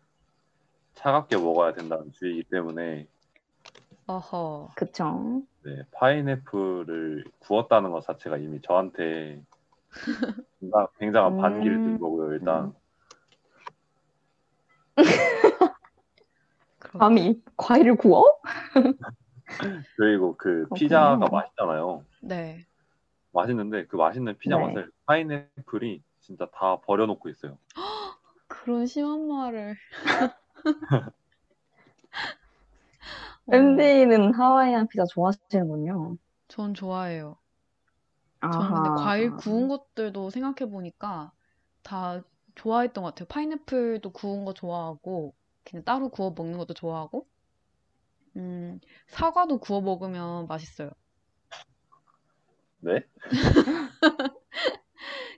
[0.95, 3.07] 차갑게 먹어야 된다는 주의이기 때문에
[4.07, 4.71] 어허.
[4.75, 5.43] 그쵸.
[5.65, 9.43] 네, 파인애플을 구웠다는 것 자체가 이미 저한테
[10.99, 12.01] 굉장한 반기를 든 음.
[12.01, 12.33] 거고요.
[12.33, 12.75] 일단
[16.79, 18.25] 감히 과일을 구워?
[19.97, 20.67] 그리고 그.
[20.75, 22.05] 피자가 맛있잖아요.
[22.23, 22.67] 네.
[23.33, 24.67] 맛있는데 그 맛있는 피자 네.
[24.67, 27.57] 맛을 파인애플이 진짜 다 버려놓고 있어요.
[28.47, 29.77] 그런 심한 말을.
[33.47, 36.17] 어, 밴디는 하와이안 피자 좋아하시는군요.
[36.47, 37.37] 전 좋아해요.
[38.51, 38.95] 저는 근데 아하.
[38.95, 41.33] 과일 구운 것들도 생각해 보니까
[41.83, 42.23] 다
[42.55, 43.27] 좋아했던 것 같아요.
[43.29, 47.27] 파인애플도 구운 거 좋아하고 그냥 따로 구워 먹는 것도 좋아하고
[48.37, 50.91] 음, 사과도 구워 먹으면 맛있어요.
[52.81, 53.01] 네?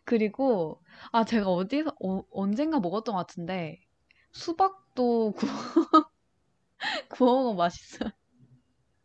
[0.05, 0.83] 그리고
[1.13, 3.81] 아 제가 어디서 어, 언젠가 먹었던 것 같은데
[4.33, 5.53] 수박도 구워
[7.11, 8.11] 구워 먹으면 맛있어요.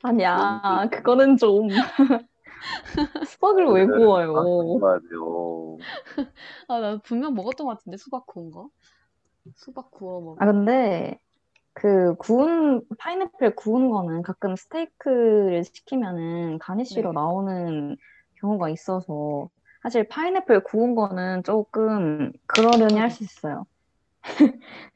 [0.04, 1.68] 아니야, 그거는 좀.
[3.26, 4.34] 수박을 왜 구워요?
[5.10, 5.78] 돼요.
[6.68, 8.70] 아, 나 분명 먹었던 것 같은데 수박 구운 거.
[9.56, 10.38] 수박 구워 먹어.
[10.40, 11.20] 아, 근데
[11.74, 17.14] 그 구운, 파인애플 구운 거는 가끔 스테이크를 시키면은 가니쉬로 네.
[17.14, 17.96] 나오는
[18.42, 19.50] 경우가 있어서
[19.82, 23.66] 사실 파인애플 구운 거는 조금 그러려니 할 수 있어요.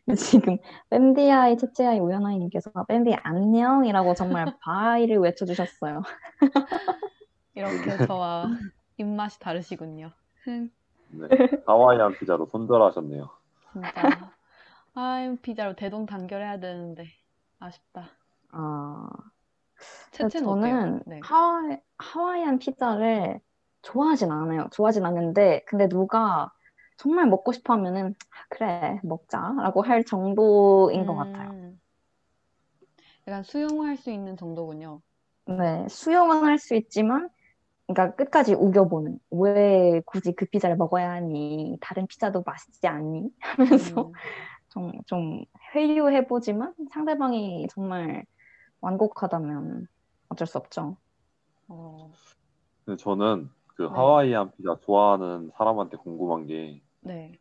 [0.06, 0.58] 근데 지금
[0.90, 6.02] 밴디아이, 채채아이, 우연아이님께서 밴디 안녕이라고 정말 바이를 외쳐주셨어요.
[7.56, 8.48] 이렇게 저와
[8.98, 10.12] 입맛이 다르시군요.
[10.44, 10.70] 흥,
[11.10, 11.28] 네.
[11.66, 13.30] 하와이안 피자로 손절하셨네요.
[13.72, 14.32] 진짜.
[14.96, 17.08] 아유, 피자로 대동단결해야 되는데
[17.60, 18.10] 아쉽다.
[18.52, 19.10] 아,
[20.12, 21.04] 채채는 저는?
[21.06, 21.20] 네.
[21.24, 23.40] 하와이, 하와이안 피자를
[23.82, 24.68] 좋아하진 않아요.
[24.72, 26.52] 좋아하진 않는데, 근데 누가
[26.98, 31.50] 정말 먹고 싶어 하면은, 아, 그래, 먹자라고 할 정도인 것 같아요.
[31.50, 31.80] 음,
[33.28, 35.02] 약간 수용할 수 있는 정도군요.
[35.46, 37.30] 네, 수용은 할 수 있지만,
[37.88, 39.20] 그러니까 끝까지 우겨보는.
[39.32, 41.78] 왜 굳이 그 피자를 먹어야 하니?
[41.82, 43.30] 다른 피자도 맛있지 않니?
[43.40, 44.14] 하면서 음,
[44.70, 45.46] 좀, 좀
[45.76, 48.26] 회유해보지만 상대방이 정말
[48.82, 49.88] 완곡하다면
[50.30, 50.98] 어쩔 수 없죠.
[51.68, 52.12] 어,
[52.86, 53.88] 근데 저는 그 네.
[53.88, 57.40] 하와이안 피자 좋아하는 사람한테 궁금한 게 네,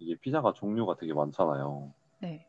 [0.00, 1.94] 이게 피자가 종류가 되게 많잖아요.
[2.20, 2.46] 네.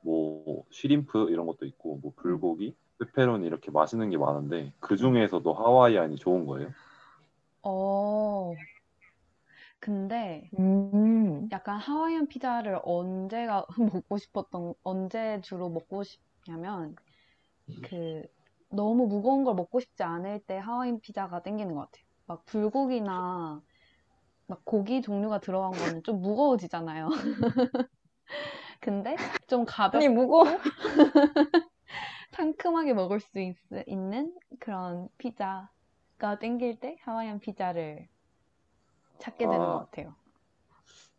[0.00, 6.16] 뭐 쉬림프 이런 것도 있고 뭐 불고기, 페페로니 이렇게 맛있는 게 많은데 그 중에서도 하와이안이
[6.16, 6.72] 좋은 거예요?
[7.62, 8.54] 어,
[9.80, 16.96] 근데 음, 약간 하와이안 피자를 언제가 먹고 싶었던, 언제 주로 먹고 싶냐면,
[17.82, 18.24] 그,
[18.72, 22.04] 너무 무거운 걸 먹고 싶지 않을 때 하와이안 피자가 땡기는 것 같아요.
[22.26, 23.60] 막 불고기나,
[24.46, 27.08] 막 고기 종류가 들어간 거는 좀 무거워지잖아요.
[28.80, 29.16] 근데
[29.46, 30.44] 좀 아니, 가볍고 무거워.
[32.32, 38.08] 상큼하게 먹을 수 있, 있는 그런 피자가 땡길 때 하와이안 피자를
[39.18, 39.72] 찾게 되는 아.
[39.72, 40.14] 것 같아요.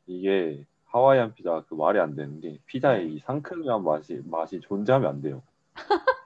[0.07, 5.21] 이게 하와이안 피자 그 말이 안 되는 게 피자의 이 상큼한 맛이 맛이 존재하면 안
[5.21, 5.41] 돼요.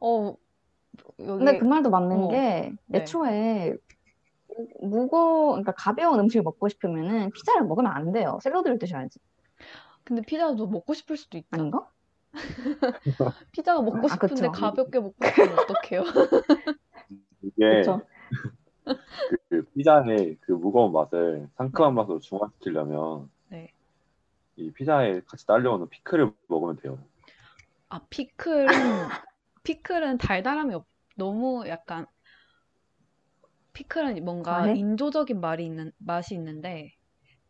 [0.00, 0.36] 어,
[1.20, 2.98] 여기, 근데 그 말도 맞는 어, 게 네.
[2.98, 3.74] 애초에
[4.80, 8.38] 무거워, 그러니까 가벼운 음식을 먹고 싶으면은 피자를 먹으면 안 돼요.
[8.42, 9.18] 샐러드를 드셔야지.
[10.04, 11.48] 근데 피자도 먹고 싶을 수도 있죠.
[11.50, 11.90] 아닌가?
[13.52, 14.52] 피자가 먹고 아, 싶은데 그쵸.
[14.52, 16.02] 가볍게 먹고 싶으면 어떡해요?
[17.42, 17.84] 이게.
[19.28, 23.72] 그, 그 피자의 그 무거운 맛을 상큼한 맛으로 중화시키려면 네.
[24.56, 26.98] 이 피자에 같이 딸려오는 피클을 먹으면 돼요.
[27.88, 28.68] 아, 피클은,
[29.66, 30.86] 피클은 달달함이 없,
[31.16, 32.06] 너무 약간,
[33.72, 34.74] 피클은 뭔가 과해?
[34.74, 36.92] 인조적인 말이 있는, 맛이 있는데,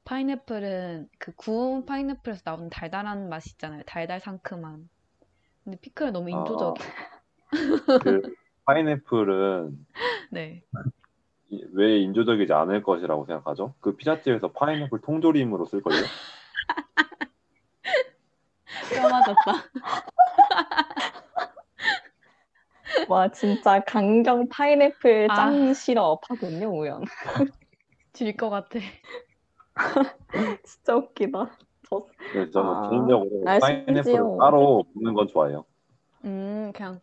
[0.04, 3.82] 파인애플은 그 구운 파인애플에서 나오는 달달한 맛이 있잖아요.
[3.84, 4.88] 달달 상큼한.
[5.62, 6.38] 근데 피클은 너무 아.
[6.38, 6.90] 인조적이에요.
[8.02, 8.22] 그
[8.64, 9.86] 파인애플은
[10.32, 10.62] 네.
[11.50, 13.74] 이- 왜 인조적이지 않을 것이라고 생각하죠?
[13.80, 16.00] 그 피자집에서 파인애플 통조림으로 쓸 거예요.
[18.90, 19.52] 뼈 맞았다.
[23.10, 25.34] 와, 진짜 강경 파인애플 아.
[25.34, 27.02] 짱 시럽 하군요, 우연.
[28.12, 28.80] 질 것 같아.
[30.64, 31.58] 진짜 웃기다.
[31.88, 32.90] 저, 그래서 저는 아.
[32.90, 34.36] 개인적으로 아, 심지어.
[34.40, 35.64] 따로 먹는 건 좋아해요.
[36.24, 37.00] 음, 그냥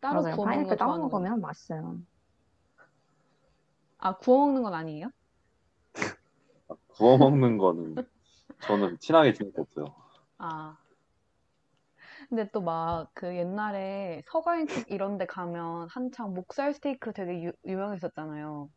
[0.00, 0.34] 따로 맞아요.
[0.36, 0.98] 구워 먹는 거 파인애플 따로.
[0.98, 1.98] 먹으면 맛있어요.
[3.98, 5.10] 아, 구워 먹는 건 아니에요?
[6.88, 7.96] 구워 먹는 거는
[8.60, 9.94] 저는 친하게 지낼 수 없어요.
[10.38, 10.76] 아.
[12.28, 18.70] 근데 또 막 그 옛날에 서가인국 이런 데 가면 한창 목살 스테이크 되게 유, 유명했었잖아요.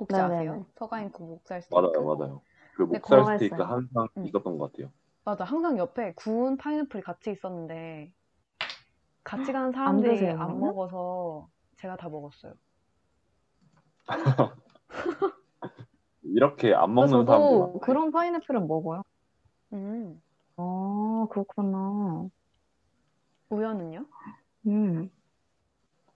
[0.00, 0.30] 혹시 네네네.
[0.40, 0.66] 아세요?
[0.76, 1.86] 서가인국 목살 스테이크?
[1.92, 2.42] 맞아요, 맞아요.
[2.74, 3.62] 그 네, 목살 스테이크.
[3.62, 4.24] 항상 음.
[4.24, 4.90] 있었던 것 같아요.
[5.24, 5.44] 맞아.
[5.44, 8.12] 항상 옆에 구운 파인애플이 같이 있었는데
[9.24, 10.60] 같이 가는 안 사람들이 드세요, 안 그러면?
[10.60, 12.54] 먹어서 제가 다 먹었어요.
[16.22, 17.78] 이렇게 안 먹는 사람들 저도 많아요.
[17.80, 19.02] 그런 파인애플은 먹어요.
[19.72, 20.22] 음.
[20.62, 22.28] 아, 그렇구나.
[23.48, 24.06] 우연은요?
[24.66, 25.10] 음.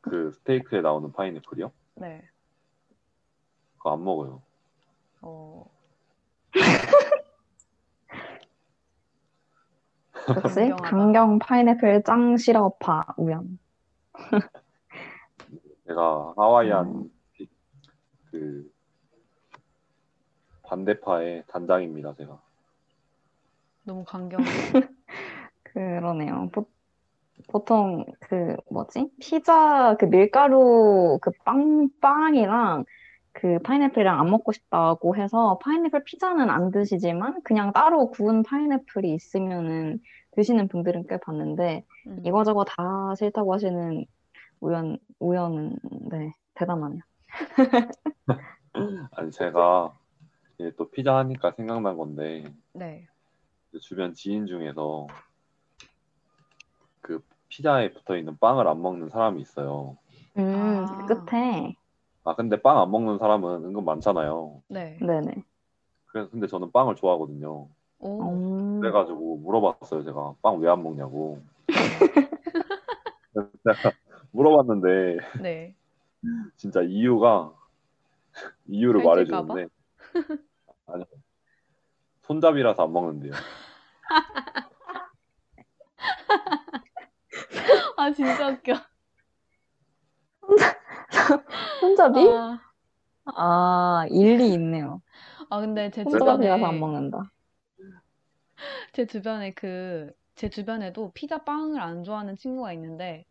[0.03, 1.73] 그 스테이크에 나오는 파인애플이요?
[1.97, 2.23] 네.
[3.79, 4.43] 그거 안 먹어요.
[5.23, 5.65] 어,
[10.13, 10.77] 강경하다.
[10.83, 13.59] 강경 파인애플 짱 시럽파 우연.
[15.87, 17.11] 제가 하와이안 음.
[17.33, 17.49] 피-
[18.31, 18.71] 그
[20.63, 22.41] 반대파의 단장입니다, 제가.
[23.85, 24.45] 너무 강경해.
[25.65, 26.49] 그러네요.
[26.53, 26.67] 보,
[27.49, 29.11] 보통 그 뭐지?
[29.21, 32.85] 피자 그 밀가루 그 빵 빵이랑
[33.33, 40.01] 그 파인애플이랑 안 먹고 싶다고 해서 파인애플 피자는 안 드시지만 그냥 따로 구운 파인애플이 있으면은
[40.33, 42.23] 드시는 분들은 꽤 봤는데 음.
[42.25, 44.05] 이거저거 다 싫다고 하시는
[44.61, 45.77] 우연 우연은
[46.11, 47.03] 네 대단하네요.
[49.13, 49.93] 아니 제가
[50.59, 53.07] 이제 또 피자 하니까 생각난 건데 네.
[53.75, 55.09] 이제 주변 지인 중에서
[57.01, 59.97] 그 피자에 붙어 있는 빵을 안 먹는 사람이 있어요.
[60.39, 61.05] 음 아.
[61.07, 61.75] 끝에
[62.23, 64.63] 아 근데 빵 안 먹는 사람은 은근 많잖아요.
[64.69, 64.97] 네.
[65.01, 65.43] 네네.
[66.07, 67.69] 그래서 근데 저는 빵을 좋아하거든요.
[67.99, 68.23] 오.
[68.23, 70.05] 음, 그래가지고 물어봤어요.
[70.05, 71.43] 제가 빵 왜 안 먹냐고.
[71.73, 73.51] 제가
[74.31, 75.75] 물어봤는데 네.
[76.57, 77.53] 진짜 이유가
[78.69, 79.67] 이유를 말해주는데
[80.87, 81.05] 아니요
[82.23, 83.33] 손잡이라서 안 먹는데요.
[87.97, 88.75] 아, 진짜 웃겨.
[91.81, 92.19] 손잡이?
[92.19, 92.61] 아,
[93.27, 95.01] 아 일리 있네요.
[95.51, 97.31] 아, 근데 제 손잡이라서 안 주변에, 먹는다.
[98.93, 103.25] 제 주변에 그, 제 주변에도 피자 빵을 안 좋아하는 친구가 있는데,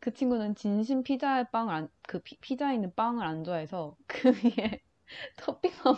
[0.00, 4.82] 그 친구는 진심 피자의 빵을 안, 그 피, 피자에 있는 빵을 안 좋아해서, 그 위에
[5.38, 5.96] 토핑만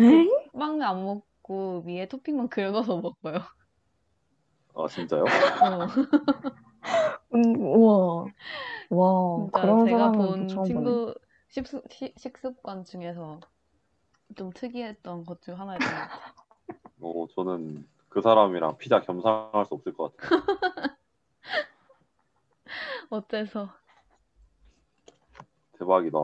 [0.00, 0.28] 에이?
[0.58, 3.38] 빵을 안 먹 고, 위에 토핑만 긁어서 먹어요.
[4.74, 5.24] 아 진짜요?
[5.24, 5.86] 어,
[7.34, 8.26] 음, 우와.
[8.90, 10.46] 와, 진짜 그런 제가 본.
[10.64, 11.14] 친구
[11.48, 13.40] 식습, 시- 식습관 중에서
[14.36, 16.26] 좀 특이했던 것 중 하나였던 것 같아요.
[17.00, 20.40] 어, 저는 그 사람이랑 피자 겸상할 수 없을 것 같아요.
[23.10, 23.68] 어째서?
[25.78, 26.18] 대박이다.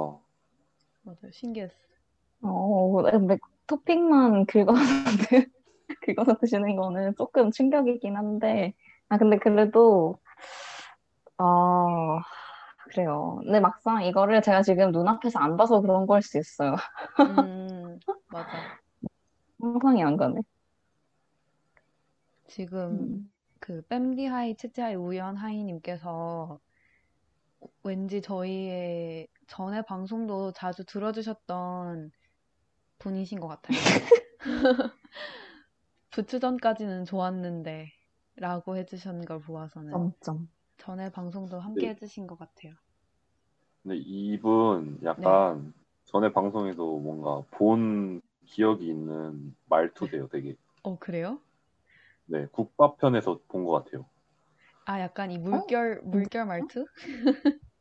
[1.03, 1.31] 맞아요.
[1.33, 1.77] 신기했어.
[2.43, 3.37] 어, 근데
[3.73, 4.81] 토핑만 긁어서,
[5.29, 5.47] 드-
[6.03, 8.75] 긁어서 드시는 거는 조금 충격이긴 한데,
[9.09, 10.19] 아, 근데 그래도,
[11.39, 12.21] 아,
[12.91, 13.41] 그래요.
[13.45, 16.77] 근데 막상 이거를 제가 지금 눈앞에서 안 봐서 그런 걸 수 있어요.
[17.25, 18.69] 음, 맞아.
[19.61, 20.41] 상상이 안 가네.
[22.47, 23.33] 지금 음.
[23.59, 26.61] 그 뺨디하이 채채하이 우연하이님께서
[27.85, 32.11] 왠지 저희의 전에 방송도 자주 들어주셨던
[33.03, 33.79] 분이신 것 같아요.
[36.11, 37.91] 부추전까지는 좋았는데
[38.37, 40.49] 라고 해주신 걸 보아서는 점점.
[40.79, 41.91] 전에 방송도 함께 네.
[41.91, 42.75] 해주신 것 같아요.
[43.83, 45.73] 근데 이분 약간
[46.05, 50.57] 전에 방송에도 뭔가 본 기억이 있는 말투세요, 되게.
[50.83, 51.41] 어, 그래요?
[52.27, 54.07] 네, 국밥편에서 본 것 같아요.
[54.85, 56.87] 아, 약간 이 물결, 물결 말투?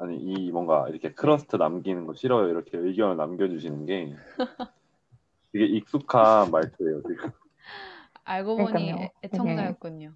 [0.00, 2.48] 아니, 이 뭔가 이렇게 crust 남기는 거 싫어요.
[2.48, 4.14] 이렇게 의견을 남겨주시는 게
[5.52, 7.30] 되게 익숙한 말투예요, 지금.
[8.24, 8.96] 알고 보니 그러니까요.
[9.04, 10.14] 애- 애청자였군요.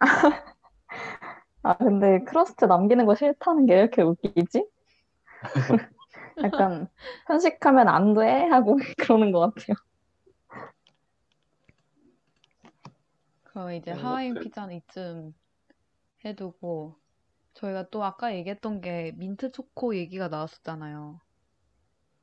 [1.62, 4.64] 아, 근데 crust 남기는 거 싫다는 게왜 이렇게 웃기지?
[6.44, 6.88] 약간,
[7.26, 8.46] 편식하면 안 돼?
[8.46, 9.76] 하고 그러는 것 같아요.
[13.42, 15.34] 그럼 이제 네, 하와이안 그- 피자는 이쯤
[16.24, 16.96] 해두고
[17.58, 21.20] 저희가 또 아까 얘기했던 게 민트 초코 얘기가 나왔었잖아요.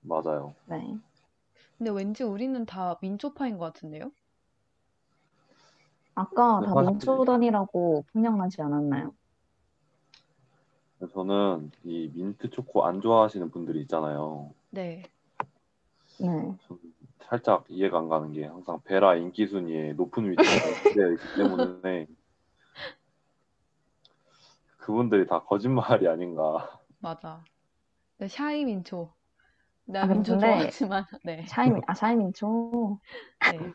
[0.01, 0.55] 맞아요.
[0.65, 0.95] 네.
[1.77, 4.11] 근데 왠지 우리는 다 민초파인 것 같은데요?
[6.15, 9.13] 아까 다 사실- 민초단이라고 분명하지 않았나요?
[11.13, 14.53] 저는 이 민트 초코 안 좋아하시는 분들이 있잖아요.
[14.69, 15.03] 네.
[16.21, 16.57] 네.
[17.19, 20.55] 살짝 이해가 안 가는 게 항상 베라 인기 순위에 높은 위치에
[21.13, 22.07] 있기 때문에
[24.85, 26.79] 그분들이 다 거짓말이 아닌가.
[26.99, 27.43] 맞아.
[28.19, 29.11] 네, shy 민초.
[29.85, 31.43] 내가 아, 민초 근데- 좋아하지만 네.
[31.47, 32.99] shy 민, 아, shy 민초.
[33.51, 33.73] 네.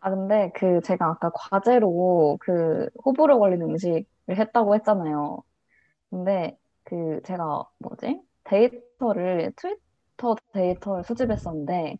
[0.00, 5.38] 아, 근데 그 제가 아까 과제로 그 호불호 걸리는 음식을 했다고 했잖아요.
[6.10, 8.20] 근데 그 제가 뭐지?
[8.44, 11.98] 데이터를, 트위터 데이터를 수집했었는데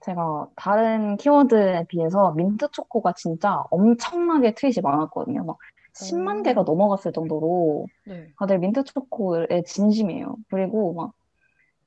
[0.00, 5.44] 제가 다른 키워드에 비해서 민트 초코가 진짜 엄청나게 트윗이 많았거든요.
[5.44, 5.58] 막
[5.94, 6.42] 10만 오.
[6.42, 8.32] 개가 넘어갔을 정도로 네.
[8.38, 10.36] 다들 민트 초코에 진심이에요.
[10.50, 11.12] 그리고 막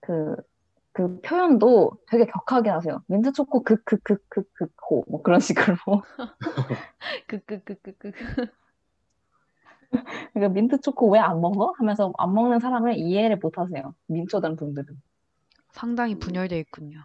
[0.02, 0.36] 그,
[0.94, 3.02] 그 표현도 되게 격하게 하세요.
[3.08, 5.76] 민트 초코 극극극극극호 뭐 그런 식으로.
[7.28, 8.12] 그그그그그
[10.34, 11.74] 그러니까 민트 초코 왜 안 먹어?
[11.78, 13.94] 하면서 안 먹는 사람을 이해를 못 하세요.
[14.08, 14.88] 민초단 분들은.
[15.72, 17.00] 상당히 분열돼 있군요.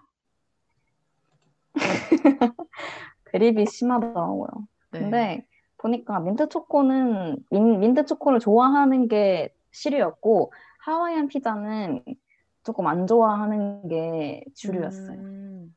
[3.33, 4.49] 대립이 심하더라고요.
[4.93, 5.01] 네.
[5.01, 5.47] 근데
[5.79, 12.03] 보니까 민트 초코는 민, 민트 초코를 좋아하는 게 시류였고 하와이안 피자는
[12.65, 15.17] 조금 안 좋아하는 게 주류였어요.
[15.19, 15.75] 음,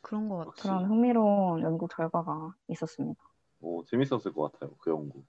[0.00, 0.48] 그런 것 같아.
[0.48, 3.20] 역시 그런 흥미로운 연구 결과가 있었습니다.
[3.60, 4.74] 오, 재밌었을 것 같아요.
[4.78, 5.22] 그 연구.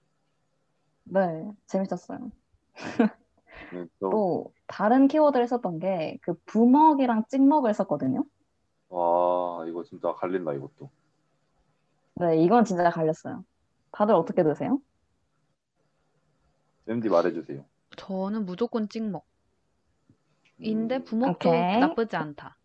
[1.04, 2.30] 네, 재밌었어요.
[3.70, 8.24] 네, 또, 또 다른 키워드를 썼던 게 그 부먹이랑 찍먹을 썼거든요.
[8.88, 10.90] 와, 이거 진짜 갈린다, 이것도.
[12.16, 13.44] 네, 이건 진짜 갈렸어요.
[13.90, 14.80] 다들 어떻게 드세요?
[16.86, 17.64] MD 말해주세요.
[17.96, 19.24] 저는 무조건 찍먹.
[20.58, 21.80] 인데 부먹도 오케이.
[21.80, 22.56] 나쁘지 않다.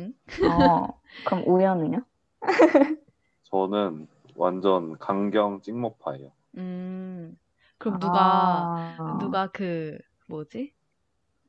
[0.00, 2.04] 어, 그럼 우연은요?
[3.44, 4.06] 저는
[4.36, 6.30] 완전 강경 찍먹파예요.
[6.56, 7.36] 음,
[7.78, 9.98] 그럼 누가 아, 누가 그
[10.28, 10.72] 뭐지?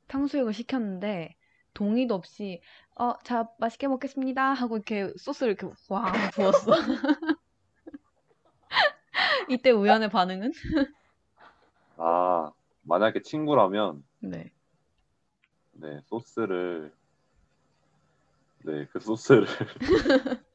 [0.07, 1.35] 탕수육을 시켰는데
[1.79, 2.61] 동의도 없이
[2.95, 6.73] 어, 자, 맛있게 먹겠습니다 하고 이렇게 소스를 이렇게 왕 부었어.
[9.47, 10.51] 이때 우연의 반응은?
[11.95, 12.51] 아,
[12.83, 14.51] 만약에 친구라면, 네.
[15.71, 16.91] 네, 소스를,
[18.65, 19.47] 네, 그 소스를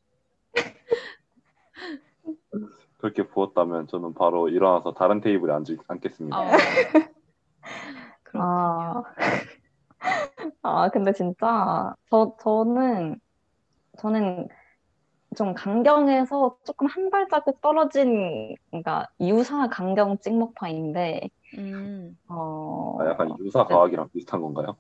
[2.99, 6.37] 그렇게 부었다면 저는 바로 일어나서 다른 테이블에 앉, 앉겠습니다.
[6.37, 6.51] 아,
[8.23, 8.45] 그렇군요.
[8.45, 9.03] 아,
[10.63, 13.19] 아, 근데 진짜 저 저는
[13.99, 14.49] 저는
[15.37, 23.65] 좀 강경에서 조금 한 발자국 떨어진 그러니까 유사 강경 찍먹파인데 음, 어, 아, 약간 유사
[23.65, 24.77] 과학이랑 비슷한 건가요?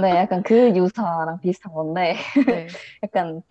[0.00, 2.16] 네, 약간 그 유사랑 비슷한 건데
[2.46, 2.66] 네.
[3.02, 3.42] 약간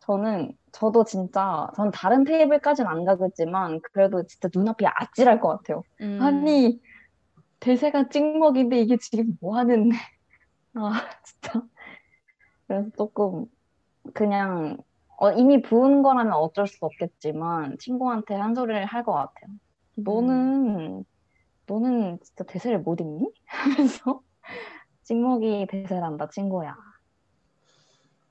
[0.00, 5.82] 저는 저도 진짜 전 다른 테이블까지는 안 가겠지만 그래도 진짜 눈앞이 아찔할 것 같아요.
[6.00, 6.80] 음, 아니
[7.60, 9.90] 대세가 찍먹인데 이게 지금 뭐 하는
[10.76, 10.92] 아
[11.24, 11.62] 진짜
[12.66, 13.46] 그래서 조금
[14.14, 14.78] 그냥
[15.18, 19.50] 어, 이미 부은 거라면 어쩔 수 없겠지만 친구한테 한 소리를 할 것 같아요.
[19.96, 21.04] 너는
[21.66, 23.30] 너는 진짜 대세를 못 읽니?
[23.46, 24.22] 하면서
[25.04, 26.76] 찍먹이 대세란다 친구야.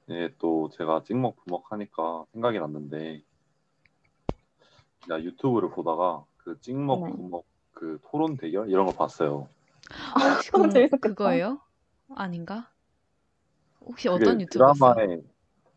[0.07, 3.23] 네, 또 제가 찍먹 부먹 하니까 생각이 났는데,
[5.07, 7.11] 나 유튜브를 보다가 그 찍먹 네.
[7.13, 9.47] 부먹 그 토론 대결 이런 거 봤어요.
[10.53, 11.09] 너무 그, 재밌었겠다.
[11.09, 11.59] 그거예요?
[12.09, 12.71] 아닌가?
[13.81, 14.95] 혹시 어떤 유튜브였어요?
[14.97, 15.23] 드라마의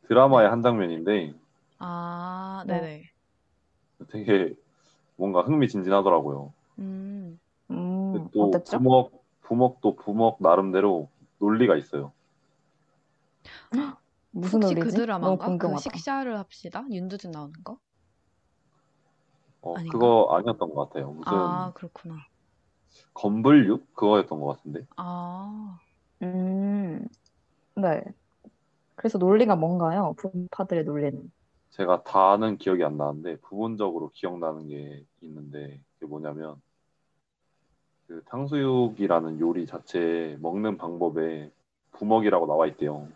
[0.09, 1.35] 드라마의 한 장면인데
[1.79, 2.81] 아, 네.
[2.81, 3.11] 네네.
[4.11, 4.55] 되게
[5.17, 6.53] 뭔가 흥미진진하더라고요.
[6.79, 7.39] 음,
[7.71, 8.79] 음, 또 어땠죠?
[8.79, 12.13] 부먹 부먹도 부먹 나름대로 논리가 있어요.
[14.31, 14.97] 무슨 혹시 그 노래지?
[15.21, 15.59] 너무 드라마인가?
[15.59, 15.77] 그.
[15.77, 16.85] 식샤를 합시다?
[16.91, 17.79] 윤두준 나오는 거?
[19.63, 19.99] 어, 아닌가?
[19.99, 21.11] 그거 아니었던 것 같아요.
[21.13, 22.29] 무슨 아, 그렇구나.
[23.15, 24.87] 건불육 그거였던 것 같은데.
[24.97, 25.79] 아,
[26.23, 27.07] 음,
[27.77, 28.03] 네.
[28.97, 30.15] 그래서 논리가 뭔가요?
[30.19, 31.31] 분파들의 논리는.
[31.71, 36.61] 제가 다는 기억이 안 나는데 부분적으로 기억나는 게 있는데 그게 뭐냐면
[38.07, 41.51] 그 탕수육이라는 요리 자체에 먹는 방법에
[41.93, 43.07] 부먹이라고 나와 있대요.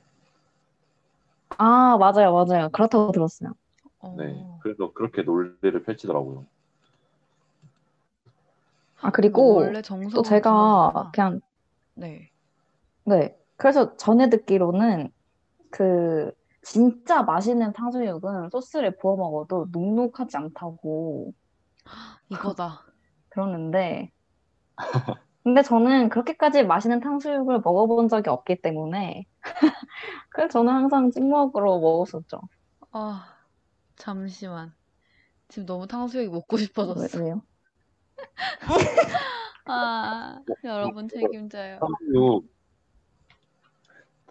[1.59, 2.69] 아, 맞아요, 맞아요.
[2.71, 3.53] 그렇다고 들었어요.
[4.01, 6.45] 어, 네, 그래서 그렇게 논리를 펼치더라고요.
[9.01, 9.63] 아, 그리고
[10.15, 11.11] 또 제가.
[11.13, 11.41] 그냥,
[11.95, 12.32] 네.
[13.05, 13.37] 네.
[13.57, 15.11] 그래서 전에 듣기로는
[15.71, 21.33] 그 진짜 맛있는 탕수육은 소스를 부어 먹어도 눅눅하지 않다고
[22.31, 22.83] 이거다.
[23.31, 24.11] 들었는데,
[25.45, 29.25] 근데 저는 그렇게까지 맛있는 탕수육을 먹어본 적이 없기 때문에,
[30.31, 32.41] 그래서 저는 항상 찍먹으로 먹었었죠.
[32.93, 33.27] 아,
[33.97, 34.75] 잠시만.
[35.49, 37.19] 지금 너무 탕수육이 먹고 왜, 싶어졌어.
[37.21, 37.43] 왜 요?
[39.67, 41.81] 아, 여러분 책임져요.
[41.81, 42.53] 탕수육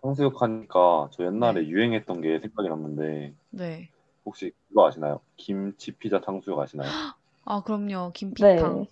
[0.02, 1.68] 탕수육 하니까 저 옛날에 네.
[1.68, 3.90] 유행했던 게 생각이 났는데 네.
[4.26, 5.22] 혹시 그거 아시나요?
[5.36, 6.90] 김치 피자 탕수육 아시나요?
[7.46, 8.12] 아, 그럼요.
[8.14, 8.84] 김피탕.
[8.84, 8.90] 네.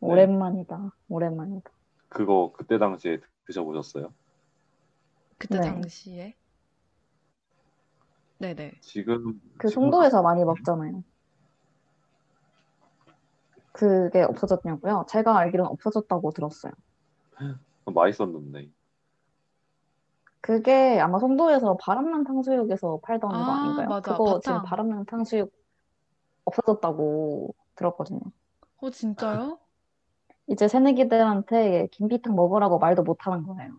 [0.00, 0.92] 오랜만이다.
[1.08, 1.70] 오랜만이다.
[2.08, 4.12] 그거 그때 당시에 드셔보셨어요?
[5.38, 5.64] 그때 네.
[5.64, 6.34] 당시에?
[8.38, 8.72] 네네.
[8.80, 11.02] 지금 그 지금 송도에서 많이 먹잖아요.
[13.72, 15.06] 그게 없어졌냐고요?
[15.08, 16.72] 제가 알기로는 없어졌다고 들었어요.
[17.86, 18.68] 맛있었는데
[20.44, 23.88] 그게 아마 송도에서 바람난 탕수육에서 팔던 거 아, 아닌가요?
[23.88, 24.12] 맞아.
[24.12, 24.68] 그거 지금 바탕.
[24.68, 25.50] 바람난 탕수육
[26.44, 28.20] 없어졌다고 들었거든요.
[28.76, 29.58] 어, 진짜요?
[30.46, 33.72] 이제 새내기들한테 김비탕 먹으라고 말도 못 하는 거예요.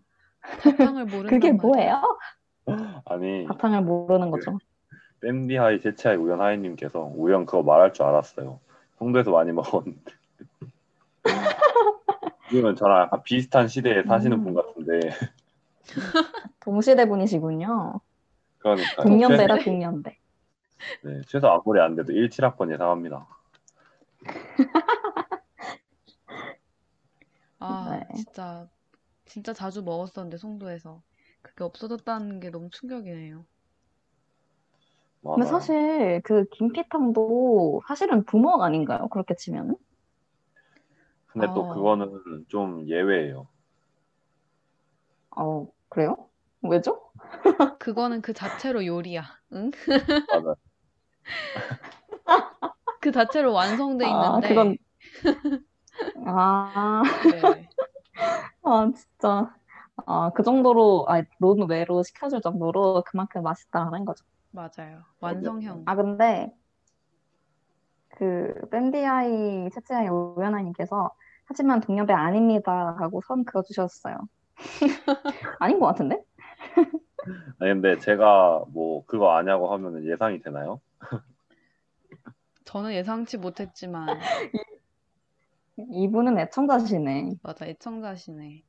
[0.63, 1.51] 바탕을 모른단 그게.
[1.51, 2.01] 뭐예요?
[3.05, 4.57] 아니 바탕을 모르는 거죠.
[5.21, 8.59] 뺨디하이 제치하이 우연하이님께서 우연 그거 말할 줄 알았어요.
[8.97, 10.11] 송도에서 많이 먹었는데
[12.49, 14.43] 지금은 저랑 약간 비슷한 시대에 사시는 음.
[14.45, 15.11] 분 같은데
[16.59, 17.99] 동시대 분이시군요.
[18.57, 20.17] 그러니까 동년배라 동년배.
[21.03, 23.27] 네, 최소 아무리 안 돼도 17학번 예상합니다.
[27.59, 28.15] 아, 네.
[28.15, 28.67] 진짜,
[29.25, 31.01] 진짜 자주 먹었었는데, 송도에서.
[31.41, 33.45] 그게 없어졌다는 게 너무 충격이네요.
[35.21, 39.07] 근데 사실 그 김피탕도 사실은 부먹 아닌가요?
[39.09, 39.75] 그렇게 치면은?
[41.27, 41.73] 근데 또 어.
[41.73, 43.47] 그거는 좀 예외예요.
[45.35, 46.17] 어, 그래요?
[46.61, 47.09] 왜죠?
[47.79, 49.23] 그거는 그 자체로 요리야.
[49.53, 49.71] 응?
[52.99, 54.49] 그 자체로 완성돼 아, 있는데.
[54.49, 54.77] 그건
[56.27, 57.01] 아,
[57.31, 57.69] 네.
[58.63, 59.55] 아 진짜
[60.05, 64.25] 아, 그 정도로 아, 논외로 시켜줄 정도로 그만큼 맛있다는 거죠.
[64.51, 65.03] 맞아요.
[65.21, 65.83] 완성형.
[65.85, 66.53] 아 근데
[68.17, 71.09] 그 밴디아이 채채아이 오연아님께서
[71.45, 74.17] 하지만 동년배 아닙니다 하고 선 그어주셨어요.
[75.59, 76.23] 아닌 것 같은데?
[77.59, 80.81] 아니, 근데 제가 뭐 그거 아냐고 하면 예상이 되나요?
[82.65, 84.19] 저는 예상치 못했지만,
[85.77, 87.35] 이분은 애청자시네.
[87.43, 88.63] 맞아, 애청자시네.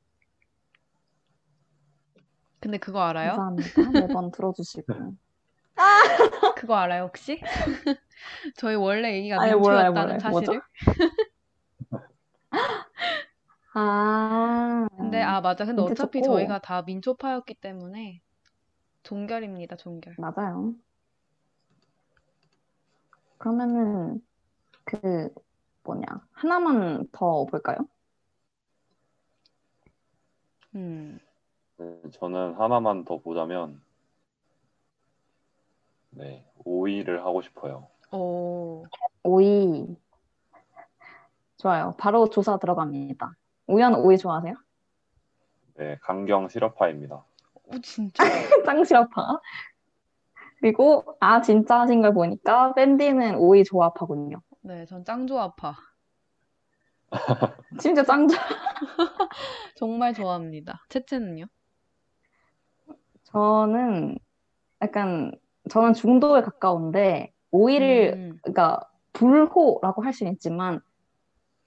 [2.59, 3.35] 근데 그거 알아요?
[3.35, 3.91] 감사합니다.
[3.93, 5.15] 매번 들어주시고.
[6.55, 7.39] 그거 알아요, 혹시?
[8.55, 10.19] 저희 원래 얘기가 민초였다는 몰라요.
[10.19, 10.61] 사실을?
[13.79, 15.63] 아, 근데, 아, 맞아.
[15.63, 16.33] 근데 어차피 좋고.
[16.33, 18.21] 저희가 다 민초파였기 때문에,
[19.03, 20.15] 종결입니다, 종결.
[20.17, 20.73] 맞아요.
[23.37, 24.19] 그러면은
[24.83, 25.29] 그
[25.83, 27.77] 뭐냐 하나만 더 볼까요?
[30.75, 31.19] 음,
[31.77, 33.79] 네, 저는 하나만 더 보자면
[36.09, 37.87] 네, 오이를 하고 싶어요.
[38.11, 38.85] 오,
[39.23, 39.85] 오이
[41.57, 41.95] 좋아요.
[41.99, 43.35] 바로 조사 들어갑니다.
[43.67, 44.55] 우연 오이 좋아하세요?
[45.75, 47.23] 네, 강경 시럽파입니다.
[47.65, 48.23] 오, 진짜?
[48.65, 49.39] 짱 싫어파.
[50.59, 54.41] 그리고 아 진짜 하신 걸 보니까 밴디는 오이 조합하군요.
[54.61, 55.75] 네, 전 짱조아파.
[57.81, 58.39] 심지어 짱 좋아.
[59.75, 60.83] 정말 좋아합니다.
[60.89, 61.45] 채채는요?
[63.23, 64.17] 저는
[64.81, 65.31] 약간
[65.69, 68.79] 저는 중도에 가까운데 오이를 음, 그러니까
[69.13, 70.79] 불호라고 할 수는 있지만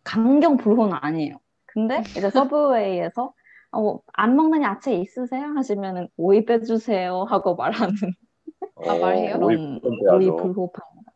[0.05, 1.37] 강경 불호는 아니에요.
[1.73, 3.33] 근데 이제 서브웨이에서
[3.73, 5.47] 어, 안 먹는 야채 있으세요?
[5.57, 7.95] 하시면은 오이 빼주세요 하고 말하는
[8.87, 9.37] 아, 말해요?
[9.37, 10.37] 어, 오이 그런 불 오이 빼야죠.
[10.37, 11.13] 불호파입니다.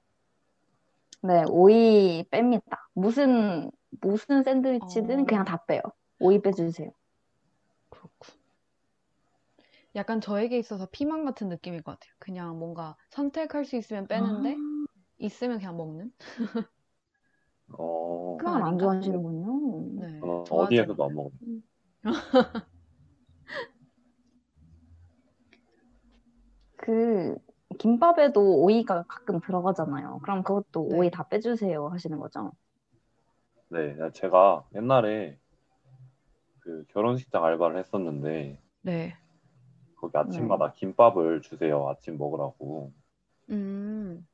[1.22, 2.78] 네, 오이 뺍니다.
[2.93, 3.70] 무슨
[4.01, 5.24] 무슨 샌드위치든 어.
[5.24, 5.81] 그냥 다 빼요.
[6.20, 6.90] 오이 빼주세요.
[7.89, 8.35] 그렇군.
[9.97, 12.12] 약간 저에게 있어서 피망 같은 느낌일 것 같아요.
[12.18, 14.56] 그냥 뭔가 선택할 수 있으면 빼는데,
[15.18, 16.12] 있으면 그냥 먹는?
[17.78, 18.78] 어, 그건 안?
[18.78, 19.53] 좋아하시는군요.
[20.26, 21.32] 네, 좋아하지 어디에서도 안 먹어요.
[26.76, 27.36] 그
[27.78, 30.20] 김밥에도 오이가 가끔 들어가잖아요.
[30.22, 30.98] 그럼 그것도 네.
[30.98, 32.52] 오이 다 빼주세요 하시는 거죠?
[33.68, 35.38] 네, 제가 옛날에
[36.60, 39.16] 그 결혼식장 알바를 했었는데 네.
[39.96, 41.88] 거기 아침마다 김밥을 주세요.
[41.88, 42.92] 아침 먹으라고.
[43.51, 44.26] 음,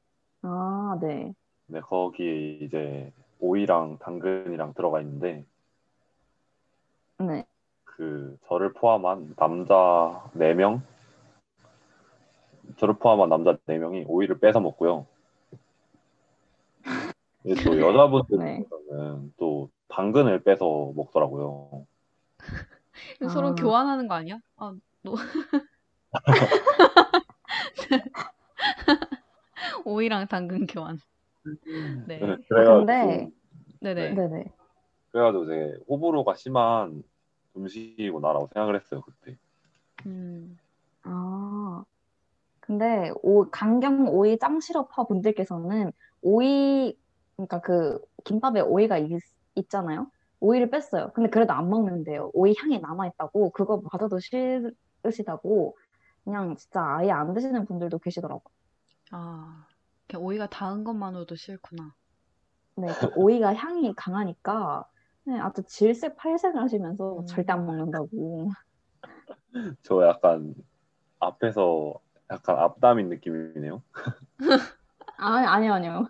[0.43, 1.33] 아, 네.
[1.67, 5.47] 근데 거기에 이제 오이랑 당근이랑 들어가 있는데
[7.21, 7.45] 네.
[7.85, 10.81] 그 저를 포함한 남자 4명
[12.79, 15.07] 저를 포함한 남자 4명이 오이를 뺏어 먹고요.
[16.83, 17.43] 또
[17.81, 18.65] 여자분들은 네.
[19.37, 21.87] 또 당근을 뺏어 먹더라고요.
[23.17, 23.55] 이거 서로 아.
[23.55, 24.39] 교환하는 거 아니야?
[24.57, 25.15] 아, 너.
[29.85, 30.99] 오이랑 당근 교환.
[32.07, 32.19] 네.
[32.49, 33.31] 그래가지고 근데-
[33.81, 34.15] 네네.
[34.15, 34.45] 네네.
[35.13, 37.03] 그래가지고 되게 호불호가 심한
[37.57, 39.37] 음식이구나라고 생각을 했어요 그때.
[40.07, 40.59] 음,
[41.03, 41.85] 아,
[42.61, 45.93] 근데 오, 강경 오이 짱 시럽파 분들께서는
[46.23, 46.97] 오이,
[47.37, 49.21] 그러니까 그 김밥에 오이가 있,
[49.57, 50.11] 있잖아요.
[50.41, 51.11] 오이를 뺐어요.
[51.13, 52.31] 근데 그래도 안 먹는데요.
[52.33, 55.77] 오이 향이 남아있다고 그거 맞아도 싫으시다고
[56.25, 58.53] 그냥 진짜 아예 안 드시는 분들도 계시더라고요.
[59.11, 59.67] 아,
[60.17, 61.95] 오이가 닿은 것만으로도 싫구나.
[62.77, 64.87] 네, 그 오이가 향이 강하니까
[65.31, 67.27] 네, 아주 질색 팔색을 하시면서 음.
[67.27, 68.51] 절대 안 먹는다고.
[69.83, 70.57] 저 약간
[71.21, 71.95] 앞에서
[72.33, 73.81] 약간 앞담인 느낌이네요.
[75.19, 76.09] 아니, 아니요, 아니요.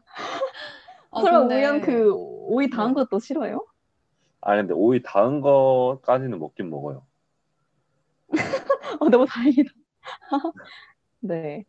[1.10, 2.94] 어, 그럼 근데- 우연 그 오이 닿은 네.
[2.94, 3.66] 것도 싫어요?
[4.40, 7.04] 아니 근데 오이 닿은 거까지는 먹긴 먹어요.
[9.00, 9.70] 어, 너무 다행이다.
[11.20, 11.64] 네.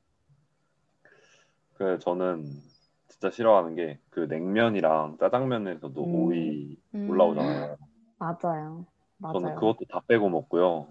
[1.74, 2.46] 그 저는
[3.22, 6.16] 진짜 싫어하는 게 그 냉면이랑 짜장면에서도 음.
[6.16, 7.08] 오이 음.
[7.10, 7.78] 올라오잖아요.
[8.18, 8.86] 맞아요.
[9.22, 9.56] 저는 맞아요.
[9.56, 10.88] 그것도 다 빼고 먹고요.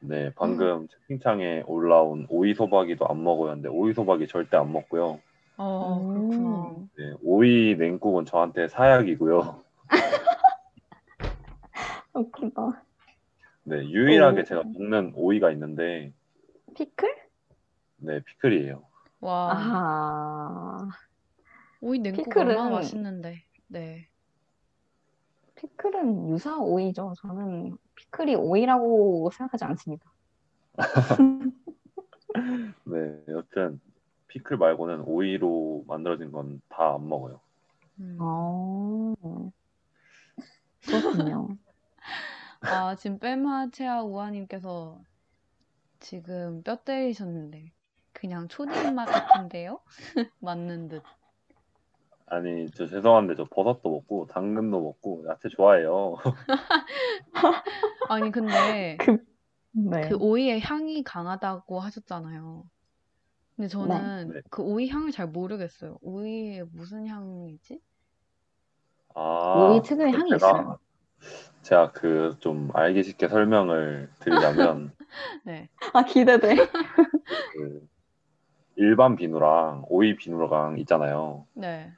[0.00, 0.32] 네, 음.
[0.36, 3.54] 방금 채팅창에 올라온 오이 소박이도 안 먹어요.
[3.54, 5.18] 근데 오이 소박이 절대 안 먹고요.
[5.56, 6.74] 어, 그렇구나.
[6.76, 6.90] 음.
[6.98, 9.64] 네, 오이 냉국은 저한테 사약이고요.
[12.12, 12.84] 웃기다.
[13.64, 14.44] 네, 유일하게 오.
[14.44, 16.12] 제가 먹는 오이가 있는데,
[16.74, 17.08] 피클?
[17.96, 18.82] 네, 피클이에요.
[19.20, 20.88] 와, 아,
[21.80, 23.42] 오이 냉국 피클은- 얼마나 맛있는데.
[23.68, 24.08] 네.
[25.56, 27.14] 피클은 유사 오이죠.
[27.18, 30.12] 저는 피클이 오이라고 생각하지 않습니다.
[32.84, 33.80] 네, 여튼
[34.28, 37.40] 피클 말고는 오이로 만들어진 건 다 안 먹어요.
[38.00, 38.18] 음.
[38.20, 39.14] 어,
[40.84, 41.48] 그렇군요.
[42.60, 45.00] 아, 지금 뺨하체아 우아님께서
[46.00, 47.72] 지금 뼈 때리셨는데
[48.12, 49.80] 그냥 초딩 맛 같은데요?
[50.40, 51.02] 맞는 듯.
[52.26, 56.16] 아니, 저 죄송한데 저 버섯도 먹고 당근도 먹고 야채 좋아해요.
[58.08, 58.96] 아니 근데
[59.72, 60.08] 네.
[60.08, 62.64] 그 오이의 향이 강하다고 하셨잖아요.
[63.54, 64.40] 근데 저는 네.
[64.50, 65.98] 그 오이 향을 잘 모르겠어요.
[66.02, 67.80] 오이의 무슨 향이지?
[69.14, 70.78] 아, 오이 특유의 향이 제가- 있어요.
[71.62, 74.92] 제가 그 좀 알기 쉽게 설명을 드리자면
[75.44, 75.68] 네.
[75.92, 76.56] 아, 기대돼.
[76.56, 77.88] 그
[78.76, 81.46] 일반 비누랑 오이 비누랑 있잖아요.
[81.54, 81.92] 네.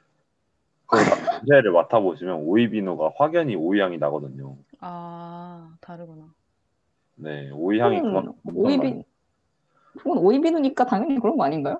[1.45, 4.57] 냄새를 맡아보시면 오이 비누가 확연히 오이 향이 나거든요.
[4.79, 6.33] 아, 다르구나.
[7.15, 9.03] 네, 오이 향이 그건 그만큼 오이비,
[9.97, 11.79] 그건 오이비누니까 당연히 그런 거 아닌가요?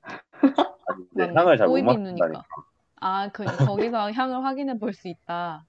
[0.00, 1.34] 아니, 맞네.
[1.34, 2.26] 향을 잘못 오이 맡는다니까.
[2.26, 2.44] 비누니까.
[3.00, 5.64] 아, 그 거기서 향을 확인해 볼 수 있다.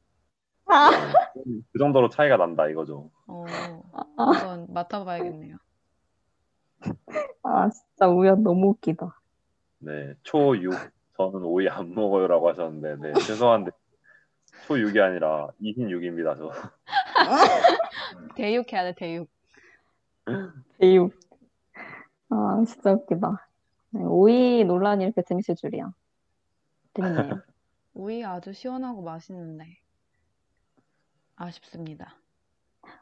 [0.69, 0.89] 아,
[1.33, 3.09] 그 정도로 차이가 난다 이거죠.
[3.27, 3.45] 어,
[4.17, 5.57] 아, 한번 맡아봐야겠네요.
[7.43, 9.19] 아, 진짜 우연 너무 웃기다.
[9.79, 13.71] 네, 초6 저는 오이 안 먹어요라고 하셨는데 네, 죄송한데
[14.67, 16.37] 초6이 아니라 26입니다.
[16.37, 16.51] 저.
[18.35, 19.29] 대육 해야 돼, 대육.
[20.79, 21.13] 제육.
[22.29, 23.47] 아, 진짜 웃기다.
[23.91, 25.91] 네, 오이 논란이 이렇게 재밌을 줄이야.
[26.95, 27.41] 재밌네요.
[27.95, 29.65] 오이 아주 시원하고 맛있는데.
[31.37, 32.15] 아쉽습니다.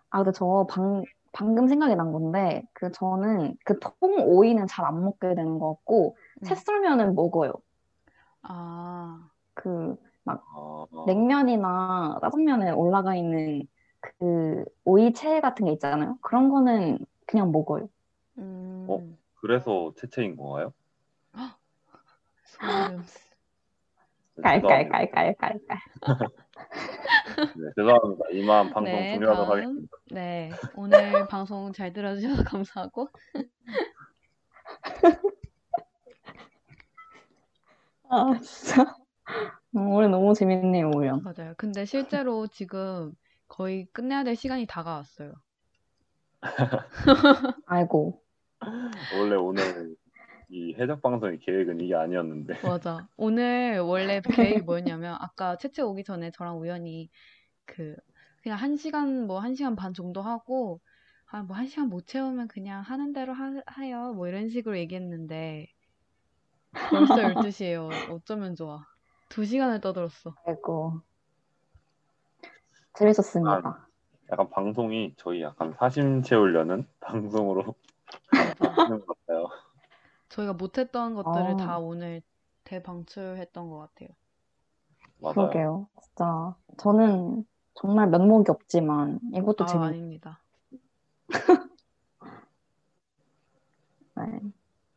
[0.10, 3.96] 아, 근데 저 방, 방금 생각이 난 건데, 그 저는 그 통
[4.28, 6.46] 오이는 잘 안 먹게 되는 것 같고, 음.
[6.46, 7.54] 채 썰면은 먹어요.
[8.48, 9.96] 아, 그
[10.26, 10.38] 아,
[11.08, 13.68] 냉면이나 짜장면에 올라가 있는
[14.00, 16.18] 그 오이채 같은 게 있잖아요.
[16.22, 17.90] 그런 거는 그냥 먹어요.
[18.38, 19.00] 음, 어?
[19.36, 20.74] 그래서 채채인 건가요?
[24.38, 25.58] 네, 깔깔깔깔깔깔.
[27.56, 28.26] 네, 죄송합니다.
[28.32, 29.58] 이만 방송 네, 종료하도록 다음.
[29.58, 29.98] 하겠습니다.
[30.12, 33.10] 네, 오늘 방송 잘 들어주셔서 감사하고.
[38.16, 38.96] 아, 진짜.
[39.76, 41.12] 음, 오늘 너무 재밌네요, 오늘.
[41.24, 41.54] 맞아요.
[41.58, 43.14] 근데 실제로 지금
[43.48, 45.34] 거의 끝내야 될 시간이 다가왔어요.
[47.66, 48.22] 아이고.
[49.12, 49.96] 원래 오늘
[50.50, 53.08] 이 해적 방송의 계획은 이게 아니었는데 맞아.
[53.18, 57.10] 오늘 원래 계획이 뭐였냐면, 아까 채채 오기 전에 저랑 우연히
[57.66, 57.96] 그,
[58.44, 60.82] 그냥 한 시간, 뭐, 한 시간 반 정도 하고,
[61.28, 64.14] 아, 뭐, 한 시간 못 채우면 그냥 하는 대로 하, 하요.
[64.16, 65.68] 뭐, 이런 식으로 얘기했는데,
[66.90, 68.12] 벌써 12시예요.
[68.12, 68.86] 어쩌면 좋아.
[69.30, 70.36] 두 시간을 떠들었어.
[70.46, 71.02] 아이고.
[72.94, 73.88] 재밌었습니다.
[74.32, 77.76] 약간 방송이 저희 약간 사심 채우려는 방송으로.
[78.32, 79.50] 하는 것 같아요.
[80.30, 81.58] 저희가 못했던 것들을 아.
[81.58, 82.22] 다 오늘
[82.64, 84.10] 대방출했던 것 같아요.
[85.20, 85.34] 맞아요.
[85.34, 85.88] 그러게요.
[86.02, 86.56] 진짜.
[86.78, 90.42] 저는 정말 면목이 없지만 이것도 아, 재밌, 아닙니다.
[94.16, 94.40] 네.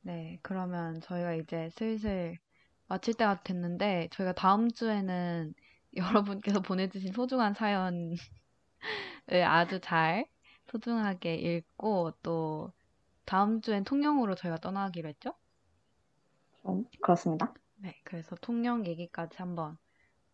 [0.09, 2.39] 네, 그러면 저희가 이제 슬슬
[2.87, 5.53] 마칠 때가 됐는데, 저희가 다음 주에는
[5.97, 8.17] 여러분께서 보내주신 소중한 사연을
[9.47, 10.27] 아주 잘
[10.69, 12.73] 소중하게 읽고, 또
[13.27, 15.35] 다음 주엔 통영으로 저희가 떠나기로 했죠?
[16.63, 17.53] 좀 그렇습니다.
[17.77, 19.77] 네, 그래서 통영 얘기까지 한번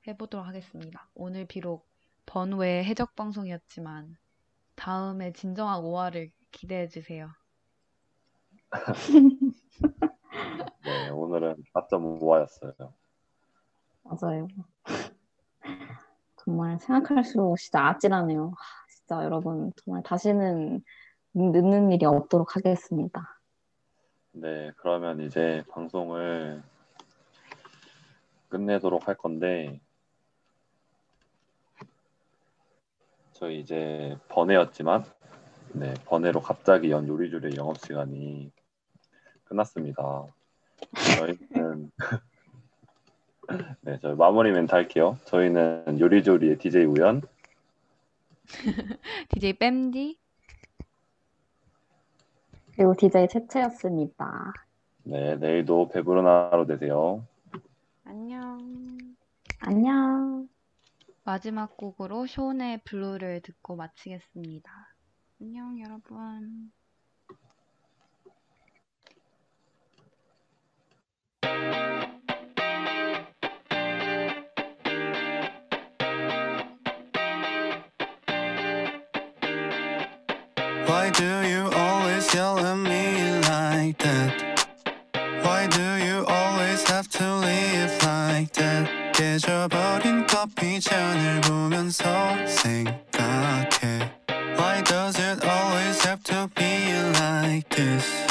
[0.06, 1.10] 해보도록 하겠습니다.
[1.14, 1.88] 오늘 비록
[2.26, 4.16] 번외 해적 방송이었지만
[4.76, 7.32] 다음에 진정한 5화를 기대해 주세요.
[10.84, 12.92] 네, 오늘은 4.5화였어요.
[14.02, 14.48] 맞아요.
[16.36, 18.48] 정말 생각할수록 진짜 아찔하네요.
[18.48, 20.84] 하, 진짜 여러분 정말 다시는
[21.32, 23.40] 늦는 일이 없도록 하겠습니다.
[24.32, 26.62] 네, 그러면 이제 방송을
[28.50, 29.80] 끝내도록 할 건데
[33.32, 35.04] 저희 이제 번외였지만
[35.72, 38.52] 네, 번외로 갑자기 연 요리조리 영업 시간이
[39.44, 40.26] 끝났습니다.
[41.18, 41.90] 저희는
[43.82, 45.18] 네, 저희 마무리 멘트 할게요.
[45.24, 47.22] 저희는 요리조리의 DJ 우연,
[49.30, 50.18] DJ 뺨디
[52.76, 54.52] 그리고 DJ 채채였습니다.
[55.04, 57.26] 네, 내일도 배부른 하루 되세요.
[58.04, 58.58] 안녕.
[59.60, 60.48] 안녕.
[61.24, 64.70] 마지막 곡으로 쇼네 블루를 듣고 마치겠습니다.
[65.40, 66.72] 안녕 여러분.
[80.89, 84.67] Why do you always yell at me like that?
[85.43, 89.13] Why do you always have to live like that?
[89.13, 92.03] 깨져버린 커피 잔을 보면서
[92.47, 94.09] 생각해
[94.57, 98.22] Why does it always have to be like this?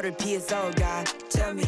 [0.00, 1.64] 너를 피해서 가 Tell me